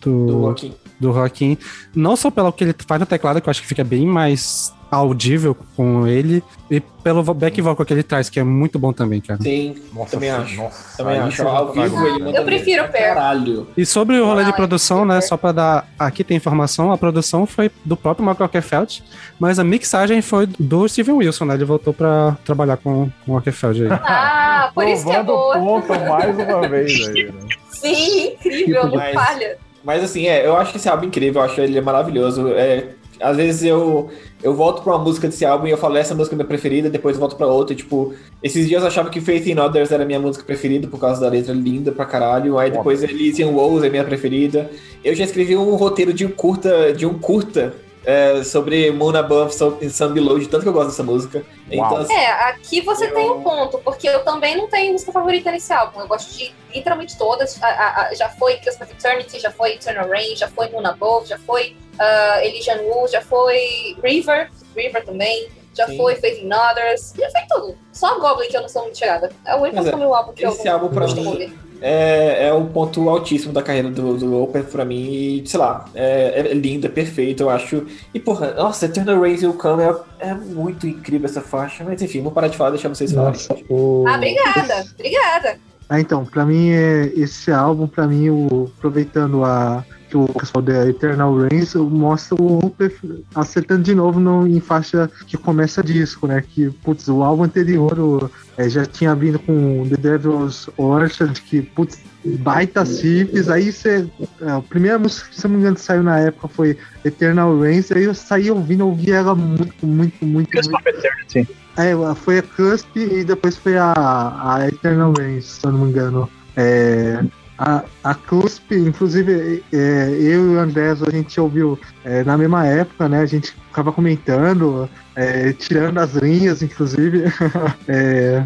[0.00, 0.74] Do, Do Joaquim.
[1.00, 1.56] Do Joaquim.
[1.94, 4.72] Não só pelo que ele faz no teclado, que eu acho que fica bem mais
[4.90, 9.20] audível com ele, e pelo back vocal que ele traz, que é muito bom também,
[9.20, 9.40] cara.
[9.40, 10.56] Sim, Nossa, também acho.
[10.56, 11.46] Nossa, Também acho.
[11.46, 12.88] Ao vivo ele manda Eu prefiro o.
[12.88, 13.68] Caralho.
[13.76, 15.20] E sobre o rolê Ah, de produção, né?
[15.20, 15.88] Só pra dar.
[15.96, 19.04] Aqui tem informação, a produção foi do próprio Michael Ockerfeld,
[19.38, 21.54] mas a mixagem foi do Steven Wilson, né?
[21.54, 23.92] Ele voltou pra trabalhar com, com o Ockerfeld aí.
[23.92, 25.56] Ah, por isso que é boa.
[25.56, 27.32] ponto mais uma vez aí, né?
[27.70, 29.56] Sim, incrível, não Mas- falha.
[29.82, 32.48] Mas assim, é, eu acho que esse álbum é incrível, eu acho ele maravilhoso.
[32.48, 32.88] É,
[33.20, 34.10] às vezes eu,
[34.42, 36.88] eu volto pra uma música desse álbum e eu falo, essa música é minha preferida,
[36.88, 37.74] depois eu volto pra outra.
[37.74, 40.98] e, Tipo, esses dias eu achava que Faith in Others era minha música preferida por
[40.98, 42.58] causa da letra linda pra caralho.
[42.58, 44.70] Aí depois Elysian Walls é minha preferida.
[45.04, 47.74] Eu já escrevi um roteiro de um curta, de um curta
[48.04, 49.76] é, sobre Moon Above Sun-
[50.12, 51.44] Below, de tanto que eu gosto dessa música.
[51.70, 55.12] Então, assim, É, aqui você Eu- tem um ponto, porque eu também não tenho música
[55.12, 56.00] favorita nesse álbum.
[56.00, 57.62] Eu gosto de literalmente todas.
[57.62, 60.86] A- a- a- já foi Kiss of Eternity, já foi Eternal Rain, já foi Moon
[60.86, 65.96] Above, já foi uh, Elysian Wool, já foi River, River também, já Sim.
[65.98, 67.78] foi Faith in Others, já foi tudo.
[67.92, 69.30] Só Goblin que eu não sou muito chegada.
[69.44, 71.58] É o único Mas é, meu álbum que eu esse álbum pra mim- ouvir.
[71.80, 75.10] É, é um ponto altíssimo da carreira do, do Open pra mim.
[75.12, 77.86] E, sei lá, é, é lindo, é perfeito, eu acho.
[78.12, 81.84] E, porra, nossa, Eternal Rain Will Come é, é muito incrível essa faixa.
[81.84, 83.32] Mas enfim, vou parar de falar, deixar vocês falarem.
[83.32, 84.04] Nossa, o...
[84.06, 85.58] Ah, obrigada, obrigada.
[85.88, 90.60] Ah, então, pra mim, é, esse álbum, pra mim, o, aproveitando a que o pessoal
[90.60, 92.92] da Eternal Rains mostra o Hooper
[93.34, 96.42] acertando de novo no, em faixa que começa disco, né?
[96.42, 101.62] Que, putz, o álbum anterior o, é, já tinha vindo com The Devil's Orchard, que,
[101.62, 104.06] putz, baita riffs, aí você.
[104.40, 107.92] é, a primeira música que, se não me engano, saiu na época foi Eternal Rains,
[107.92, 110.88] aí eu saí ouvindo, ouvi ela muito, muito, muito, Cusp muito.
[110.88, 111.48] Eternity.
[111.76, 115.90] É, foi a Cusp e depois foi a, a Eternal Rains, se eu não me
[115.90, 116.28] engano.
[116.56, 117.24] É,
[117.60, 122.66] a, a Cusp, inclusive, é, eu e o Andrés, a gente ouviu é, na mesma
[122.66, 123.20] época, né?
[123.20, 127.24] A gente ficava comentando, é, tirando as linhas, inclusive.
[127.86, 128.42] é,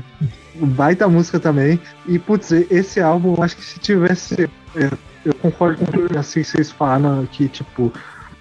[0.57, 1.81] baita música também.
[2.09, 4.51] E, putz, esse álbum, acho que se tivesse.
[4.75, 4.91] é,
[5.25, 7.93] eu concordo com o que assim, vocês falaram que, tipo,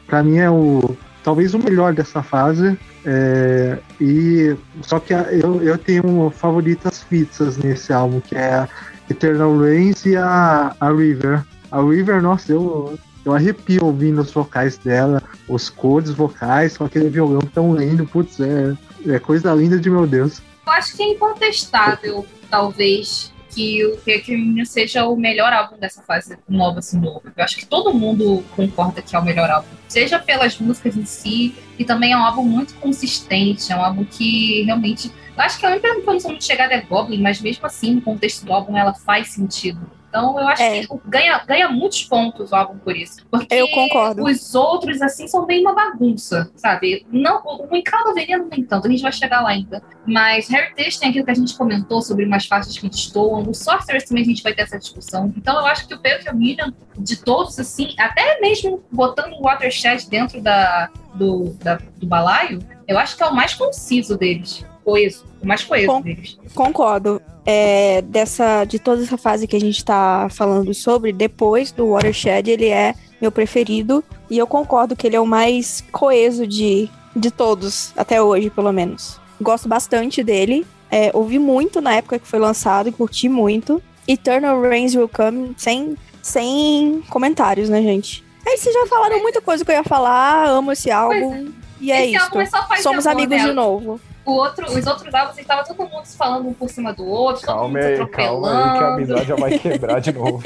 [0.07, 0.97] pra mim é o.
[1.24, 2.78] Talvez o melhor dessa fase.
[3.05, 8.67] É, e só que eu, eu tenho favoritas fixas nesse álbum, que é
[9.09, 11.43] Eternal Rains e a, a River.
[11.71, 17.09] A River, nossa, eu, eu arrepio ouvindo os vocais dela, os codes vocais, com aquele
[17.09, 18.75] violão tão lindo, putz, é,
[19.07, 20.41] é coisa linda de meu Deus.
[20.65, 26.37] Eu acho que é incontestável, talvez, que o Requiem seja o melhor álbum dessa fase
[26.47, 27.21] nova, assim, novo.
[27.35, 29.67] Eu acho que todo mundo concorda que é o melhor álbum.
[29.87, 34.05] Seja pelas músicas em si, e também é um álbum muito consistente, é um álbum
[34.05, 35.11] que realmente...
[35.35, 37.65] Eu acho que a única que eu não sou muito chegada é Goblin, mas mesmo
[37.65, 39.89] assim, no contexto do álbum, ela faz sentido.
[40.14, 40.82] Então eu acho É.
[40.82, 43.26] que ganha, ganha muitos pontos o álbum por isso.
[43.32, 44.24] Porque Eu concordo.
[44.24, 47.03] os outros, assim, são bem uma bagunça, sabe?
[47.11, 49.82] Não, o Encalda Veneno nem tanto, a gente vai chegar lá ainda.
[50.05, 53.41] Mas Heritage tem aquilo que a gente comentou sobre umas faixas que destoam.
[53.49, 55.34] O Sorcerers também a gente vai ter essa discussão.
[55.36, 60.07] Então eu acho que o Pale Million, de todos, assim, até mesmo botando o Watershed
[60.07, 64.64] dentro da, do, da- do balaio, eu acho que é o mais conciso deles.
[64.84, 65.25] Coeso.
[65.43, 66.38] Mais coeso Com- deles.
[66.53, 67.21] Concordo.
[67.45, 72.49] É, dessa, de toda essa fase que a gente tá falando sobre, depois do Watershed,
[72.49, 74.03] ele é meu preferido.
[74.29, 78.71] E eu concordo que ele é o mais coeso de, de todos, até hoje, pelo
[78.71, 79.19] menos.
[79.41, 80.65] Gosto bastante dele.
[80.89, 83.81] É, ouvi muito na época que foi lançado e curti muito.
[84.07, 88.23] Eternal Rains Will Come, sem, sem comentários, né, gente?
[88.45, 91.51] Aí vocês já falaram muita coisa que eu ia falar, amo esse álbum.
[91.79, 92.61] E é álbum é isso.
[92.73, 93.45] e Somos amigos né?
[93.45, 93.99] de novo.
[94.26, 97.55] O outro, os outros álbuns, estava todo mundo falando um por cima do outro, todo
[97.55, 100.41] Calma mundo aí, calma aí, que a amizade já vai quebrar de novo.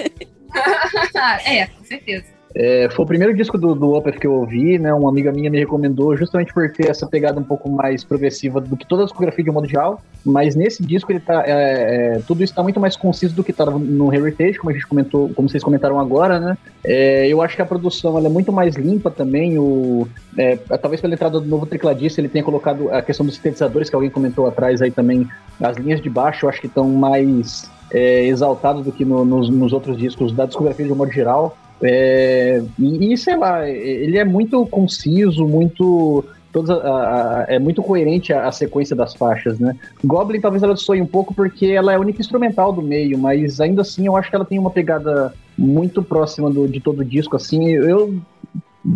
[1.46, 2.37] é, com certeza.
[2.60, 4.92] É, foi o primeiro disco do, do Opeth que eu ouvi, né?
[4.92, 8.76] Uma amiga minha me recomendou justamente por ter essa pegada um pouco mais progressiva do
[8.76, 10.02] que toda a discografia de um modo geral.
[10.26, 11.44] Mas nesse disco ele tá.
[11.46, 14.74] é, é, tudo isso tá muito mais conciso do que estava no Heritage, como a
[14.74, 16.58] gente comentou, como vocês comentaram agora, né?
[16.84, 19.60] É, eu acho que a produção ela é muito mais limpa também.
[19.60, 23.88] O, é, talvez pela entrada do novo tecladista, ele tenha colocado a questão dos sintetizadores,
[23.88, 25.28] que alguém comentou atrás aí também.
[25.62, 29.48] As linhas de baixo eu acho que estão mais é, exaltadas do que no- nos,
[29.48, 31.56] nos outros discos da discografia de um modo geral.
[31.82, 36.24] É, e, e, sei lá, ele é muito conciso, muito.
[36.56, 39.76] A- é muito coerente a, a sequência das faixas, né?
[40.04, 43.62] Goblin talvez ela sonhe um pouco porque ela é a única instrumental do meio, mas
[43.62, 47.06] ainda assim eu acho que ela tem uma pegada muito próxima do, de todo o
[47.06, 47.68] disco, assim.
[47.70, 48.16] Eu,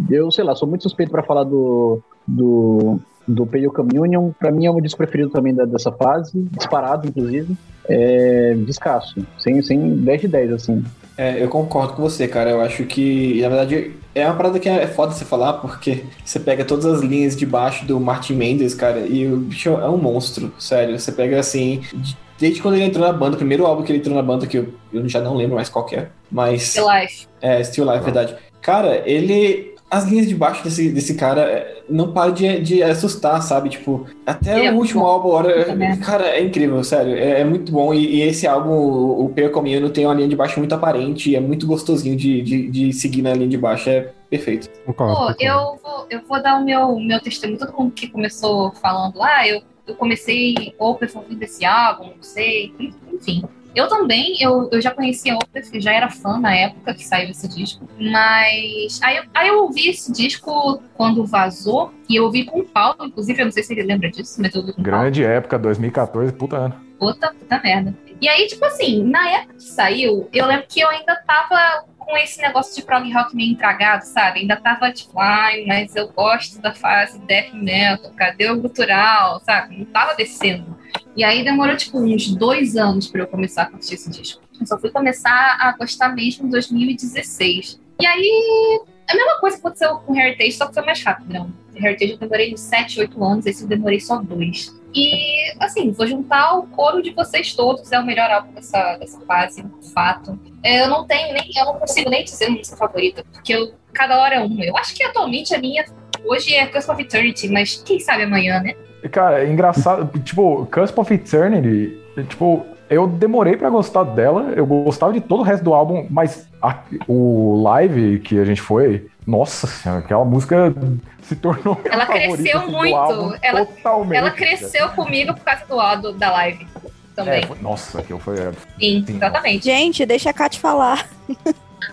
[0.10, 4.32] eu sei lá, sou muito suspeito para falar do, do, do Pale Communion.
[4.40, 7.54] Pra mim é o disco preferido também da- dessa fase, disparado, inclusive.
[7.88, 10.84] É, descasso, sem, sem 10 de 10, assim.
[11.18, 12.50] É, eu concordo com você, cara.
[12.50, 16.40] Eu acho que, na verdade, é uma parada que é foda você falar, porque você
[16.40, 19.98] pega todas as linhas de baixo do Martin Mendes, cara, e o bicho é um
[19.98, 20.98] monstro, sério.
[21.00, 21.82] Você pega assim.
[21.94, 24.48] de- Desde quando ele entrou na banda, o primeiro álbum que ele entrou na banda,
[24.48, 26.64] que eu, eu já não lembro mais qual que é, mas.
[26.64, 27.28] Still Life.
[27.40, 28.36] É, Still Life, verdade.
[28.64, 29.71] Cara, ele.
[29.92, 33.68] As linhas de baixo desse, desse cara é, não param de, de assustar, sabe?
[33.70, 35.08] Tipo, até é o último bom.
[35.08, 35.66] álbum, hora,
[36.02, 37.14] cara, é incrível, sério.
[37.14, 37.94] É, é muito bom.
[37.94, 41.36] E, e esse álbum, o Pale Communion, tem uma linha de baixo muito aparente e
[41.36, 43.90] é muito gostosinho de, de, de seguir na linha de baixo.
[43.90, 44.70] É perfeito.
[44.96, 47.60] Pô, eu vou, eu vou dar o meu, meu testemunho.
[47.60, 52.74] Todo mundo que começou falando, ah, eu, eu comecei Opeth ouvindo esse álbum, não sei,
[53.12, 53.44] enfim.
[53.74, 57.48] Eu também, eu, eu já conhecia Opeth, já era fã na época que saiu esse
[57.48, 62.60] disco, mas aí, eu- aí eu ouvi esse disco quando vazou, e eu ouvi com
[62.60, 64.84] o Paulo, inclusive, eu não sei se ele lembra disso, mas eu ouvi com o
[64.84, 64.98] Paulo.
[65.00, 66.76] Grande época, 2014, puta ano.
[67.00, 67.96] Puta, puta merda.
[68.20, 72.18] E aí, tipo assim, na época que saiu, eu lembro que eu ainda tava com
[72.18, 74.40] esse negócio de prog rock meio entragado, sabe?
[74.40, 79.78] Ainda tava tipo, ai, mas eu gosto da fase death metal, cadê o gutural, sabe?
[79.78, 80.78] Não tava descendo.
[81.16, 84.42] E aí demorou, tipo, uns dois anos pra eu começar a curtir esse disco.
[84.60, 87.80] Eu só fui começar a gostar mesmo em 2016.
[88.00, 91.54] E aí, a mesma coisa aconteceu com Heritage, só que foi mais rápido, não.
[91.74, 94.74] O Heritage eu demorei uns 7, 8 anos, esse eu demorei só dois.
[94.94, 99.20] E, assim, vou juntar o coro de vocês todos, é o melhor álbum dessa, dessa
[99.22, 99.64] fase,
[99.94, 100.38] fato.
[100.64, 103.72] É, Eu não tenho nem, eu não consigo nem dizer uma música favorita, porque eu,
[103.94, 104.64] cada hora é uma.
[104.66, 105.86] Eu acho que atualmente a minha
[106.26, 108.74] hoje é Cusp of Eternity, mas quem sabe amanhã, né?
[109.12, 115.14] Cara, é engraçado, tipo, Cusp of Eternity, tipo, eu demorei pra gostar dela, eu gostava
[115.14, 119.68] de todo o resto do álbum, mas a- o live que a gente foi, nossa
[119.68, 120.74] senhora, aquela música
[121.22, 124.18] se tornou Ela cresceu muito, ela- totalmente.
[124.18, 126.68] Ela cresceu comigo por causa do álbum da live
[127.16, 127.44] também.
[127.44, 128.38] É, foi- nossa, aquilo foi...
[128.80, 129.16] Sim, sim.
[129.16, 129.64] exatamente.
[129.66, 131.08] Gente, deixa a Kat falar.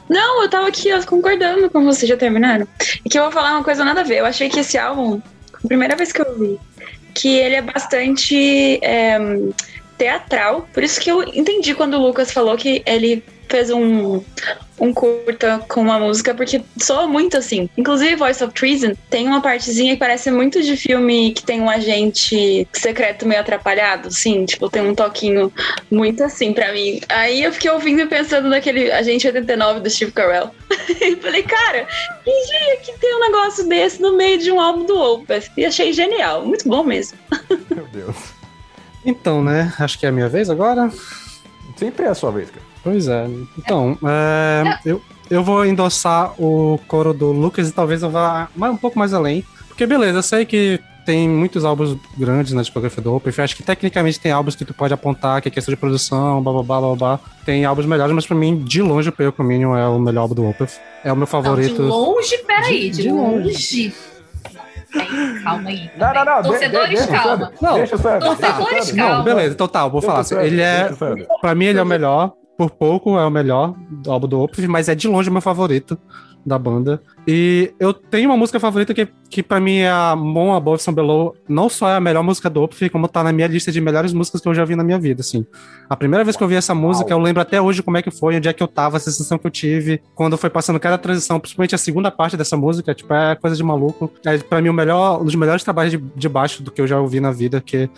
[0.08, 2.66] Não, eu tava aqui ó, concordando com vocês, já terminaram.
[3.04, 4.18] E que eu vou falar uma coisa nada a ver.
[4.18, 5.20] Eu achei que esse álbum,
[5.52, 6.58] a primeira vez que eu ouvi,
[7.14, 9.18] que ele é bastante é,
[9.96, 10.66] teatral.
[10.72, 14.22] Por isso que eu entendi quando o Lucas falou que ele fez um,
[14.80, 17.68] um curta com uma música, porque soa muito assim.
[17.76, 21.68] Inclusive, Voice of Treason tem uma partezinha que parece muito de filme que tem um
[21.68, 24.44] agente secreto meio atrapalhado, sim.
[24.44, 25.52] Tipo, tem um toquinho
[25.90, 27.00] muito assim pra mim.
[27.08, 30.50] Aí eu fiquei ouvindo e pensando naquele Agente 89 do Steve Carell.
[31.00, 31.86] e falei, cara,
[32.24, 35.50] que dia que tem um negócio desse no meio de um álbum do Opeth?
[35.56, 37.18] E achei genial, muito bom mesmo.
[37.74, 38.16] Meu Deus.
[39.04, 39.72] Então, né?
[39.78, 40.90] Acho que é a minha vez agora.
[41.76, 42.66] Sempre é a sua vez, cara.
[42.82, 43.26] Pois é.
[43.58, 48.72] Então, é, eu, eu vou endossar o coro do Lucas e talvez eu vá mais,
[48.72, 49.44] um pouco mais além.
[49.68, 53.40] Porque, beleza, eu sei que tem muitos álbuns grandes na discografia do Opeth.
[53.40, 56.52] Acho que tecnicamente tem álbuns que tu pode apontar que é questão de produção, blá
[56.52, 57.20] blá blá blá blá.
[57.46, 60.34] Tem álbuns melhores, mas pra mim, de longe, o Pale Communion é o melhor álbum
[60.34, 60.78] do Opeth.
[61.04, 61.74] É o meu Não, favorito.
[61.76, 63.94] de longe, peraí, De- de, de longe.
[64.94, 65.90] Aí, calma aí.
[65.98, 66.42] Não, não, não.
[66.42, 67.52] de- Torcedores, de- calma.
[67.60, 68.20] Não, Deixa o Sandro.
[68.20, 69.14] deixa o torcedores, calma.
[69.16, 70.44] Não, beleza, então tá, eu vou Deixa falar.
[70.46, 70.90] Ele é.
[71.40, 72.32] Pra mim, ele é o melhor.
[72.58, 73.76] Por pouco é o melhor
[74.08, 75.96] álbum do Opeth, mas é de longe o meu favorito
[76.44, 77.00] da banda.
[77.30, 80.96] E eu tenho uma música favorita que, que pra mim é a Mon Above Some
[80.96, 81.36] Below.
[81.46, 84.14] Não só é a melhor música do Opeth, como tá na minha lista de melhores
[84.14, 85.44] músicas que eu já vi na minha vida, assim.
[85.90, 88.10] A primeira vez que eu vi essa música, eu lembro até hoje como é que
[88.10, 90.96] foi, onde é que eu tava, a sensação que eu tive quando foi passando cada
[90.96, 94.10] transição, principalmente a segunda parte dessa música, tipo, é coisa de maluco.
[94.24, 96.86] É, pra mim, o melhor, um dos melhores trabalhos de, de baixo do que eu
[96.86, 97.90] já ouvi na vida, que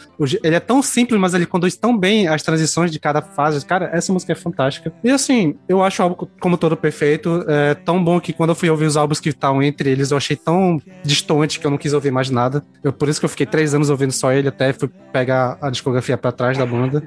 [0.43, 3.65] ele é tão simples, mas ele conduz tão bem as transições de cada fase.
[3.65, 4.93] Cara, essa música é fantástica.
[5.05, 8.57] E assim, eu acho o álbum como todo perfeito, é tão bom que quando eu
[8.57, 11.79] fui ouvir os álbuns que estavam entre eles, eu achei tão distante que eu não
[11.79, 12.63] quis ouvir mais nada.
[12.83, 15.71] Eu, por isso que eu fiquei três anos ouvindo só ele, até fui pegar a
[15.71, 17.03] discografia pra trás da banda.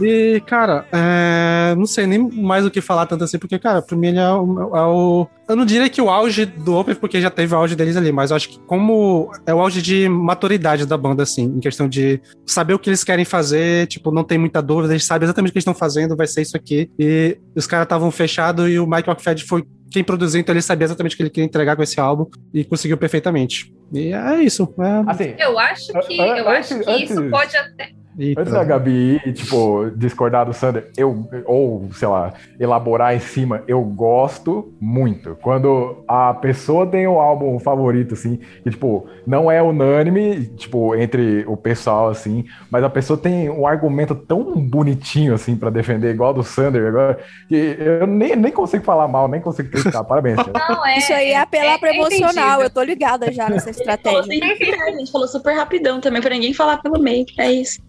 [0.00, 3.96] E, cara, é, não sei nem mais o que falar tanto assim, porque, cara, pra
[3.96, 7.20] mim ele é o, é o, Eu não diria que o auge do Opeth, porque
[7.20, 10.08] já teve o auge deles ali, mas eu acho que como é o auge de
[10.08, 14.24] maturidade da banda, assim, em questão de saber o que eles querem fazer, tipo, não
[14.24, 16.90] tem muita dúvida, eles sabem exatamente o que eles estão fazendo, vai ser isso aqui.
[16.98, 20.84] E os caras estavam fechados e o Mike Rockfed foi quem produziu, então ele sabia
[20.84, 23.72] exatamente o que ele queria entregar com esse álbum e conseguiu perfeitamente.
[23.92, 24.74] E é isso.
[24.78, 25.10] É...
[25.10, 27.90] Assim, Eu acho que, eu acho que isso antes- pode até.
[28.18, 28.40] Eita.
[28.40, 33.62] Antes da Gabi, ir, tipo, discordar do Sander, eu, ou, sei lá, elaborar em cima,
[33.68, 35.36] eu gosto muito.
[35.42, 41.44] Quando a pessoa tem um álbum favorito, assim, que, tipo, não é unânime, tipo, entre
[41.46, 46.32] o pessoal, assim, mas a pessoa tem um argumento tão bonitinho, assim, pra defender, igual
[46.32, 50.04] do Sander agora, que eu nem, nem consigo falar mal, nem consigo criticar.
[50.06, 50.36] Parabéns.
[50.36, 50.98] Não, é.
[50.98, 52.30] Isso aí é apelar pro é emocional.
[52.30, 52.60] entendível.
[52.62, 54.46] eu tô ligada já nessa Ele falou sem estratégia.
[54.46, 55.12] respirar, gente.
[55.12, 57.26] Falou super rapidão também, pra ninguém falar pelo meio.
[57.38, 57.85] É isso.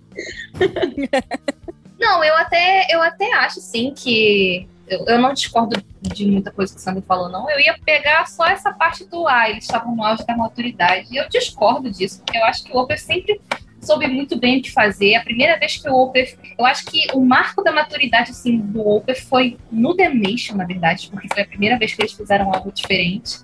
[1.99, 4.67] Não, eu até, eu até acho, sim, que.
[4.87, 7.49] Eu, eu não discordo de muita coisa que o Sandro falou, não.
[7.49, 11.07] Eu ia pegar só essa parte do ah, eles estavam no auge da maturidade.
[11.11, 13.41] E eu discordo disso, porque eu acho que o Opeth sempre
[13.81, 15.15] soube muito bem o que fazer.
[15.15, 16.37] A primeira vez que o Opeth.
[16.57, 21.09] Eu acho que o marco da maturidade, assim, do Opeth foi no Damnation, na verdade,
[21.11, 23.39] porque foi a primeira vez que eles fizeram algo diferente.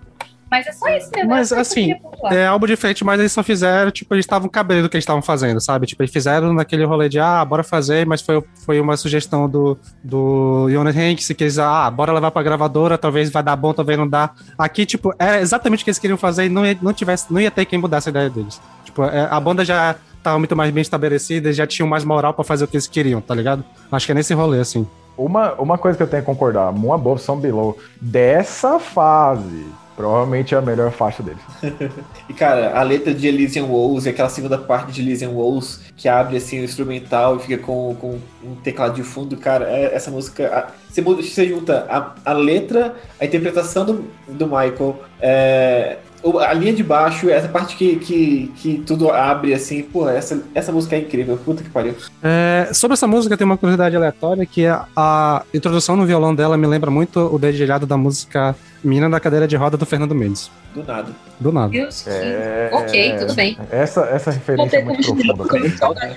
[0.53, 1.29] Mas é só isso mesmo.
[1.31, 1.95] Mas, que eu assim.
[2.25, 5.21] É algo diferente, mas eles só fizeram, tipo, eles estavam cabendo do que eles estavam
[5.21, 5.87] fazendo, sabe?
[5.87, 9.75] Tipo, eles fizeram naquele rolê de, ah, bora fazer, mas foi, foi uma sugestão do,
[10.03, 13.97] do Jonas Hanks, que eles, ah, bora levar pra gravadora, talvez vai dar bom, talvez
[13.97, 14.29] não dá.
[14.55, 17.41] Aqui, tipo, era exatamente o que eles queriam fazer e não ia, não tivesse, não
[17.41, 18.61] ia ter quem mudasse a ideia deles.
[18.85, 22.43] Tipo, é, a banda já tava muito mais bem estabelecida, já tinham mais moral pra
[22.43, 23.63] fazer o que eles queriam, tá ligado?
[23.91, 24.87] Acho que é nesse rolê, assim.
[25.17, 29.65] Uma, uma coisa que eu tenho que concordar, Moon Above Some Below, dessa fase,
[29.95, 31.41] provavelmente é a melhor faixa deles.
[32.29, 36.07] E, cara, a letra de Elysian Walls e aquela segunda parte de Elysian Walls que
[36.07, 40.09] abre assim o instrumental e fica com, com um teclado de fundo, cara, é- essa
[40.09, 40.47] música.
[40.47, 45.97] a- você, você junta a, a letra, a interpretação do, do Michael, é,
[46.39, 50.71] a linha de baixo, essa parte que, que, que tudo abre assim, pô, essa, essa
[50.71, 51.95] música é incrível, puta que pariu.
[52.21, 56.57] É, sobre essa música tem uma curiosidade aleatória que a, a introdução no violão dela
[56.57, 60.51] me lembra muito o dedilhado da música Menina da Cadeira de Roda do Fernando Mendes.
[60.73, 61.11] Do nada.
[61.39, 61.69] Do nada.
[61.69, 62.69] Deus, É...
[62.73, 63.57] Ok, tudo bem.
[63.71, 65.59] Essa, essa referência é muito profunda.
[65.61, 66.13] discordar.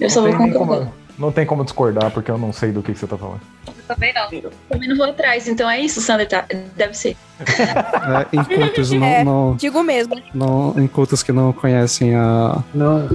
[0.00, 0.92] Eu só vou concordar.
[1.20, 3.40] Não tem como discordar, porque eu não sei do que, que você tá falando.
[3.68, 4.50] Eu também não.
[4.68, 6.26] Também não vou atrás, então é isso, Sander.
[6.28, 6.44] Tá?
[6.76, 7.16] Deve ser.
[7.40, 9.24] É, incultos, não, É.
[9.24, 10.20] não, Digo mesmo.
[10.34, 12.62] não, incultos que não conhecem a.
[12.74, 13.08] Não,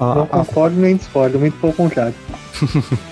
[0.00, 2.14] a- não a- concordo nem discordo, muito pelo contrário.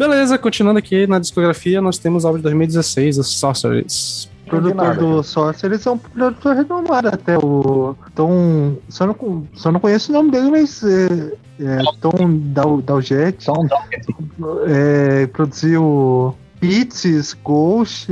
[0.00, 4.30] Beleza, continuando aqui na discografia, nós temos o álbum de 2016, o Sorcerers.
[4.46, 7.36] O produtor do Sorcerer é um produtor renomado até.
[7.36, 8.76] O Tom.
[8.88, 10.82] Só não, só não conheço o nome dele, mas.
[10.82, 13.44] É, é, Tom Dal, Daljet.
[13.44, 14.56] Dó.
[14.66, 18.10] É, produziu Pixies, Ghost,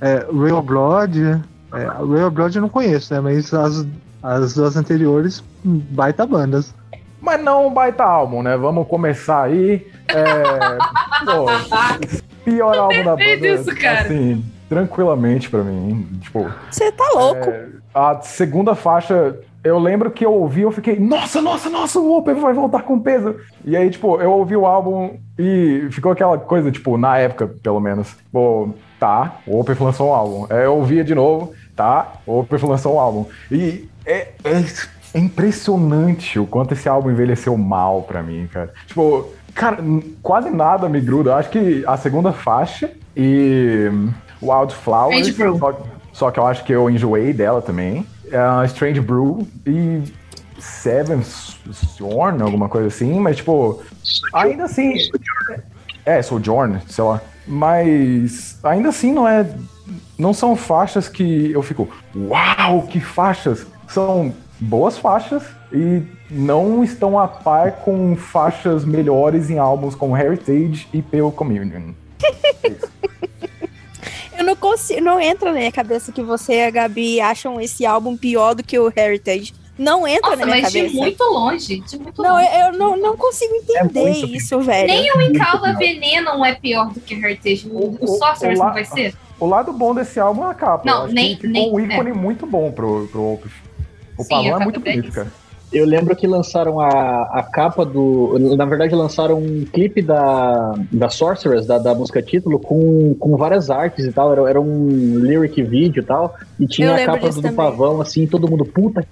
[0.00, 1.20] é, Real Blood.
[1.20, 1.42] É,
[2.14, 3.20] Real Blood eu não conheço, né?
[3.20, 3.86] Mas as,
[4.22, 6.74] as duas anteriores, baita bandas.
[7.26, 8.56] Mas não um baita álbum, né?
[8.56, 9.84] Vamos começar aí.
[10.08, 10.22] É,
[11.26, 11.46] pô,
[12.44, 13.48] pior álbum da banda.
[13.48, 14.02] isso, cara.
[14.02, 16.06] Assim, tranquilamente pra mim.
[16.22, 17.52] Tipo, Você tá louco.
[17.92, 22.34] a segunda faixa, eu lembro que eu ouvi, eu fiquei, nossa, nossa, nossa, o Open
[22.36, 23.34] vai voltar com peso.
[23.64, 27.80] E aí, tipo, eu ouvi o álbum e ficou aquela coisa, tipo, na época, pelo
[27.80, 28.68] menos, pô,
[29.00, 30.46] tá, o Open lançou um álbum.
[30.48, 33.26] Aí eu ouvia de novo, tá, o Open lançou um álbum.
[33.50, 34.62] E é, é-
[35.16, 38.72] é impressionante o quanto esse álbum envelheceu mal pra mim, cara.
[38.86, 39.78] Tipo, Cara,
[40.22, 41.30] quase nada me gruda.
[41.30, 43.90] Eu acho que a segunda faixa e
[44.42, 45.28] Wildflowers.
[45.28, 45.58] Strange Brew.
[45.58, 48.06] Só, só que eu acho que eu enjoei dela também.
[48.30, 50.02] É a Strange Brew e
[50.58, 53.18] Seven Storm, alguma coisa assim.
[53.18, 53.82] Mas, tipo,
[54.34, 54.92] ainda assim.
[56.04, 57.22] É, Sojourn, sei lá.
[57.46, 59.46] Mas ainda assim não é.
[60.18, 61.88] Não são faixas que eu fico.
[62.14, 63.66] Uau, que faixas!
[63.88, 65.42] São boas faixas
[65.72, 71.92] e não estão a par com faixas melhores em álbuns como Heritage e Pale Communion.
[74.38, 77.86] Eu não consigo, não entra na minha cabeça que você e a Gabi acham esse
[77.86, 79.54] álbum pior do que o Heritage.
[79.78, 80.92] Não entra Nossa, na minha mas cabeça.
[80.92, 81.80] de muito longe.
[81.80, 82.46] De muito Não, longe.
[82.52, 84.86] eu, eu não, não consigo entender muito isso, velho.
[84.86, 87.68] Nem o Encalva Veneno é pior do que Heritage.
[87.70, 89.14] O, o O- o- Sorcerers o la- não vai ser?
[89.38, 90.82] O lado bom desse álbum é a capa.
[90.84, 93.52] Não, nem- nem- um ícone muito bom pro, pro Opus.
[94.18, 95.28] O Sim, pavão é muito bonito, cara.
[95.72, 98.38] Eu lembro que lançaram a, a capa do.
[98.56, 103.68] Na verdade, lançaram um clipe da, da Sorceress, da, da música título, com, com várias
[103.68, 104.32] artes e tal.
[104.32, 106.36] Era, era um lyric vídeo e tal.
[106.58, 109.04] E tinha a capa do, do pavão, assim, todo mundo, puta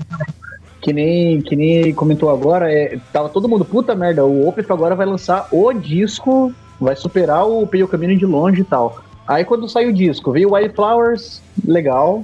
[0.85, 4.95] que nem, que nem comentou agora, é, tava todo mundo, puta merda, o Opeth agora
[4.95, 9.03] vai lançar o disco, vai superar o Pale Caminho de longe e tal.
[9.27, 12.23] Aí quando saiu o disco, veio Wildflowers, legal,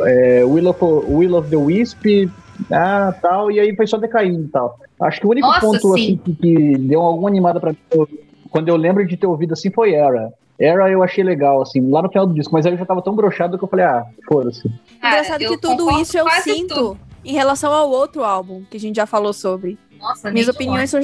[0.00, 2.04] é, Will, of, Will of the Wisp,
[2.72, 4.78] ah, tal, e aí foi só decaindo e tal.
[5.00, 6.02] Acho que o único Nossa, ponto sim.
[6.02, 7.78] assim, que, que deu alguma animada pra mim,
[8.50, 10.32] quando eu lembro de ter ouvido assim, foi Era.
[10.58, 13.02] Era eu achei legal, assim, lá no final do disco, mas aí eu já tava
[13.02, 14.70] tão brochado que eu falei, ah, foda-se.
[14.96, 16.98] Engraçado eu que tudo isso eu sinto tudo.
[17.22, 19.78] em relação ao outro álbum que a gente já falou sobre.
[20.00, 21.00] Nossa, Minhas opiniões são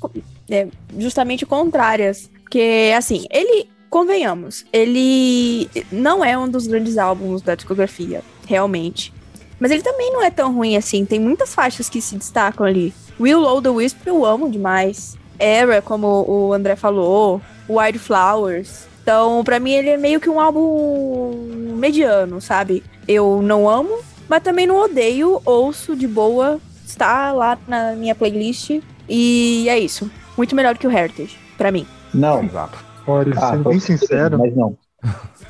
[0.00, 0.10] co-
[0.50, 2.30] é, justamente contrárias.
[2.40, 9.12] Porque, assim, ele, convenhamos, ele não é um dos grandes álbuns da discografia, realmente.
[9.60, 11.04] Mas ele também não é tão ruim assim.
[11.04, 12.94] Tem muitas faixas que se destacam ali.
[13.20, 15.18] Will O the Wisp eu amo demais.
[15.38, 17.42] Era, como o André falou.
[17.68, 18.86] Wildflowers.
[19.02, 22.82] Então, pra mim, ele é meio que um álbum mediano, sabe?
[23.06, 25.42] Eu não amo, mas também não odeio.
[25.44, 26.58] Ouço de boa.
[26.86, 28.80] Está lá na minha playlist.
[29.06, 30.10] E é isso.
[30.34, 31.86] Muito melhor que o Heritage, pra mim.
[32.14, 32.42] Não.
[32.42, 32.91] Exato.
[33.06, 34.76] Olha, Ah, sendo bem sincero, Mas não.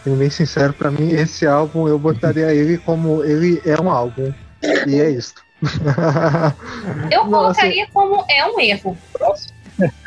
[0.02, 4.32] sendo bem sincero, pra mim, esse álbum eu botaria ele como ele é um álbum.
[4.86, 5.34] E é isso.
[7.10, 7.60] Eu Nossa.
[7.60, 8.98] colocaria como é um erro.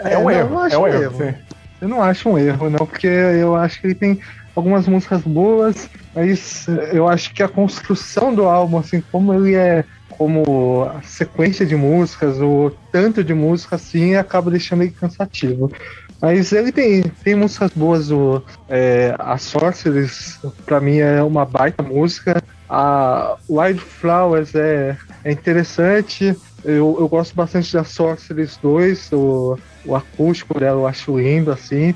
[0.03, 1.01] É um não, erro, eu acho é um um erro.
[1.01, 1.17] erro.
[1.17, 1.35] sim.
[1.81, 4.19] Eu não acho um erro, não, porque eu acho que ele tem
[4.55, 9.83] algumas músicas boas, mas eu acho que a construção do álbum, assim, como ele é,
[10.09, 15.69] como a sequência de músicas, o tanto de música, assim, acaba deixando ele cansativo.
[16.21, 21.83] Mas ele tem, tem músicas boas, o, é, a Sorceress, pra mim, é uma baita
[21.83, 22.41] música.
[22.69, 26.35] A Wildflowers é, é interessante.
[26.63, 31.93] Eu, eu gosto bastante da Sorceress 2, o, o acústico dela eu acho lindo, assim.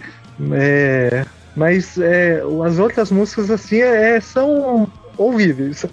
[0.53, 5.85] É, mas é, as outras músicas, assim, é, são ouvíveis.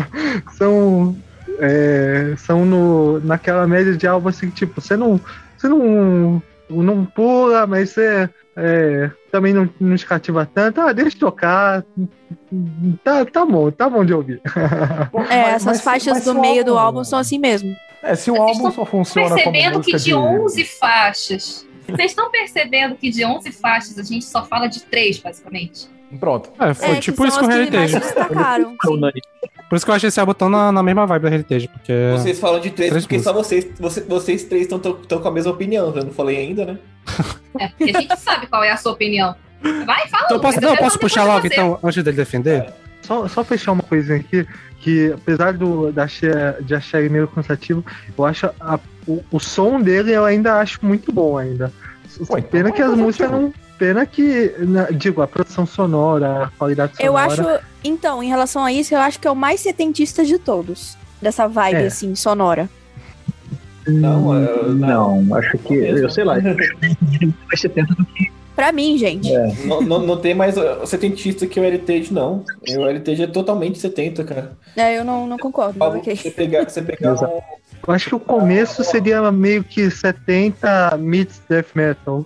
[0.58, 1.16] são
[1.58, 5.20] é, são no, naquela média de álbum, assim, tipo, você não,
[5.56, 10.80] você não, não pula, mas você é, também não, não te cativa tanto.
[10.80, 11.84] Ah, deixa eu tocar.
[13.02, 14.40] Tá, tá bom, tá bom de ouvir.
[14.46, 17.74] É, Mas- essas mas- faixas mas do o meio do álbum- álbum são assim mesmo.
[18.02, 20.14] É, se o álbum só funciona como Percebendo que de de...
[20.14, 21.66] 11 faixas.
[21.88, 25.88] Vocês estão percebendo que de 11 faixas a gente só fala de três, basicamente?
[26.20, 26.50] Pronto.
[26.58, 28.14] É, foi É, tipo que isso com o que mais Heritage.
[29.74, 31.92] Por isso que eu achei esse álbum tão na, na mesma vibe do Heritage, porque.
[32.12, 35.50] Vocês falam de três, Três porque só vocês, você- vocês três estão com a mesma
[35.50, 35.92] opinião.
[35.96, 36.78] Eu não falei ainda, né?
[37.58, 39.34] É, porque a gente sabe qual é a sua opinião.
[39.84, 40.24] Vai, fala.
[40.26, 42.72] Então, eu posso, não, posso puxar logo, então, antes dele defender?
[43.02, 44.46] Só, só fechar uma coisinha aqui,
[44.78, 46.06] que apesar do, da,
[46.60, 47.84] de achar ele meio cansativo,
[48.16, 51.72] eu acho a- o, o som dele eu ainda acho muito bom ainda.
[52.28, 53.52] Pô, então pena é que as músicas não.
[53.78, 57.06] Pena que, na- digo, a produção sonora, a qualidade sonora.
[57.06, 60.38] Eu acho, então, em relação a isso, eu acho que é o mais setentista de
[60.38, 60.96] todos.
[61.20, 61.86] Dessa vibe, É.
[61.86, 62.68] assim, sonora.
[63.86, 65.74] Não, eu- Não, acho que.
[65.74, 66.36] Eu sei lá.
[66.40, 68.32] Mais 70 do que.
[68.56, 69.28] Pra mim, gente.
[69.66, 72.44] Não, não, não tem mais uh, setentista que o Heritage, não.
[72.68, 74.52] O Heritage é totalmente 70, cara.
[74.76, 75.74] É, eu não, não concordo.
[75.76, 76.14] mas Fala, ok.
[76.16, 81.42] Você pegar, você pegar um, Eu acho que o começo seria meio que 70 meets
[81.48, 82.24] death metal.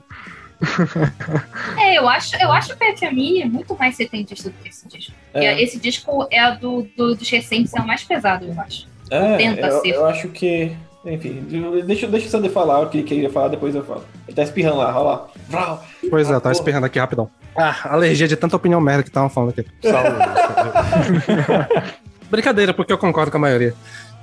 [1.78, 5.12] É, eu acho, eu acho o Pergamini muito mais setentista do que esse disco.
[5.32, 5.54] É.
[5.58, 8.86] E Esse disco é a do, do, dos recentes, é o mais pesado, eu acho.
[9.10, 9.88] É, Tenta eu, ser.
[9.90, 10.72] eu acho que.
[11.06, 11.46] Enfim,
[11.86, 14.04] deixa, deixa o Sander falar o que ele queria falar, depois eu falo.
[14.26, 15.20] Ele tá espirrando lá, olha
[15.52, 15.82] lá.
[16.10, 16.52] Pois é, Ah, tá porra.
[16.52, 17.30] espirrando aqui rapidão.
[17.56, 19.64] Ah, alergia de tanta opinião merda que estavam falando aqui.
[22.30, 23.74] Brincadeira, porque eu concordo com a maioria.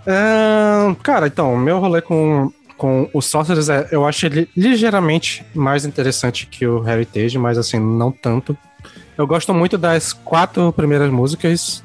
[0.06, 5.86] Ahn, cara, então, meu rolê com, com o Sorcerers, é, eu acho ele ligeiramente mais
[5.86, 8.58] interessante que o Heritage, mas assim, não tanto.
[9.18, 11.84] Eu gosto muito das quatro primeiras músicas.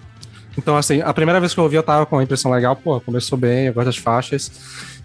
[0.58, 3.00] Então, assim, a primeira vez que eu ouvi, eu tava com a impressão legal, pô,
[3.00, 4.50] começou bem, eu gosto das faixas.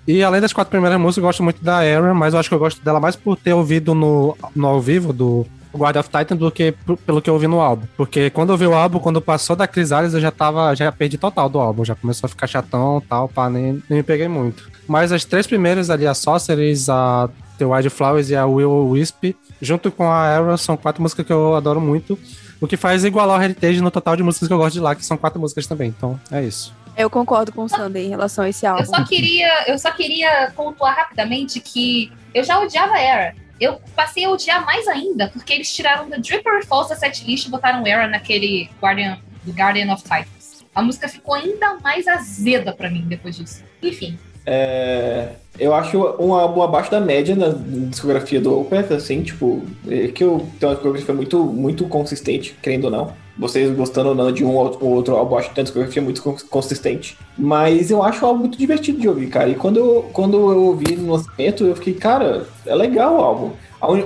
[0.08, 2.56] E além das quatro primeiras músicas, eu gosto muito da Era, mas eu acho que
[2.56, 6.36] eu gosto dela mais por ter ouvido no, no ao vivo do Guard of Titan
[6.36, 6.74] do que
[7.06, 7.86] pelo que eu ouvi no álbum.
[7.98, 11.18] Porque quando eu ouvi o álbum, quando passou da Crisales, eu já tava, já perdi
[11.18, 14.70] total do álbum, já começou a ficar chatão tal, pá, nem, nem me peguei muito.
[14.88, 19.92] Mas as três primeiras ali, a Sorcerers, a The Wildflowers e a Will Wisp, junto
[19.92, 22.18] com a Era, são quatro músicas que eu adoro muito.
[22.62, 24.96] O que faz igualar o Heritage no total de músicas que eu gosto de lá,
[24.96, 25.90] que são quatro músicas também.
[25.90, 26.74] Então, é isso.
[26.98, 28.82] Eu concordo com o Sander em relação a esse álbum.
[28.82, 33.36] Eu só queria, eu só queria pontuar rapidamente que eu já odiava a Era.
[33.60, 37.50] Eu passei a odiar mais ainda, porque eles tiraram da Dripper Falls da setlist e
[37.50, 39.18] botaram Era naquele Guardian,
[39.48, 40.66] Guardian of Titans.
[40.74, 43.64] A música ficou ainda mais azeda pra mim depois disso.
[43.82, 45.30] Enfim, É,
[45.60, 47.50] eu acho um álbum abaixo da média na
[47.90, 52.86] discografia do Opeth, assim, tipo, é que eu tenho uma discografia muito, muito consistente, querendo
[52.86, 53.14] ou não.
[53.38, 56.22] Vocês gostando ou não de um ou outro álbum, acho que tem uma discografia muito
[56.22, 57.18] cons- consistente.
[57.38, 59.50] Mas eu acho o álbum muito divertido de ouvir, cara.
[59.50, 63.52] E quando eu, quando eu ouvi no lançamento, eu fiquei, cara, é legal o álbum.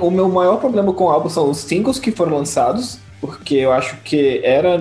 [0.02, 3.72] O meu maior problema com o álbum são os singles que foram lançados, porque eu
[3.72, 4.78] acho que era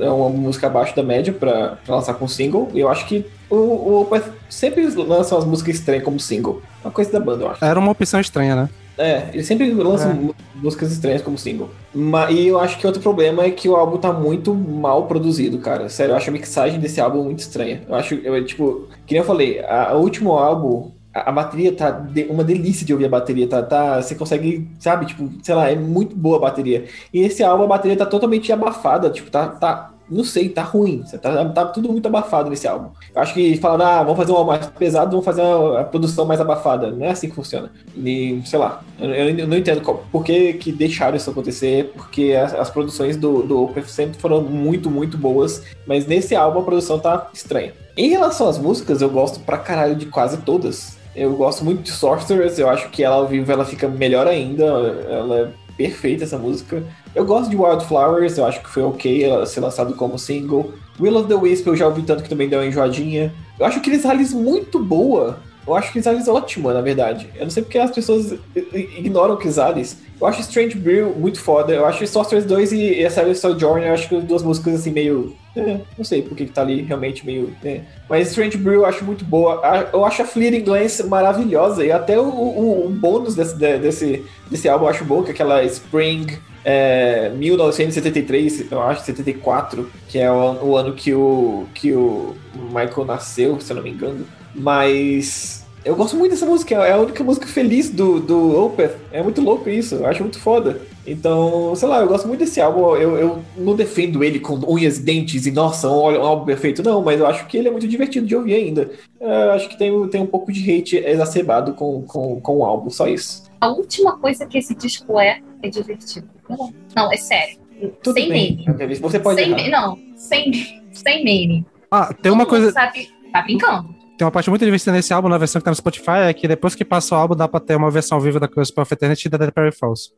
[0.00, 2.68] uma música abaixo da média pra lançar com single.
[2.74, 4.08] E eu acho que o, o
[4.48, 6.62] sempre lança umas músicas estranhas como single.
[6.84, 7.64] Uma coisa da banda, eu acho.
[7.64, 8.68] Era uma opção estranha, né?
[8.96, 10.58] É, eles sempre lançam É.
[10.62, 11.68] músicas estranhas como single.
[11.92, 15.58] Ma- e eu acho que outro problema é que o álbum tá muito mal produzido,
[15.58, 15.88] cara.
[15.88, 17.82] Sério, eu acho a mixagem desse álbum muito estranha.
[17.88, 19.60] Eu acho, eu, tipo, que nem eu falei,
[19.94, 23.48] o último álbum, a, a bateria tá de- uma delícia de ouvir a bateria.
[23.48, 26.84] Tá, tá, você consegue, sabe, tipo, sei lá, é muito boa a bateria.
[27.12, 29.48] E esse álbum a bateria tá totalmente abafada, tipo, tá.
[29.48, 31.02] tá não sei, tá ruim.
[31.20, 32.90] Tá, tá tudo muito abafado nesse álbum.
[33.14, 36.24] Eu acho que falaram, ah, vamos fazer um álbum mais pesado, vamos fazer a produção
[36.26, 36.90] mais abafada.
[36.90, 37.70] Não é assim que funciona.
[37.96, 42.32] E, sei lá, eu, eu não entendo qual- por que, que deixaram isso acontecer, porque
[42.32, 46.62] as, as produções do, do Opeth sempre foram muito, muito boas, mas nesse álbum a
[46.64, 47.72] produção tá estranha.
[47.96, 50.96] Em relação às músicas, eu gosto pra caralho de quase todas.
[51.14, 54.64] Eu gosto muito de Sorcerers, eu acho que ela ao vivo ela fica melhor ainda,
[54.64, 56.82] ela é perfeita essa música.
[57.14, 60.72] Eu gosto de Wildflowers, eu acho que foi ok ela ser lançado como single.
[60.98, 63.32] Will of the Wisp eu já ouvi tanto que também deu uma enjoadinha.
[63.58, 65.38] Eu acho Chris Alice muito boa.
[65.66, 67.28] Eu acho Chris Alice ótima, na verdade.
[67.34, 69.96] Eu não sei porque as pessoas ignoram Chris Alice.
[70.20, 71.72] Eu acho Strange Brew muito foda.
[71.72, 74.74] Eu acho Sorcerers 2 e, e a série Sojourner, eu acho que as duas músicas
[74.74, 75.34] assim meio...
[75.56, 77.54] é, não sei porque que tá ali realmente meio...
[77.64, 77.80] é.
[78.08, 79.60] Mas Strange Brew eu acho muito boa.
[79.92, 81.84] Eu acho a Fleeting Glance maravilhosa.
[81.84, 85.30] E até o, o- o bônus desse, de- desse, desse álbum eu acho bom, que
[85.30, 86.26] é aquela Spring
[86.64, 93.04] é, 1973, eu acho, 74, que é o, o ano que o, que o Michael
[93.06, 94.26] nasceu, se eu não me engano.
[94.54, 98.96] Mas eu gosto muito dessa música, é a única música feliz do, do Opeth.
[99.12, 100.80] É muito louco isso, eu acho muito foda.
[101.06, 102.96] Então, sei lá, eu gosto muito desse álbum.
[102.96, 106.82] Eu, eu não defendo ele com unhas e dentes e, nossa, olha, um álbum perfeito,
[106.82, 108.90] não, mas eu acho que ele é muito divertido de ouvir ainda.
[109.20, 112.88] Eu acho que tem, tem um pouco de hate exacerbado com, com, com o álbum,
[112.90, 113.44] só isso.
[113.60, 116.28] a última coisa que esse disco é, é divertido.
[116.48, 117.58] Não, não, é sério.
[118.02, 118.94] Tudo sem bem, meme.
[118.96, 119.68] Você pode Sem, errar.
[119.70, 120.52] não, sem,
[120.92, 121.66] sem meme.
[121.90, 122.72] Ah, tem uma Todo mundo coisa.
[122.72, 123.94] Sabe, tá brincando.
[124.16, 126.46] Tem uma parte muito divertida nesse álbum, na versão que tá no Spotify, é que
[126.46, 129.26] depois que passa o álbum, dá pra ter uma versão viva da Curse of Eternity
[129.26, 130.12] e da The Perry Falls.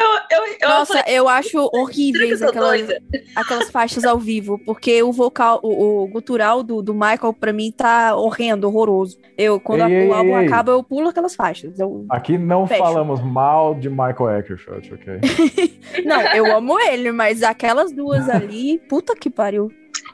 [0.00, 3.02] Eu, eu, eu Nossa, falei, eu acho horríveis "Será que eu tô aquelas, doida?"
[3.36, 7.70] aquelas faixas ao vivo, porque o vocal, o, o gutural do, do Michael, pra mim,
[7.70, 9.18] tá horrendo, horroroso.
[9.36, 10.46] Eu, quando a- Ei, o ei, álbum ei.
[10.46, 11.78] acaba, eu pulo aquelas faixas.
[11.78, 12.82] Eu- Aqui não Fecho.
[12.82, 15.20] falamos mal de Michael Eckershot, ok?
[16.04, 19.70] Não, eu amo ele, mas aquelas duas ali, puta que pariu.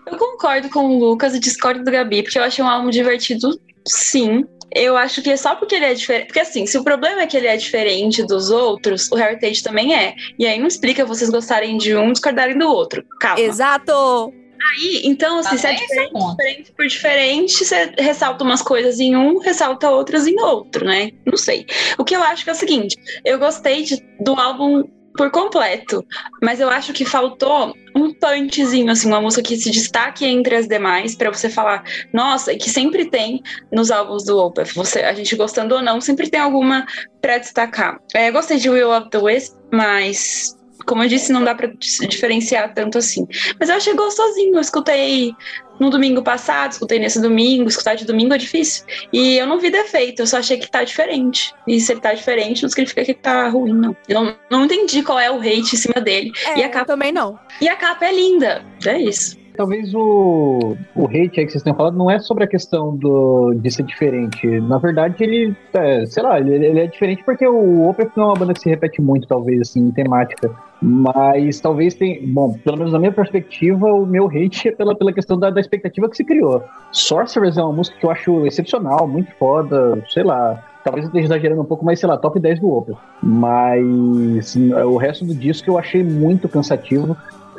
[0.06, 3.50] Eu concordo com o Lucas e discordo do Gabi, porque eu achei um álbum divertido,
[3.86, 4.44] sim.
[4.74, 6.26] Eu acho que é só porque ele é diferente.
[6.26, 9.94] Porque assim, se o problema é que ele é diferente dos outros, o Heritage também
[9.94, 10.14] é.
[10.38, 13.04] E aí não explica vocês gostarem de um e discordarem do outro.
[13.20, 13.40] Calma.
[13.40, 14.32] Exato!
[14.68, 19.38] Aí, então, assim, se é diferente, diferente por diferente, você ressalta umas coisas em um,
[19.38, 21.12] ressalta outras em outro, né?
[21.24, 21.66] Não sei.
[21.98, 24.82] O que eu acho que é o seguinte: eu gostei de- do álbum
[25.16, 26.04] por completo,
[26.42, 30.68] mas eu acho que faltou um punchzinho, assim, uma música que se destaque entre as
[30.68, 33.42] demais, pra você falar, nossa, e que sempre tem
[33.72, 36.86] nos álbuns do Opeth, você, a gente gostando ou não, sempre tem alguma
[37.20, 37.98] pra destacar.
[38.14, 40.54] É, gostei de Will of the Wisp, mas.
[40.86, 43.26] Como eu disse, não dá dis- diferenciar tanto assim.
[43.58, 44.54] Mas eu achei gostosinho.
[44.54, 45.34] Eu escutei
[45.78, 47.68] no domingo passado, escutei nesse domingo.
[47.68, 48.84] Escutar de domingo é difícil.
[49.12, 51.52] E eu não vi defeito, eu só achei que tá diferente.
[51.66, 53.96] E se ele tá diferente, não significa que tá ruim, não.
[54.08, 56.32] Eu não, não entendi qual é o hate em cima dele.
[56.46, 57.38] É, E a capa- também não.
[57.60, 58.64] E a capa é linda.
[58.84, 59.36] É isso.
[59.56, 63.54] Talvez o, o hate aí que vocês têm falado não é sobre a questão do,
[63.54, 64.46] de ser diferente.
[64.60, 68.26] Na verdade, ele, é, sei lá, ele, ele é diferente porque o Opeth não é
[68.28, 70.50] uma banda que se repete muito, talvez, assim, em temática.
[70.80, 72.26] Mas talvez tem.
[72.26, 75.60] Bom, pelo menos na minha perspectiva, o meu hate é pela, pela questão da, da
[75.60, 76.62] expectativa que se criou.
[76.92, 80.62] Sorcerers é uma música que eu acho excepcional, muito foda, sei lá.
[80.84, 82.96] Talvez eu esteja exagerando um pouco, mas sei lá, top 10 do Opeth.
[83.20, 87.16] Mas o resto do disco eu achei muito cansativo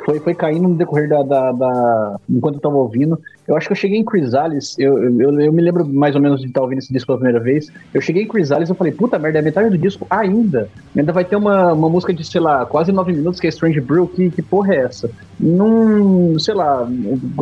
[0.08, 3.20] foi, foi caindo no decorrer da, da, da, Enquanto eu tava ouvindo.
[3.46, 4.74] Eu acho que eu cheguei em Chrysalis.
[4.78, 7.38] Eu, eu, eu me lembro mais ou menos de estar ouvindo esse disco pela primeira
[7.38, 7.70] vez.
[7.92, 10.70] Eu cheguei em Chrysalis e falei, puta merda, é metade do disco ainda.
[10.96, 13.82] Ainda vai ter uma, uma música de, sei lá, quase nove minutos, que é Strange
[13.82, 14.08] Brew.
[14.08, 15.10] Que, que porra é essa?
[15.38, 16.38] Não.
[16.38, 16.88] Sei lá,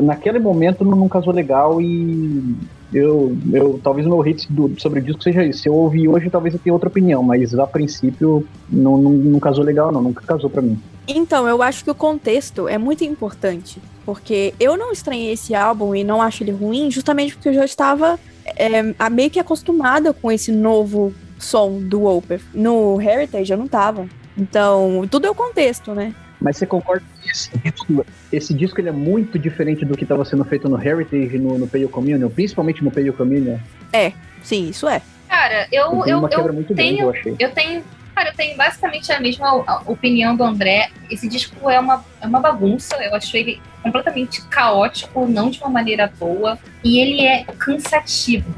[0.02, 2.56] naquele momento não casou legal e
[2.92, 5.62] eu, eu talvez o meu hit do, sobre o disco seja isso.
[5.62, 9.40] Se eu ouvir hoje, talvez eu tenha outra opinião, mas a princípio não, não, não
[9.40, 10.78] casou legal, não, nunca casou para mim.
[11.08, 13.80] Então, eu acho que o contexto é muito importante.
[14.04, 17.64] Porque eu não estranhei esse álbum e não acho ele ruim, justamente porque eu já
[17.64, 22.42] estava é, meio que acostumada com esse novo som do Opeth.
[22.54, 24.08] No Heritage eu não tava.
[24.38, 26.14] Então, tudo é o contexto, né?
[26.40, 30.24] Mas você concorda que esse disco, esse disco ele é muito diferente do que estava
[30.24, 33.58] sendo feito no Heritage e no, no Pale Communion, principalmente no Pale Communion?
[33.92, 35.00] É, sim, isso é.
[35.28, 37.84] Cara, eu, eu, eu, eu tenho, grande, eu, eu tenho
[38.16, 40.88] Cara, eu tenho basicamente a mesma opinião do André.
[41.10, 42.96] Esse disco é uma, é uma bagunça.
[42.96, 46.58] Eu acho ele completamente caótico, não de uma maneira boa.
[46.82, 48.54] E ele é cansativo.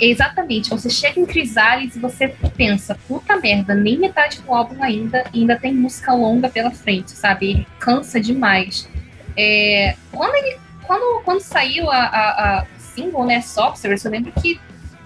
[0.00, 0.70] Exatamente.
[0.70, 5.56] Você chega em Crisales e você pensa, puta merda, nem metade do álbum ainda, ainda
[5.56, 7.50] tem música longa pela frente, sabe?
[7.50, 8.88] Ele cansa demais.
[9.36, 14.60] É, quando, ele, quando, quando saiu a, a, a single, né, Sorcerers, eu lembro que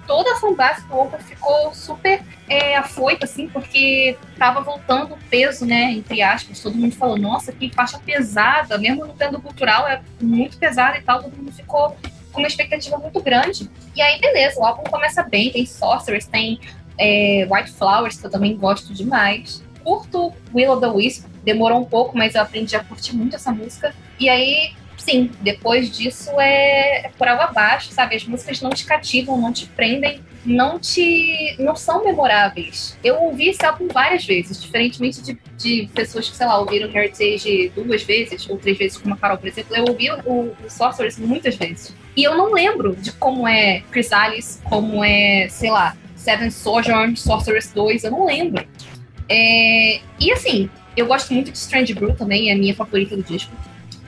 [0.07, 5.67] toda a fanbase do Opa ficou super é, afoita, assim, porque tava voltando o peso,
[5.67, 10.01] né, entre aspas, todo mundo falou, nossa, que faixa pesada, mesmo no tendo cultural é
[10.21, 11.95] muito pesada e tal, todo mundo ficou
[12.39, 13.69] com uma expectativa muito grande.
[13.97, 16.61] E aí, beleza, o álbum começa bem, tem Sorcerers, tem
[16.97, 19.63] é, White Flowers, que eu também gosto demais.
[19.83, 23.51] Curto Will of the Wisp, demorou um pouco, mas eu aprendi a curtir muito essa
[23.51, 23.93] música.
[24.21, 28.15] E aí sim, depois disso é, é por água abaixo, sabe?
[28.15, 31.57] As músicas não te cativam, não te prendem, não te.
[31.59, 32.97] não são memoráveis.
[33.03, 37.73] Eu ouvi esse álbum várias vezes, diferentemente de, de pessoas que, sei lá, ouviram Heritage
[37.75, 39.75] duas vezes, ou três vezes, como a Carol, por exemplo.
[39.77, 41.95] Eu ouvi o, o Sorcerers muitas vezes.
[42.17, 47.73] E eu não lembro de como é Chrysalis, como é, sei lá, Seven Sojourn, Sorcerers
[47.73, 48.67] 2, eu não lembro.
[49.29, 53.23] É, e assim, eu gosto muito de Strange Brew também, é a minha favorita do
[53.23, 53.53] disco.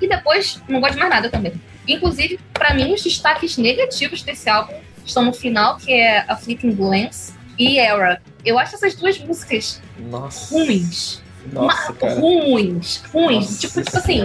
[0.00, 1.52] E depois, não gosto de mais nada também.
[1.86, 4.74] Inclusive, para mim, os destaques negativos desse álbum
[5.10, 8.20] estão no final, que é A Fleeting Glance e Era.
[8.44, 10.54] Eu acho essas duas músicas Nossa.
[10.54, 11.22] ruins.
[11.52, 12.20] Nossa, cara.
[12.20, 13.46] Ruins, ruins.
[13.46, 14.20] Nossa tipo, tipo assim,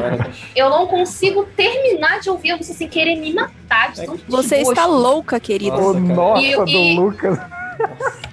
[0.55, 4.57] eu não consigo terminar de ouvir a música sem querer me matar de tanto Você
[4.57, 4.71] desgosto.
[4.73, 5.77] está louca, querida.
[5.77, 7.39] Ô, nossa, E- do e- Lucas.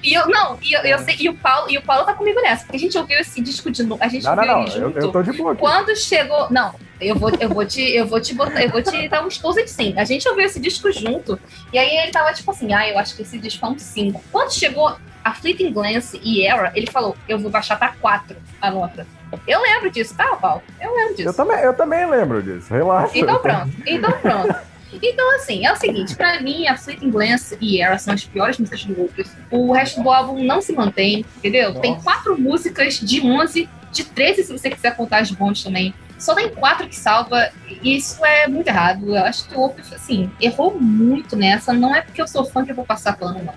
[0.03, 2.41] E eu, não, e eu, eu sei, e o Paulo, e o Paulo tá comigo
[2.41, 4.89] nessa, porque a gente ouviu esse disco de novo, a gente Não, não, ouviu não.
[4.91, 5.61] Eu, eu tô de boa aqui.
[5.61, 6.49] Quando chegou.
[6.51, 7.81] Não, eu vou, eu vou te.
[7.81, 9.95] Eu vou te botar, eu vou te dar um exposed sim.
[9.97, 11.39] A gente ouviu esse disco junto.
[11.73, 14.23] E aí ele tava tipo assim, ah, eu acho que esse disco é um 5.
[14.33, 18.71] Quando chegou a Fleeting Glance e Era, ele falou, eu vou baixar pra 4 a
[18.71, 19.07] nota.
[19.47, 20.63] Eu lembro disso, tá, Paulo?
[20.81, 21.29] Eu lembro disso.
[21.29, 22.73] Eu também, eu também lembro disso.
[22.73, 23.17] Relaxa.
[23.17, 24.72] Então pronto, então pronto.
[25.01, 28.59] Então, assim, é o seguinte, pra mim, a Fleeting Glance e Era são as piores
[28.59, 29.31] músicas do Opus.
[29.51, 31.75] O resto do álbum não se mantém, entendeu?
[31.75, 32.05] Tem Nossa.
[32.05, 35.95] quatro músicas de 11, de 13 se você quiser contar as bônus também.
[36.19, 37.51] Só tem quatro que salva,
[37.83, 39.17] e isso é muito errado.
[39.17, 41.73] Eu acho que o Opus, assim, errou muito nessa.
[41.73, 43.55] Não é porque eu sou fã que eu vou passar pano, não.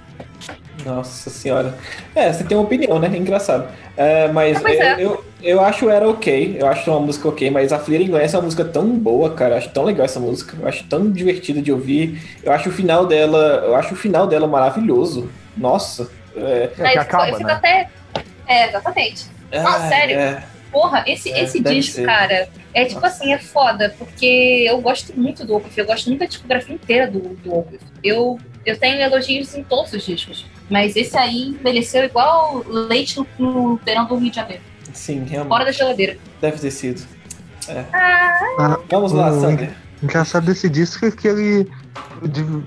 [0.86, 1.76] Nossa senhora.
[2.14, 3.08] É, você tem uma opinião, né?
[3.18, 3.68] Engraçado.
[3.98, 4.96] É, mas É, é.
[5.04, 6.58] eu, eu, acho era ok.
[6.60, 9.56] Eu acho uma música ok, mas a Fleeting Glance é uma música tão boa, cara.
[9.56, 10.56] Eu acho tão legal essa música.
[10.62, 12.22] Eu acho tão divertida de ouvir.
[12.44, 13.64] Eu acho o final dela.
[13.66, 15.30] Eu acho o final dela maravilhoso.
[15.58, 16.10] Nossa.
[16.36, 17.54] É, É que fico- acaba, eu fico né?
[17.54, 17.90] até.
[18.48, 19.26] É, exatamente.
[19.52, 20.20] Ah, sério?
[20.20, 20.44] é.
[20.72, 22.06] Porra, esse, É, esse disco, ser.
[22.06, 26.20] cara, é tipo assim, é foda, porque eu gosto muito do Opeth, eu gosto muito
[26.20, 27.80] da discografia inteira do, do Opeth.
[28.04, 33.28] Eu, eu tenho elogios em todos os discos, mas esse aí envelheceu igual leite no,
[33.38, 34.62] no verão do Rio de Janeiro,
[34.94, 35.50] Sim, realmente.
[35.50, 36.18] fora da geladeira.
[36.42, 37.02] Deve ter sido.
[37.68, 37.84] É.
[37.94, 39.72] Ah, Vamos lá, o Sander.
[40.04, 41.68] engraçado desse disco é que ele,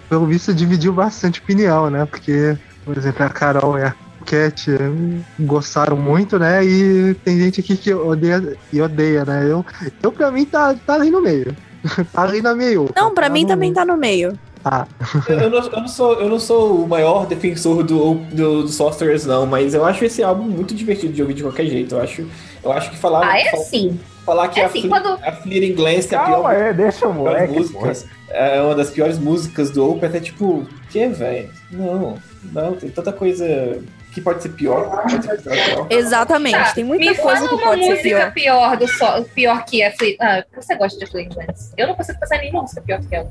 [0.08, 2.04] pelo visto, dividiu bastante opinião, né?
[2.06, 3.94] Porque, por exemplo, a Carol e a
[4.26, 6.64] Cat eh, gostaram muito, né?
[6.64, 9.44] E tem gente aqui que odeia e odeia, né?
[9.50, 9.64] Eu,
[10.02, 11.56] eu pra mim, tá, tá ali no meio.
[12.12, 12.90] tá ali na meio.
[12.94, 14.36] Não, pra Tá mim no- também tá no meio.
[14.64, 14.86] Ah,
[15.28, 18.68] Eu, eu não, eu, não sou, eu não sou o maior defensor do, do, do
[18.68, 21.94] Sorcerers, não, mas eu acho esse álbum muito divertido de ouvir de qualquer jeito.
[21.94, 22.26] Eu acho,
[22.64, 23.26] eu acho que falar.
[23.26, 23.98] Ah, é fal- sim.
[24.26, 26.74] Falar que É a, assim, Fle- quando- a Fleeting Glance é a Calma pior aí,
[26.74, 28.06] deixa o moleque, músicas.
[28.28, 30.14] É uma das piores músicas do Opeth.
[30.16, 31.48] É tipo, que, velho?
[31.70, 32.18] Não,
[32.52, 33.78] não, tem tanta coisa
[34.12, 35.02] que pode ser pior.
[35.02, 35.86] Pode ser pior.
[35.90, 38.32] Exatamente, Tá, tem muita me coisa que uma pode ser música pior.
[38.32, 40.16] pior, do so, pior que a Fleet.
[40.20, 41.72] Ah, você gosta de Lands?
[41.76, 43.30] Eu não consigo pensar em nenhuma música pior que ela.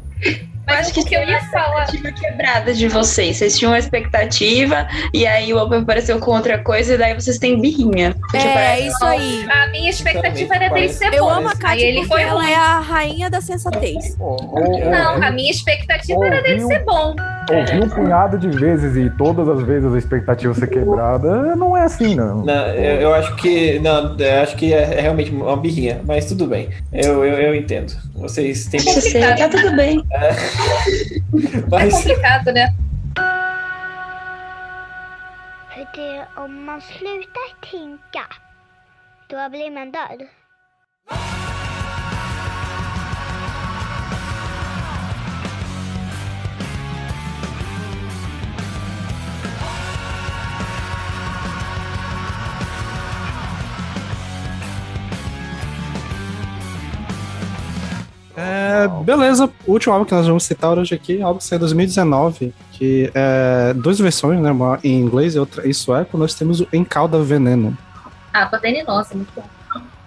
[0.65, 1.83] Mas acho que o que eu ia falar.
[1.85, 3.37] expectativa quebrada de vocês.
[3.37, 7.37] Vocês tinham uma expectativa e aí o Open apareceu com outra coisa e daí vocês
[7.37, 8.13] têm birrinha.
[8.33, 9.47] É parece- isso aí.
[9.49, 11.29] A minha expectativa era dele ser Eu bom.
[11.29, 12.51] amo a Kátia ele porque foi ela ruim.
[12.51, 14.17] é a rainha da sensatez.
[14.17, 16.77] Não, a minha expectativa era dele Ouviu?
[16.77, 17.15] ser bom.
[17.49, 21.83] Ouvi um punhado de vezes e todas as vezes a expectativa ser quebrada, não é
[21.83, 22.43] assim, não.
[22.43, 23.79] Não, eu, eu acho que.
[23.79, 26.69] Não, eu acho que é, é realmente uma birrinha, mas tudo bem.
[26.91, 27.93] Eu, eu, eu entendo.
[28.15, 30.03] Vocês têm Eu sei, tá tudo bem.
[30.11, 30.29] É
[31.69, 32.73] Mas complicado, né?
[35.73, 38.25] För det, om man slutar tänka,
[39.27, 40.27] då blir man död.
[58.39, 61.61] É, beleza, o último álbum que nós vamos citar hoje aqui, álbum que saiu em
[61.61, 64.51] 2019, que é duas versões, né?
[64.51, 66.19] Uma em inglês e outra em sueco.
[66.19, 67.75] Nós temos o Encalda Veneno.
[68.31, 69.43] Ah, Patene Nossa, muito bom.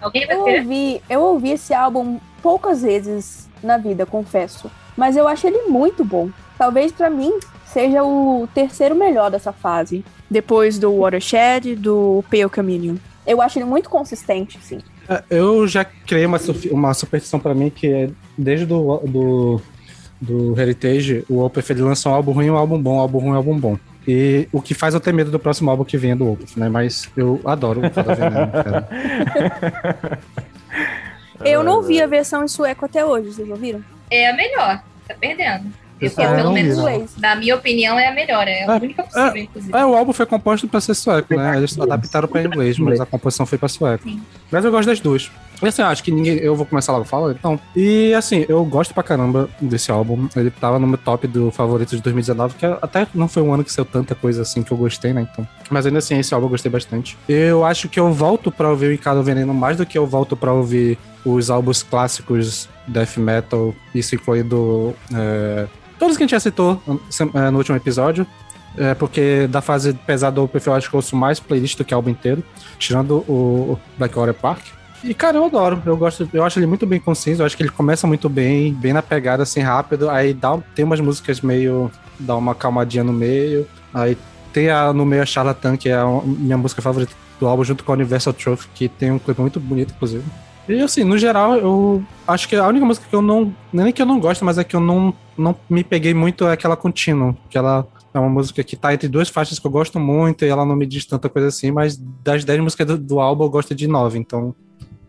[0.01, 4.71] Alguém vai Eu ouvi, eu ouvi esse álbum poucas vezes na vida, confesso.
[4.95, 6.29] Mas eu acho ele muito bom.
[6.57, 10.05] Talvez pra mim seja o terceiro melhor dessa fase.
[10.29, 12.95] Depois do Watershed, do Pale Communion.
[13.27, 14.79] Eu acho ele muito consistente, sim.
[15.09, 16.39] É, Eu já criei uma,
[16.71, 19.61] uma superstição pra mim que é desde do, do,
[20.19, 23.31] do Heritage, o Opeth ele lança um álbum ruim, um álbum bom, um álbum ruim,
[23.31, 23.77] um álbum bom.
[24.07, 26.69] E o que faz eu ter medo do próximo álbum que venha do Opeth, né?
[26.69, 28.89] Mas eu adoro o Cada Veneno, cara.
[31.43, 33.83] Eu não vi a versão em sueco até hoje, vocês ouviram?
[34.09, 34.81] É a melhor.
[35.07, 35.71] Tá perdendo.
[36.01, 37.11] Eu, Ah, pelo vi, menos, inglês.
[37.19, 38.47] na minha opinião, é a melhor.
[38.47, 39.77] É a única possível, inclusive.
[39.77, 41.57] É, o álbum foi composto pra ser sueco, né?
[41.57, 44.09] Eles adaptaram pra inglês, mas a composição foi pra sueco.
[44.51, 45.29] Mas eu gosto das duas.
[45.61, 46.37] E assim, eu acho que ninguém.
[46.37, 47.59] Eu vou começar logo a falar, então.
[47.75, 50.27] E assim, eu gosto pra caramba desse álbum.
[50.35, 53.63] Ele tava no meu top do favorito de 2019, que até não foi um ano
[53.63, 55.27] que saiu tanta coisa assim que eu gostei, né?
[55.31, 55.47] Então.
[55.69, 57.15] Mas ainda assim, esse álbum eu gostei bastante.
[57.29, 60.35] Eu acho que eu volto pra ouvir o Ricardo Veneno mais do que eu volto
[60.35, 64.95] pra ouvir os álbuns clássicos death metal, isso incluindo.
[65.13, 65.67] É,
[66.01, 66.81] todos que a gente já citou
[67.35, 68.25] é, no último episódio.
[68.75, 71.93] É porque da fase pesada do perfil acho que eu ouço mais playlist do que
[71.93, 72.41] álbum inteiro,
[72.79, 74.65] tirando o Blackwater Park.
[75.03, 75.81] E, cara, eu adoro.
[75.85, 77.41] Eu gosto, eu acho ele muito bem conciso.
[77.41, 80.09] Eu acho que ele começa muito bem, bem na pegada, assim, rápido.
[80.09, 81.91] Aí dá, tem umas músicas meio.
[82.19, 83.67] dá uma calmadinha no meio.
[83.93, 84.17] Aí
[84.53, 87.83] tem a, no meio a Charlatan, que é a minha música favorita do álbum, junto
[87.83, 90.23] com a Universal Truth, que tem um clipe muito bonito, inclusive.
[90.73, 93.53] E assim, no geral, eu acho que a única música que eu não.
[93.71, 96.13] não é Nem que eu não gosto, mas é que eu não, não me peguei
[96.13, 97.35] muito é aquela Continuum.
[97.49, 100.49] Que ela é uma música que tá entre duas faixas que eu gosto muito e
[100.49, 103.49] ela não me diz tanta coisa assim, mas das 10 músicas do, do álbum eu
[103.49, 104.53] gosto de 9, então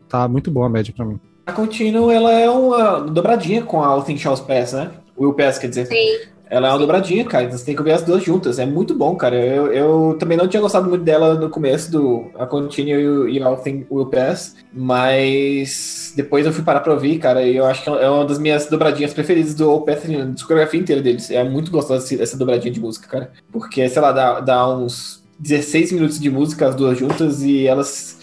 [0.08, 1.18] tá muito boa a média pra mim.
[1.46, 4.90] a Continuum, ela é uma dobradinha com a All Things Shall Pass, né?
[5.18, 5.86] Will Pass, quer dizer.
[5.86, 6.32] Sim.
[6.52, 7.50] Ela é uma dobradinha, cara.
[7.50, 8.58] Você tem que ouvir as duas juntas.
[8.58, 9.34] É muito bom, cara.
[9.34, 13.56] Eu, eu também não tinha gostado muito dela no começo do A Continue e All
[13.56, 17.88] Thing Will Pass, mas depois eu fui parar pra ouvir, cara, e eu acho que
[17.88, 21.30] é uma das minhas dobradinhas preferidas do Opeth, na discografia inteira deles.
[21.30, 23.32] É muito gostosa essa dobradinha de música, cara.
[23.50, 28.18] Porque, sei lá, dá, dá uns 16 minutos de música as duas juntas e elas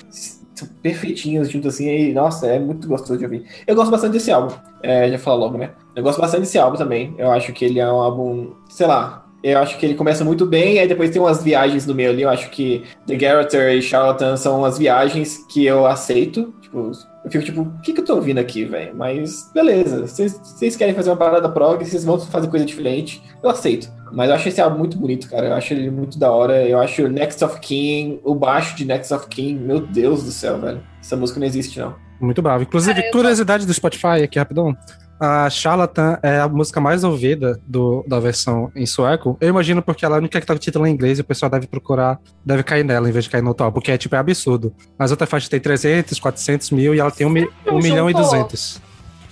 [0.60, 3.45] são perfeitinhas juntas assim, e nossa, é muito gostoso de ouvir.
[3.65, 4.53] Eu gosto bastante desse álbum,
[4.84, 5.72] é, já falo logo, né?
[5.95, 7.14] Eu gosto bastante desse álbum também.
[7.18, 10.45] Eu acho que ele é um álbum, sei lá, eu acho que ele começa muito
[10.45, 12.23] bem, aí depois tem umas viagens no meio ali.
[12.23, 16.53] Eu acho que The Garroter e Charlatan são umas viagens que eu aceito.
[16.69, 16.91] Tipo,
[17.25, 18.95] eu fico tipo, o que, que eu tô ouvindo aqui, velho?
[18.95, 23.91] Mas beleza, vocês querem fazer uma parada prog, vocês vão fazer coisa diferente, eu aceito.
[24.11, 25.47] Mas eu acho esse álbum muito bonito, cara.
[25.47, 26.67] Eu acho ele muito da hora.
[26.67, 30.59] Eu acho Next of King, o baixo de Next of King, meu Deus do céu,
[30.59, 30.81] velho.
[30.99, 31.95] Essa música não existe, não.
[32.19, 32.63] Muito bravo.
[32.63, 34.75] Inclusive, curiosidade do Spotify aqui, rapidão.
[35.19, 39.37] A Charlatan é a música mais ouvida do, da versão em sueco.
[39.41, 41.25] Eu imagino porque ela é a única que tá com título em inglês e o
[41.25, 44.15] pessoal deve procurar, deve cair nela em vez de cair no outro, porque é tipo
[44.15, 44.73] é absurdo.
[44.97, 48.13] As outras faixas tem 300, 400 mil e ela tem 1 um, um milhão e
[48.13, 48.29] juntou?
[48.31, 48.81] 200.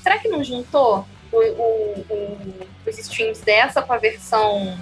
[0.03, 2.37] Será que não juntou o- o- o-
[2.89, 4.77] os streams dessa com a versão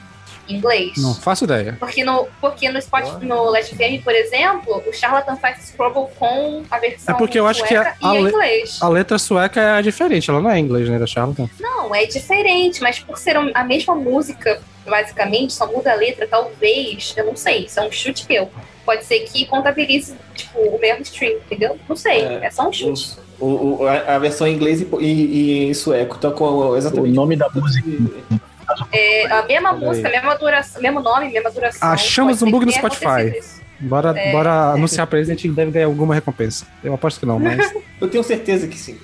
[0.48, 0.94] em inglês?
[0.98, 1.76] Não faço ideia.
[1.80, 6.64] Porque no, porque no, Spotify, no Last FM, por exemplo, o Charlatan faz Scrabble com
[6.70, 8.32] a versão É porque eu acho que a, a le-
[8.82, 11.50] a letra sueca é diferente, ela não é em inglês, né, da Charlatan.
[11.60, 17.14] Não, é diferente, mas por ser a mesma música, basicamente, só muda a letra, talvez,
[17.18, 18.50] eu não sei, isso é um chute meu.
[18.86, 21.78] pode ser que contabilize, tipo, o mesmo stream, entendeu?
[21.90, 23.18] Não sei, é, só um chute.
[23.40, 27.12] O, o- a, a versão em inglês e, e, e em sueco tá com exatamente.
[27.12, 27.90] O nome da música.
[28.92, 31.88] É, a mesma Olha música, mesma duração, mesmo nome, mesma duração.
[31.90, 33.40] Achamos um bug no Spotify.
[33.80, 34.32] Bora, É.
[34.32, 36.66] bora anunciar pra eles, a gente deve ganhar alguma recompensa.
[36.84, 37.74] Eu aposto que não, mas.
[38.00, 39.00] Eu tenho certeza que sim.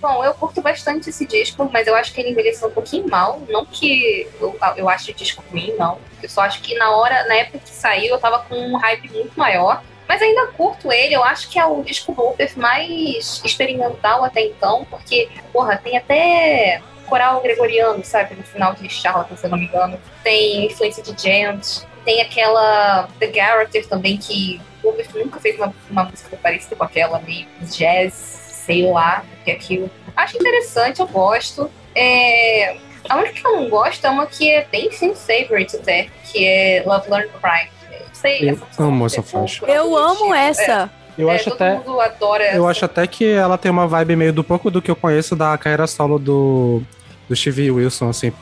[0.00, 3.40] Bom, eu curto bastante esse disco, mas eu acho que ele envelheceu um pouquinho mal.
[3.48, 5.96] Não que eu, eu ache o disco ruim, não.
[6.20, 9.08] Eu só acho que na hora, na época que saiu, eu tava com um hype
[9.12, 9.80] muito maior.
[10.08, 14.84] Mas ainda curto ele, eu acho que é o disco Wolper mais experimental até então,
[14.90, 16.82] porque, porra, tem até
[17.12, 18.34] coral gregoriano, sabe?
[18.34, 19.98] No final de Charlatan, se eu não me engano.
[20.24, 25.72] Tem influência de Gent, tem aquela The Character também, que o Wolper nunca fez uma,
[25.90, 29.90] uma música parecida com aquela, meio jazz, sei lá, o que é aquilo.
[30.16, 31.70] Acho interessante, eu gosto.
[31.94, 32.76] É,
[33.08, 36.44] A única que eu não gosto é uma que é bem fan favorite até, que
[36.46, 37.68] é Love Learn Cry.
[37.92, 39.66] Eu sei, Eu essa amo música essa é faixa.
[39.66, 40.90] Eu amo essa.
[41.18, 41.78] Eu É, acho até.
[41.86, 42.66] Eu essa.
[42.70, 45.56] acho até que ela tem uma vibe meio do pouco do que eu conheço da
[45.58, 46.82] carreira solo do,
[47.28, 48.32] do Steve Wilson, assim.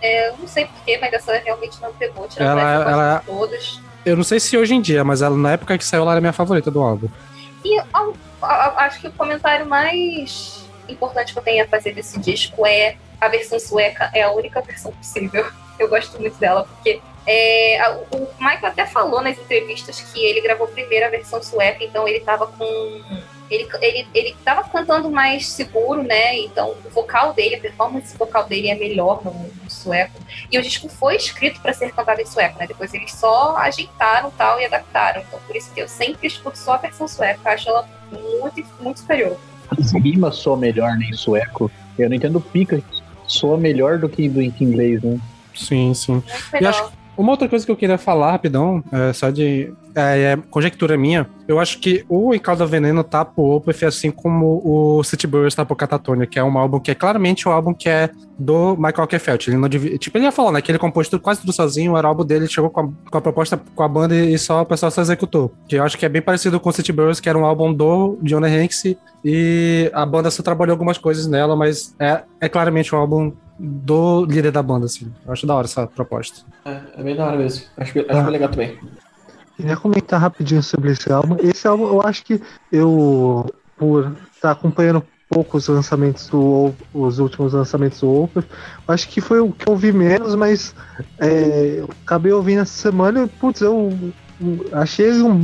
[0.00, 2.28] É, eu não sei porquê, mas essa realmente não pegou.
[2.28, 3.80] Tirando Ela- essa, ela- de todas.
[4.06, 6.20] Eu não sei se hoje em dia, mas ela, na época que saiu, ela era
[6.20, 7.08] minha favorita do álbum.
[7.64, 12.64] E a- acho que o comentário mais importante que eu tenho a fazer desse disco
[12.64, 15.44] é a versão sueca é a única versão possível.
[15.78, 17.00] Eu gosto muito dela, porque
[17.30, 22.08] é, o Michael até falou nas entrevistas que ele gravou primeiro a versão sueca, então
[22.08, 22.64] ele tava com.
[23.50, 26.38] Ele, ele, ele tava cantando mais seguro, né?
[26.38, 30.18] Então o vocal dele, a performance vocal dele é melhor no, no sueco.
[30.50, 32.66] E o disco foi escrito para ser cantado em sueco, né?
[32.66, 35.20] Depois eles só ajeitaram tal e adaptaram.
[35.20, 37.40] Então por isso que eu sempre escuto só a versão sueca.
[37.44, 39.36] Eu acho ela muito, muito superior.
[39.78, 41.70] As rimas soa melhor né, em sueco.
[41.98, 42.82] Eu não entendo pica.
[43.26, 45.18] Soa melhor do que do em inglês, né?
[45.54, 46.12] Sim, sim.
[46.12, 46.70] Muito E melhor.
[46.70, 50.38] acho que uma outra coisa que eu queria falar rapidão, é, só de é, é
[50.50, 55.26] conjectura minha, eu acho que o Encalda Veneno tá pro Opeth assim como o City
[55.26, 58.08] Burst tá pro Catatonia, que é um álbum que é claramente o álbum que é
[58.38, 59.48] do Michael Kefelt.
[59.48, 61.96] Ele não devia, tipo, ele ia falar, né, que ele compôs tudo, quase tudo sozinho,
[61.96, 64.38] era o álbum dele, ele chegou com a, com a proposta com a banda e
[64.38, 65.52] só o pessoal só executou.
[65.66, 67.74] Que eu acho que é bem parecido com o City Burst, que era um álbum
[67.74, 72.94] do Johnny Hanks e a banda só trabalhou algumas coisas nela, mas é, é claramente
[72.94, 75.10] um álbum do líder da banda, assim.
[75.26, 76.46] Eu acho da hora essa proposta.
[76.64, 77.64] É, é bem da hora mesmo.
[77.76, 78.22] Acho, que- acho Ah.
[78.22, 78.78] bem legal também.
[79.56, 81.36] Queria comentar rapidinho sobre esse álbum.
[81.40, 82.40] Esse álbum, eu acho que
[82.70, 88.44] eu, por estar acompanhando pouco os lançamentos do os últimos lançamentos do eu
[88.86, 90.74] acho que foi o que eu ouvi menos, mas
[91.18, 93.92] é, eu acabei ouvindo essa semana e, putz, eu
[94.72, 95.34] achei ele um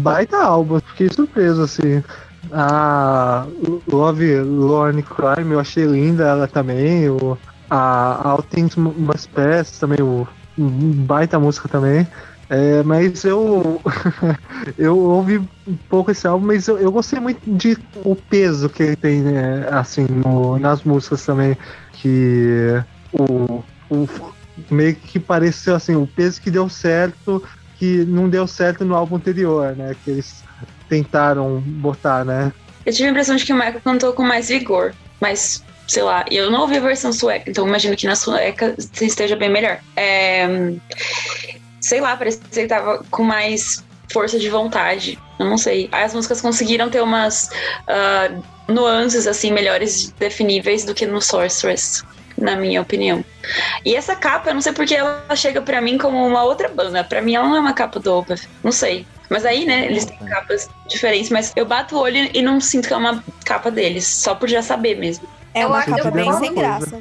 [0.00, 2.02] baita álbum, fiquei surpreso, assim.
[2.50, 3.46] A
[3.86, 7.08] Love Lorne Crime, eu achei linda ela também.
[7.10, 7.36] O,
[7.70, 10.26] a All Things Must Pass também, o,
[10.58, 12.06] baita música também.
[12.48, 13.80] É, mas eu
[14.76, 18.82] eu ouvi um pouco esse álbum, mas eu, eu gostei muito de o peso que
[18.82, 21.56] ele tem, né, assim, no- nas músicas também,
[21.92, 22.82] que
[23.12, 24.08] o, o
[24.68, 27.40] meio que pareceu assim, o peso que deu certo,
[27.76, 30.42] que não deu certo no álbum anterior, né, que eles
[30.88, 32.52] tentaram botar, né.
[32.84, 36.24] Eu tive a impressão de que o Michael cantou com mais vigor, mas sei lá,
[36.30, 39.80] eu não ouvi a versão sueca, então imagino que na sueca esteja bem melhor.
[39.96, 40.46] É,
[41.80, 45.18] sei lá, parecia que ele tava com mais força de vontade.
[45.36, 45.88] Eu não sei.
[45.90, 47.50] As músicas conseguiram ter umas
[47.88, 48.30] ah,
[48.68, 52.04] nuances assim melhores definíveis do que no Sorceress,
[52.38, 53.24] na minha opinião.
[53.84, 57.02] E essa capa, eu não sei porque ela chega pra mim como uma outra banda.
[57.02, 59.04] Pra mim ela não é uma capa do Opeth, não sei.
[59.28, 62.86] Mas aí, né, eles têm capas diferentes, mas eu bato o olho e não sinto
[62.86, 65.26] que é uma capa deles, só por já saber mesmo.
[65.54, 66.60] É Eu uma capa bem é sem uma coisa.
[66.60, 66.98] graça.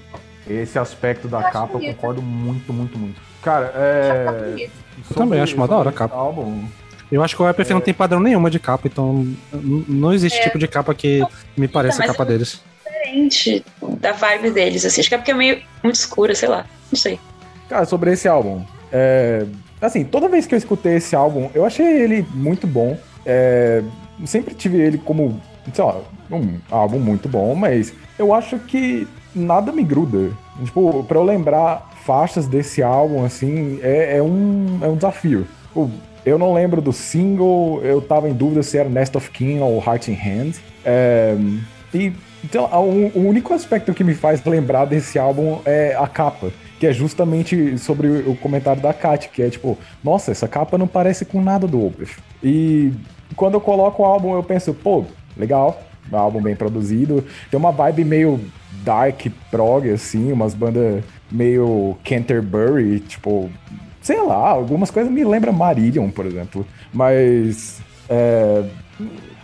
[0.50, 3.22] Esse aspecto da Eu capa eu concordo muito, muito, muito.
[3.42, 4.26] Cara, é.
[4.50, 4.72] bonita.
[5.14, 6.16] Também acho mó da hora a capa.
[6.16, 6.66] Álbum,
[7.12, 10.44] Eu acho que o EPF não tem padrão nenhuma de capa, então não existe É.
[10.44, 11.24] tipo de capa que
[11.58, 12.62] me pareça a capa eu- deles.
[12.86, 13.66] Diferente
[14.00, 15.02] da vibe deles, assim.
[15.02, 16.66] Acho que é porque é meio muito escura, sei lá.
[16.92, 17.20] Não sei.
[17.68, 18.64] Cara, sobre esse álbum.
[18.92, 19.46] é,
[19.82, 22.98] Assim, toda vez que eu escutei esse álbum, eu achei ele muito bom.
[23.26, 23.82] É,
[24.26, 25.42] Sempre tive ele como,
[25.74, 30.32] sei lá, um álbum muito bom, mas eu acho que nada me gruda.
[30.64, 35.48] Tipo, pra eu lembrar faixas desse álbum, assim, é, é um, é um desafio.
[35.68, 35.90] Tipo,
[36.26, 39.82] eu não lembro do single, eu tava em dúvida se era Nest of King ou
[39.82, 40.54] Heart in Hand.
[40.86, 41.36] É,
[41.94, 42.14] e
[42.44, 42.66] então,
[43.16, 47.78] o, único aspecto que me faz lembrar desse álbum é a capa, que é justamente
[47.78, 51.68] sobre o comentário da Kat, que é tipo, nossa, essa capa não parece com nada
[51.68, 52.16] do Opeth.
[52.42, 52.94] E
[53.36, 55.04] quando eu coloco o álbum, eu penso, pô,
[55.36, 55.82] legal,
[56.18, 58.40] álbum bem produzido, tem uma vibe meio
[58.84, 63.50] dark prog, assim, umas bandas meio Canterbury, tipo,
[64.02, 66.66] sei lá, algumas coisas me lembram Marillion, por exemplo.
[66.94, 67.82] Mas.
[68.10, 68.64] É,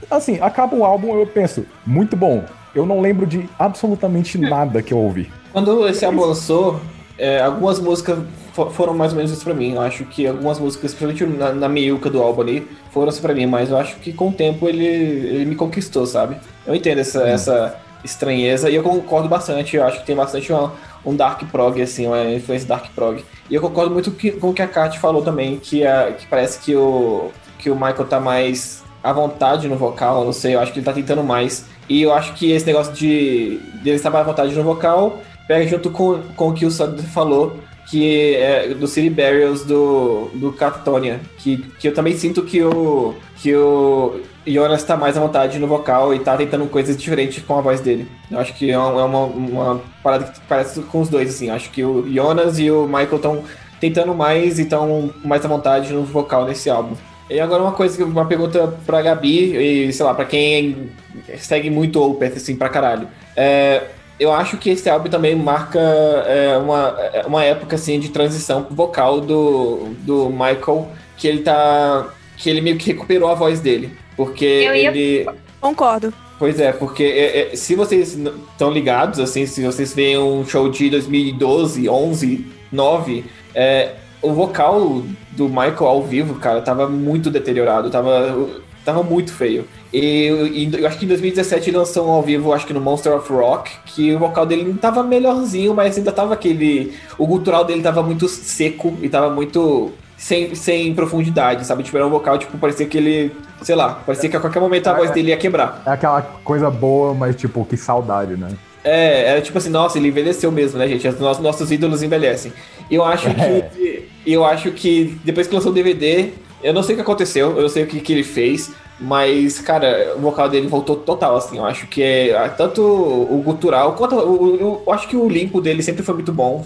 [0.10, 2.44] assim, acaba o álbum, eu penso, muito bom.
[2.74, 5.32] Eu não lembro de absolutamente nada que eu ouvi.
[5.54, 6.82] Quando esse álbum lançou,
[7.18, 8.20] é, algumas músicas
[8.56, 9.74] fo- foram mais ou menos isso pra mim.
[9.74, 13.34] Eu acho que algumas músicas, principalmente na, na meiuca do álbum ali, foram isso pra
[13.34, 16.38] mim, mas eu acho que com o tempo ele, ele me conquistou, sabe?
[16.66, 19.76] Eu entendo essa, essa estranheza e eu concordo bastante.
[19.76, 20.72] Eu acho que tem bastante uma-
[21.06, 23.24] um dark prog, assim, uma influência dark prog.
[23.50, 26.26] E eu concordo muito que- com o que a Kat falou também, que, a, que
[26.28, 27.30] parece que o,
[27.60, 30.80] que o Michael tá mais à vontade no vocal, eu não sei, eu acho que
[30.80, 31.66] ele tá tentando mais.
[31.88, 35.68] E eu acho que esse negócio de dele estar mais à vontade no vocal pega
[35.68, 40.52] junto com, com o que o Sandro falou, que é do City Burials do, do
[40.52, 45.60] Catatonia, que, que eu também sinto que o, que o Jonas tá mais à vontade
[45.60, 48.08] no vocal e tá tentando coisas diferentes com a voz dele.
[48.30, 51.50] Eu acho que é uma, é uma, uma parada que parece com os dois, assim.
[51.50, 53.44] Acho que o Jonas e o Michael estão
[53.80, 56.96] tentando mais e estão mais à vontade no vocal nesse álbum.
[57.30, 59.56] E agora uma coisa, uma pergunta pra Gabi,
[59.88, 60.90] e sei lá, pra quem
[61.38, 63.08] segue muito o Opeth, assim, pra caralho.
[63.36, 63.82] É,
[64.20, 68.66] eu acho que esse álbum também marca é, uma, é, uma época, assim, de transição
[68.70, 70.88] vocal do, do Michael,
[71.18, 72.10] que ele tá...
[72.38, 73.98] que ele meio que recuperou a voz dele.
[74.16, 75.28] Porque Eu ia- ele...
[75.60, 76.14] Concordo.
[76.38, 78.14] Pois é, porque é, é, se vocês
[78.52, 85.02] estão ligados, assim, se vocês veem um show de 2012, 11, 9, é, o vocal
[85.32, 88.50] do Michael ao vivo, cara, tava muito deteriorado, tava,
[88.86, 89.68] tava muito feio.
[89.92, 92.80] E, e eu acho que em 2017 ele lançou um ao vivo, acho que no
[92.80, 96.94] Monster of Rock, que o vocal dele não tava melhorzinho, mas ainda tava aquele.
[97.18, 99.92] O gutural dele tava muito seco e tava muito.
[100.18, 101.84] Sem, sem profundidade, sabe?
[101.84, 103.36] Tipo, era um vocal, tipo, parecia que ele.
[103.62, 105.82] Sei lá, parecia que a qualquer momento a voz dele ia quebrar.
[105.86, 108.50] É aquela coisa boa, mas tipo, que saudade, né?
[108.84, 111.08] É, era tipo assim, nossa, ele envelheceu mesmo, né, gente?
[111.08, 112.54] Os nossos, nossos ídolos envelhecem.
[112.90, 114.08] Eu acho que.
[114.26, 116.32] Eu acho que depois que lançou o DVD,
[116.68, 119.60] eu não sei o que aconteceu, eu não sei o que, que ele fez, mas,
[119.60, 121.58] cara, o vocal dele voltou total, assim.
[121.58, 124.16] Eu acho que é tanto o gutural quanto.
[124.16, 126.66] O, o- eu acho que o limpo dele sempre foi muito bom,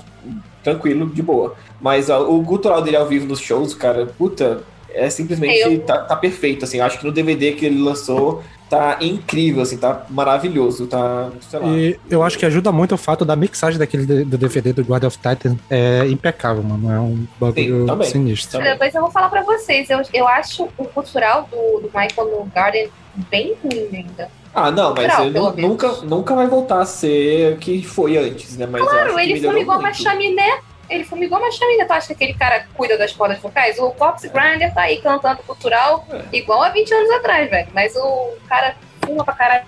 [0.64, 1.56] tranquilo, de boa.
[1.82, 4.62] Mas ó, o gutural dele ao vivo nos shows, cara, puta,
[4.94, 5.60] é simplesmente.
[5.60, 6.78] Eu- Tá, tá perfeito, assim.
[6.80, 11.30] Eu acho que no DVD que ele lançou tá incrível, assim, tá maravilhoso, tá.
[11.50, 11.68] Sei lá.
[11.70, 15.04] E eu acho que ajuda muito o fato da mixagem daquele do DVD do Guard
[15.06, 16.92] of Titan é impecável, mano.
[16.92, 18.10] É um bagulho Sim, também.
[18.10, 18.62] sinistro.
[18.62, 19.90] Depois eu vou falar pra vocês.
[19.90, 22.90] Eu, eu acho o cultural do, do Michael no Garden
[23.32, 24.30] bem ruim ainda.
[24.54, 28.68] Ah, não, mas ele nunca, nunca vai voltar a ser o que foi antes, né?
[28.70, 30.60] Mas Claro, ele melhorou fumigou uma chaminé.
[30.90, 31.86] Ele fumigou uma chaminé.
[31.86, 33.78] Tu acha que aquele cara cuida das cordas vocais?
[33.80, 37.68] O Fox Grinder tá aí cantando cultural igual há 20 anos atrás, velho.
[37.74, 38.76] Mas o cara
[39.06, 39.66] fuma pra caralho.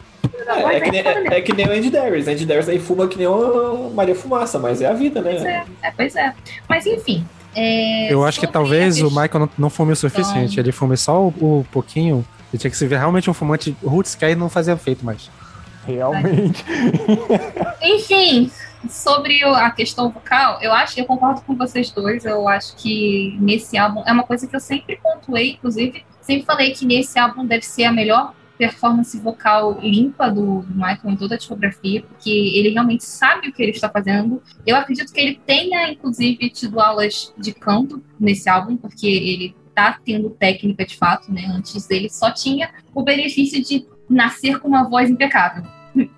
[0.62, 2.28] voz, É, é, que nem, é, é que nem o Andy Darius.
[2.28, 5.64] Andy Darius aí fuma que nem uma Maria Fumaça, mas é a vida, Pois né?
[5.84, 6.34] é, é, pois é.
[6.68, 7.26] Mas enfim.
[7.56, 10.60] é, Eu acho que talvez o Michael não, não fume o suficiente.
[10.60, 12.26] Ele fume só o, o pouquinho.
[12.52, 15.30] Ele tinha que se ver realmente um fumante roots que aí não fazia feito mais.
[15.86, 16.66] Realmente.
[17.82, 18.52] Enfim,
[18.90, 22.26] sobre a questão vocal, eu acho, eu concordo com vocês dois.
[22.26, 26.72] Eu acho que nesse álbum é uma coisa que eu sempre pontuei, inclusive, sempre falei
[26.72, 31.34] que nesse álbum deve ser a melhor performance vocal limpa do, do Michael em toda
[31.34, 34.42] a discografia, porque ele realmente sabe o que ele está fazendo.
[34.66, 40.00] Eu acredito que ele tenha, inclusive, tido aulas de canto nesse álbum, porque ele tá
[40.06, 41.46] tendo técnica de fato, né?
[41.48, 45.64] Antes dele só tinha o benefício de nascer com uma voz impecável.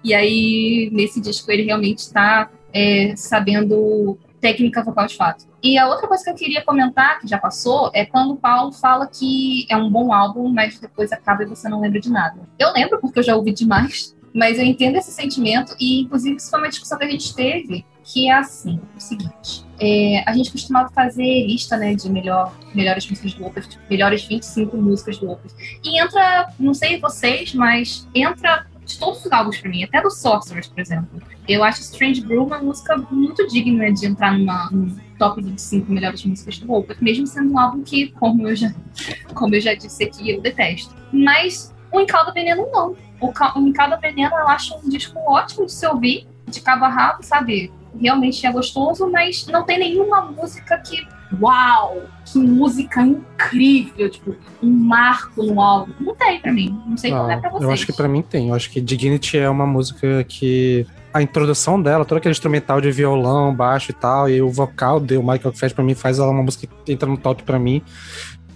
[0.04, 5.46] E aí, nesse disco, ele realmente está é, sabendo técnica vocal de fato.
[5.64, 8.74] E a outra coisa que eu queria comentar, que já passou, é quando o Paulo
[8.74, 12.42] fala que é um bom álbum, mas depois acaba e você não lembra de nada.
[12.60, 16.50] Eu lembro porque eu já ouvi demais, mas eu entendo esse sentimento, e inclusive isso
[16.50, 19.64] foi uma discussão que a gente teve, que é assim, o seguinte.
[19.80, 24.76] é, a gente costumava fazer lista, né, de melhor, melhores músicas do Opeth, melhores 25
[24.76, 25.54] músicas do Opeth.
[25.82, 30.10] E entra, não sei vocês, mas entra de todos os álbuns pra mim, até do
[30.10, 31.22] Sorcerers, por exemplo.
[31.48, 36.24] Eu acho Strange Brew uma música muito digna de entrar numa, num top 25 melhores
[36.26, 38.74] músicas do Opeth, mesmo sendo um álbum que, como eu já,
[39.34, 40.94] como eu já disse aqui, eu detesto.
[41.12, 42.96] Mas o Encalda Veneno não.
[43.20, 46.86] O, Ca- o Encalda Veneno eu acho um disco ótimo de se ouvir, de cabo
[46.86, 47.72] a rabo, sabe?
[48.00, 51.08] Realmente é gostoso, mas não tem nenhuma música que.
[51.42, 52.02] Uau!
[52.26, 54.10] Que música incrível!
[54.10, 55.94] Tipo, um marco no álbum.
[56.00, 56.80] Não tem pra mim.
[56.88, 57.64] Não sei como é pra vocês.
[57.64, 58.50] eu acho que pra mim tem.
[58.50, 62.92] Eu acho que Dignity é uma música que a introdução dela, todo aquele instrumental de
[62.92, 66.42] violão, baixo e tal, e o vocal do Michael Fett pra mim faz ela uma
[66.42, 67.84] música que entra no top pra mim.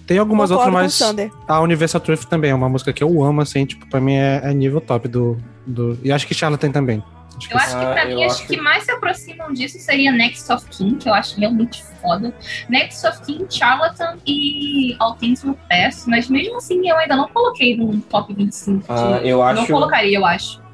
[0.08, 3.24] Tem algumas Concordo outras, o mas a Universal Truth também é uma música que eu
[3.24, 6.00] amo, assim, tipo, pra mim é, é nível top do, do.
[6.02, 7.04] E acho que Charlatan também.
[7.38, 10.52] Acho Eu acho que Ah, pra mim, acho- que mais se aproximam disso seria Next
[10.52, 12.34] of Kin, que eu acho realmente foda.
[12.70, 16.06] Next of Kin, Charlatan e All Things Will Pass.
[16.08, 18.80] Mas mesmo assim, eu ainda não coloquei no top 25.
[18.80, 20.66] de- Ah, eu Não acho- colocaria, eu acho.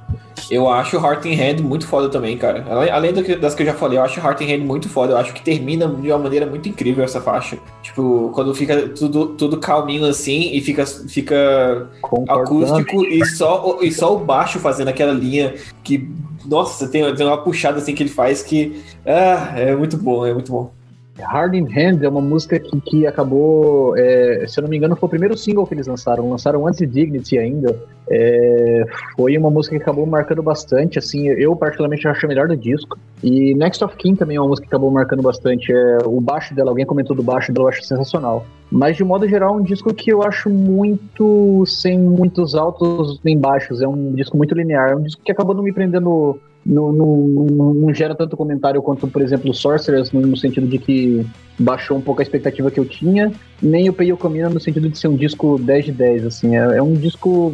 [0.51, 2.65] Eu acho Heart in Hand muito foda também, cara.
[2.69, 4.89] Além, além do que- das que eu já falei, eu acho Heart in Hand muito
[4.89, 5.13] foda.
[5.13, 7.57] Eu acho que termina de uma maneira muito incrível essa faixa.
[7.81, 11.87] Tipo, quando fica tudo, tudo calminho assim e fica, fica
[12.27, 15.53] acústico e só, e só o baixo fazendo aquela linha
[15.83, 16.09] que,
[16.45, 20.33] nossa, tem, tem uma puxada assim que ele faz que ah, é muito bom, é
[20.33, 20.71] muito bom.
[21.19, 24.95] Hard in Hand é uma música que, que acabou, é, se eu não me engano,
[24.95, 26.27] foi o primeiro single que eles lançaram.
[26.29, 27.79] Lançaram antes de Dignity ainda.
[28.09, 28.83] É,
[29.15, 30.97] foi uma música que acabou marcando bastante.
[30.97, 32.97] Assim, eu particularmente acho a melhor do disco.
[33.21, 35.71] E Next of Kin também é uma música que acabou marcando bastante.
[35.71, 38.45] É, o baixo dela, alguém comentou do baixo dela, eu acho sensacional.
[38.73, 43.37] Mas de modo geral, é um disco que eu acho muito sem muitos altos nem
[43.37, 43.81] baixos.
[43.81, 44.89] É um disco muito linear.
[44.89, 49.21] É um disco que acabou não me prendendo não, não, gera tanto comentário quanto, por
[49.21, 51.25] exemplo, o Sorcerers, no, sentido de que
[51.59, 53.31] baixou um pouco a expectativa que eu tinha,
[53.61, 56.77] nem o Peio Camina no sentido de ser um disco 10 de 10, assim, é,
[56.77, 57.53] é um disco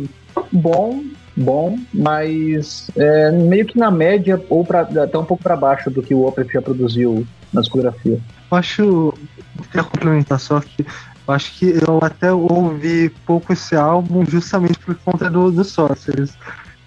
[0.51, 1.01] bom,
[1.35, 6.03] bom, mas é, meio que na média, ou pra, até um pouco para baixo do
[6.03, 8.19] que o Opeth já produziu na discografia.
[8.51, 9.13] Eu acho.
[9.71, 10.85] Quer complementar só que
[11.31, 16.33] acho que eu até ouvi pouco esse álbum justamente por conta do, do Sorcerers.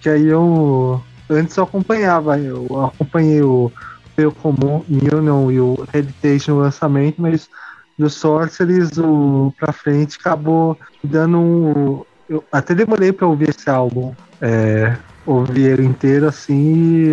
[0.01, 1.01] Que aí eu.
[1.29, 3.71] Antes eu acompanhava, eu acompanhei o
[4.15, 7.49] Pale Comum, Union e o Heritage no lançamento, mas
[7.97, 12.05] do Sorcerers o, pra frente acabou dando um.
[12.27, 14.13] Eu até demorei pra ouvir esse álbum.
[14.41, 17.07] É, ouvir ele inteiro assim,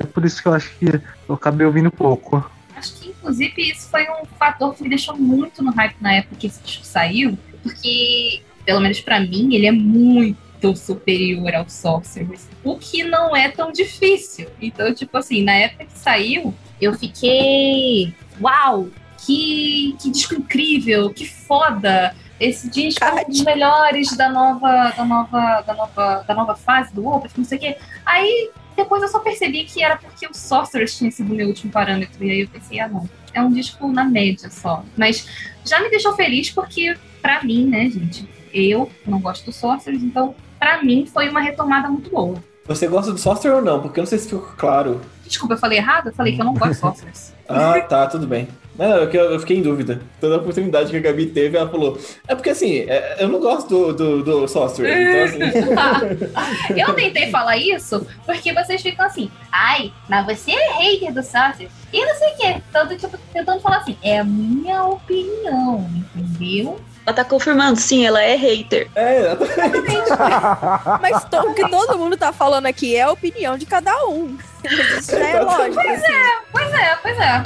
[0.00, 2.44] é por isso que eu acho que eu acabei ouvindo pouco.
[3.22, 6.60] Inclusive, isso foi um fator que me deixou muito no hype na época que esse
[6.60, 13.04] disco saiu, porque, pelo menos pra mim, ele é muito superior ao Sorcerers, o que
[13.04, 14.48] não é tão difícil.
[14.60, 18.12] Então, tipo assim, na época que saiu, eu fiquei.
[18.40, 18.88] Uau!
[19.24, 22.16] Que, que disco incrível, que foda!
[22.40, 26.92] Esse disco é um dos melhores da nova, da nova, da nova, da nova fase
[26.92, 27.76] do Opeth, não sei o quê.
[28.04, 32.24] Aí depois eu só percebi que era porque o Sorcerers tinha sido meu último parâmetro.
[32.24, 34.84] E aí eu pensei, ah não, é um disco na média só.
[34.96, 35.26] Mas
[35.64, 40.34] já me deixou feliz porque, pra mim, né, gente, eu não gosto do Sorcerers, então
[40.58, 42.42] pra mim foi uma retomada muito boa.
[42.66, 43.80] Você gosta do Sorcerer ou não?
[43.80, 45.00] Porque eu não sei se ficou claro.
[45.32, 46.08] Desculpa, eu falei errado?
[46.08, 47.32] Eu falei que eu não gosto de Sorcerers.
[47.54, 48.48] Ah, tá, tudo bem.
[48.78, 50.00] Não, eu, eu fiquei em dúvida.
[50.18, 51.98] Toda a oportunidade que a Gabi teve, ela falou.
[52.26, 55.28] É porque assim, é- eu não gosto do, do, do Sorcerer.
[55.36, 56.72] Então, assim.
[56.80, 61.72] eu tentei falar isso porque vocês ficam assim, ai, mas você é hater do Sorcerers
[61.92, 62.62] e não sei o quê.
[62.72, 65.86] Tanto, tipo, tentando falar assim, é a minha opinião,
[66.16, 66.80] entendeu?
[67.04, 68.88] Ela tá confirmando, sim, ela é hater.
[68.94, 69.36] É,
[71.00, 74.36] Mas to- o que todo mundo tá falando aqui é a opinião de cada um.
[74.98, 75.74] Isso já é lógico.
[75.74, 76.12] Pois assim.
[76.12, 77.42] é, pois é, pois é.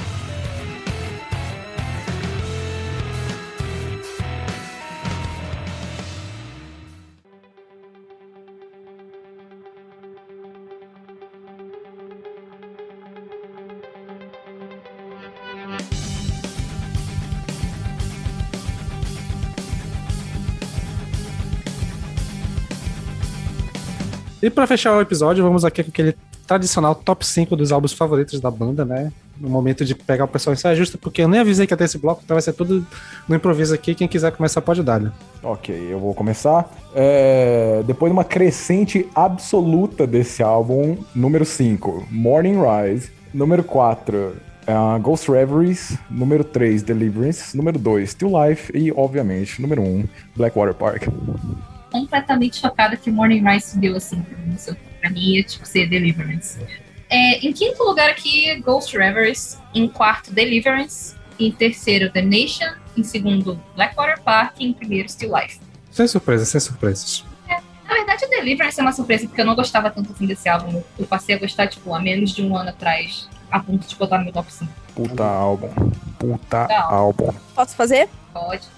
[24.46, 26.14] E pra fechar o episódio, vamos aqui com aquele
[26.46, 29.10] tradicional top 5 dos álbuns favoritos da banda, né?
[29.40, 31.76] No momento de pegar o pessoal em saia justa, porque eu nem avisei que ia
[31.76, 32.86] ter esse bloco, então vai ser tudo
[33.28, 33.92] no improviso aqui.
[33.92, 35.10] Quem quiser começar pode dar, né?
[35.42, 36.72] Ok, eu vou começar.
[36.94, 43.10] É, depois de uma crescente absoluta desse álbum, número 5, Morning Rise.
[43.34, 44.36] Número 4,
[45.02, 45.98] Ghost Reveries.
[46.08, 47.56] Número 3, Deliverance.
[47.56, 48.70] Número 2, Still Life.
[48.72, 50.04] E, obviamente, número 1,
[50.36, 51.08] Blackwater Park.
[52.00, 54.22] Completamente chocada que Morning Rise subiu assim
[55.00, 55.20] pra mim.
[55.20, 56.58] Ia tipo, ser Deliverance.
[57.08, 59.58] É, em quinto lugar aqui, Ghost Reveries.
[59.74, 61.14] Em quarto, Deliverance.
[61.38, 62.70] Em terceiro, The Nation.
[62.96, 64.54] Em segundo, Blackwater Park.
[64.58, 65.60] E em primeiro, Still Life.
[65.90, 67.24] Sem surpresas, sem surpresas.
[67.88, 70.82] Na verdade, Deliverance é uma surpresa, porque eu não gostava tanto assim desse álbum.
[70.98, 74.18] Eu passei a gostar, tipo, há menos de um ano atrás, a ponto de botar
[74.18, 74.70] no meu top 5.
[74.92, 75.68] Puta álbum.
[76.18, 76.94] Puta Não.
[76.94, 77.32] álbum.
[77.54, 78.08] Posso fazer?
[78.32, 78.75] Pode.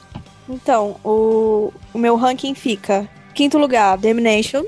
[0.48, 4.64] Então, o, o meu ranking fica: quinto lugar, Damnation.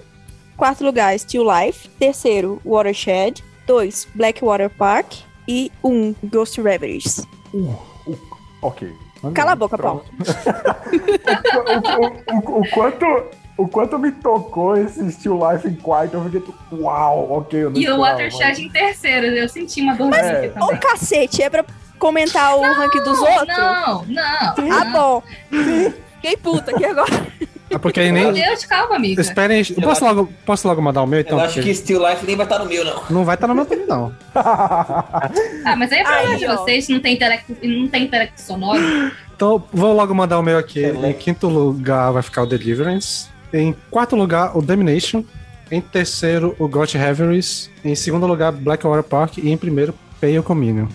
[0.56, 1.88] Quarto lugar, Still Life.
[1.98, 3.42] Terceiro, Watershed.
[3.66, 5.14] Dois, Blackwater Park.
[5.48, 7.26] E um, Ghost Reveries.
[8.62, 8.92] Ok.
[9.34, 10.04] Cala a boca, Paulo.
[12.36, 13.04] o, o- o quanto,
[13.56, 17.64] o quanto me tocou esse Still Life em quarto, eu fiquei tipo, uau, ok.
[17.64, 20.52] Eu não E o Watershed em terceiro, eu senti uma dorzinha É.
[20.56, 20.80] Ô, também.
[20.80, 21.64] cacete, é pra
[22.00, 23.56] comentar o ranking dos outros?
[23.56, 24.22] Não, não.
[24.72, 25.22] Ah, bom.
[26.16, 27.26] Fiquei puta aqui agora.
[27.70, 28.42] É porque aí Meu nem.
[28.42, 29.22] Deus, calma, amiga.
[29.22, 29.62] Esperem.
[29.76, 31.38] Eu posso logo, posso logo mandar o meu então?
[31.38, 33.02] Eu acho que Still Life nem vai estar no meu, não.
[33.08, 34.12] Não vai estar no meu também, não.
[35.64, 38.82] Ah, mas aí é problema Aí, de vocês, não tem intelecto, não tem intelecto sonoro.
[39.36, 40.80] Então, vou logo mandar o meu aqui.
[40.80, 41.06] Excelente.
[41.06, 43.28] Em quinto lugar vai ficar o Deliverance.
[43.52, 45.22] Em quarto lugar, o Domination.
[45.70, 47.70] Em terceiro, o Got Reveries.
[47.84, 49.38] Em segundo lugar, Blackwater Park.
[49.38, 50.88] E em primeiro, Pale Communion.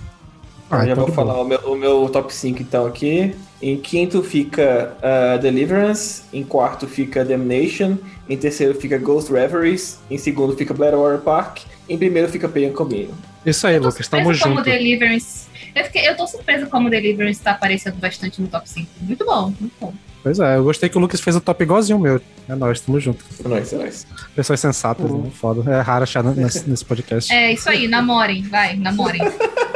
[0.81, 3.35] Eu já então vou falar o meu, o meu top 5 então aqui.
[3.61, 7.97] Em quinto fica ah, Deliverance, em quarto fica Damnation,
[8.29, 13.07] em terceiro fica Ghost Reveries, em segundo fica Blackwater Park, em primeiro fica Pain and.
[13.45, 14.07] Isso aí, Lucas.
[14.07, 14.63] Tamo surpresa como junto.
[14.65, 15.47] Deliverance.
[15.73, 18.87] Eu, fiquei, eu tô surpresa como Deliverance tá aparecendo bastante no top 5.
[19.01, 19.93] Muito bom, muito bom.
[20.25, 22.19] Pois é, eu gostei que o Lucas fez o top igualzinho o meu.
[22.49, 23.23] É nóis, tamo junto.
[23.45, 24.07] É nóis, é nóis.
[24.35, 25.29] Pessoas sensatas, né?
[25.29, 25.71] Foda.
[25.71, 27.31] É raro achar nesse, nesse podcast.
[27.31, 29.21] É isso aí, namorem, vai, namorem.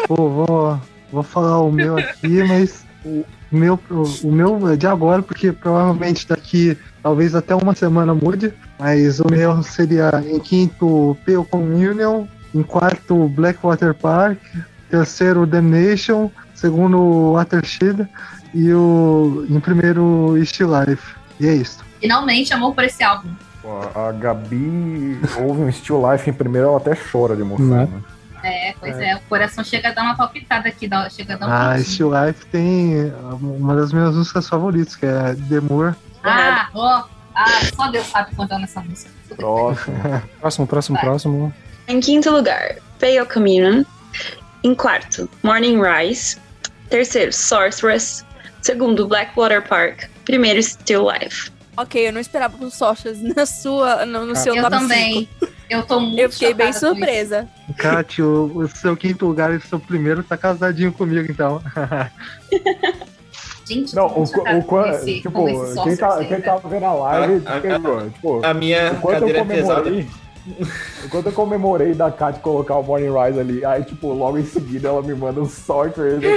[0.07, 0.81] Pô, vou,
[1.11, 3.79] vou falar o meu aqui, mas o meu,
[4.23, 9.27] o meu é de agora, porque provavelmente daqui, talvez até uma semana mude, mas o
[9.29, 14.39] meu seria em quinto Pale Communion, em quarto Blackwater Park,
[14.89, 18.09] terceiro Damnation, segundo Watershed
[18.53, 21.15] e o em primeiro Still Life.
[21.39, 21.79] E é isso.
[21.99, 23.29] Finalmente, amor por esse álbum.
[23.61, 27.65] Pô, A Gabi ouve um Still Life em primeiro, ela até chora de emoção.
[27.65, 27.87] Né?
[28.41, 28.69] Né?
[28.69, 29.15] É, pois é.
[29.17, 31.85] o coração chega a dar uma palpitada aqui, dá- chega a dar um Ah, pontinho.
[31.85, 35.93] Still Life tem uma das minhas músicas favoritas, que é Demur.
[36.23, 37.03] Ah, ó.
[37.35, 39.11] Ah, só Deus sabe cantando essa música.
[39.35, 39.95] Próximo.
[40.39, 41.05] Próximo, próximo, Vai.
[41.05, 41.53] próximo.
[41.87, 43.83] Em quinto lugar, Pale Communion.
[44.63, 46.37] Em quarto, Morning Rise.
[46.89, 48.25] Terceiro, Sorceress.
[48.61, 50.03] Segundo, Blackwater Park.
[50.25, 51.51] Primeiro, Still Life.
[51.77, 55.29] Ok, eu não esperava por sortes na sua, no, no seu Eu top também.
[55.69, 56.21] Eu tô muito cinco.
[56.21, 57.47] Eu fiquei bem surpresa.
[57.77, 61.61] Kátia, o, o seu quinto lugar e o seu primeiro tá casadinho comigo, então.
[63.65, 66.43] Gente, Não, o, o, com quan- esse- tipo, com quem, tá, Sorceress aí, quem velho.
[66.43, 68.09] tá vendo a live A- a-.
[68.09, 69.89] Tipo, A minha enquanto eu cadeira é pesada.
[71.05, 74.89] Enquanto eu comemorei da Kat colocar o Morning Rise ali, aí, tipo, logo em seguida
[74.89, 76.19] ela me manda um sorter.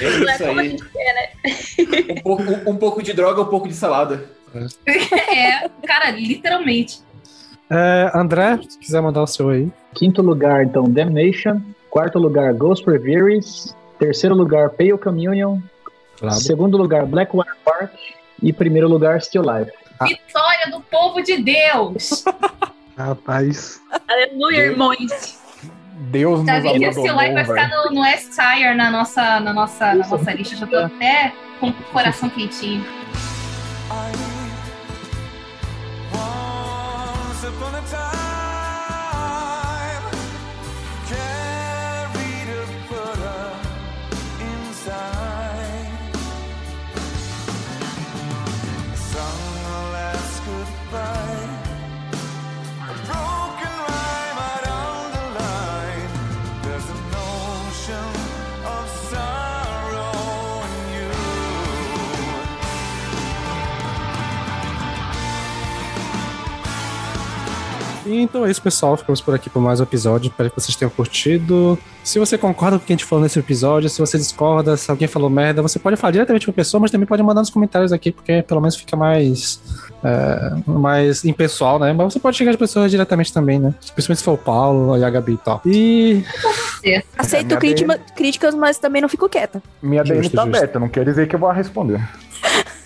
[0.00, 0.76] É isso aí.
[2.10, 4.24] Um pouco, um, um pouco de droga, um pouco de salada.
[4.86, 7.00] É, cara, literalmente.
[7.70, 9.70] É, André, se quiser mandar o seu aí.
[9.94, 11.60] Quinto lugar, então, Damnation.
[11.90, 13.76] Quarto lugar, Ghost Reveries.
[13.98, 15.58] Terceiro lugar, Pale Communion.
[16.18, 16.34] Claro.
[16.36, 17.92] Segundo lugar, Blackwater Park.
[18.42, 19.72] E primeiro lugar, Still Life.
[20.06, 22.24] Vitória do povo de Deus.
[22.96, 23.80] Rapaz.
[24.08, 25.38] Aleluia, irmãos.
[26.10, 29.94] Deus nos que esse abandonou, like vai ficar no, no S-Tier na nossa, na, nossa,
[29.94, 30.56] na nossa lista.
[30.56, 32.84] Já tô até com o coração quentinho.
[68.10, 68.96] E então é isso, pessoal.
[68.96, 70.28] Ficamos por aqui por mais um episódio.
[70.28, 71.78] Espero que vocês tenham curtido.
[72.02, 74.90] Se você concorda com o que a gente falou nesse episódio, se você discorda, se
[74.90, 77.50] alguém falou merda, você pode falar diretamente com a pessoa, mas também pode mandar nos
[77.50, 79.60] comentários aqui, porque pelo menos fica mais,
[80.02, 81.92] é, mais impessoal, né?
[81.92, 83.72] Mas você pode chegar as pessoas diretamente também, né?
[83.94, 85.62] Principalmente se for o Paulo e a Gabi e tal.
[85.64, 86.24] E.
[87.16, 89.62] Aceito minha crítima- críticas, mas também não fico quieta.
[89.80, 90.40] Minha DM tá justo.
[90.40, 92.00] aberta, não quer dizer que eu vou responder.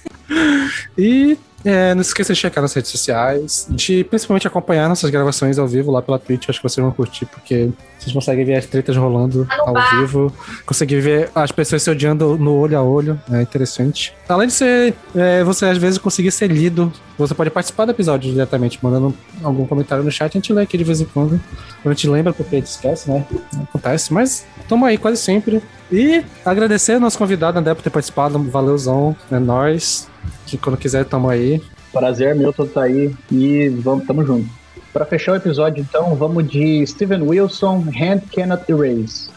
[0.97, 5.59] E é, não se esqueça de checar nas redes sociais, de principalmente acompanhar nossas gravações
[5.59, 6.49] ao vivo lá pela Twitch.
[6.49, 10.01] Acho que vocês vão curtir, porque vocês conseguem ver as tretas rolando Tá ao bar.
[10.01, 10.33] vivo,
[10.67, 13.19] conseguem ver as pessoas se odiando no olho a olho.
[13.33, 14.15] É interessante.
[14.29, 18.31] Além de ser, é, você às vezes conseguir ser lido, você pode participar do episódio
[18.31, 20.31] diretamente, mandando algum comentário no chat.
[20.37, 21.41] A gente lê aqui de vez em quando.
[21.85, 23.25] A gente lembra porque a gente esquece, né?
[23.63, 25.63] Acontece, mas tamo aí quase sempre.
[25.93, 28.39] E agradecer ao nosso convidado André por ter participado.
[28.51, 30.09] Valeuzão, é nóis.
[30.47, 31.63] Que quando quiser, tamo aí.
[31.93, 34.49] Prazer meu todo tá aí e vamos, tamo junto.
[34.93, 39.29] Pra fechar o episódio, então, vamos de Steven Wilson, Hand Cannot Erase.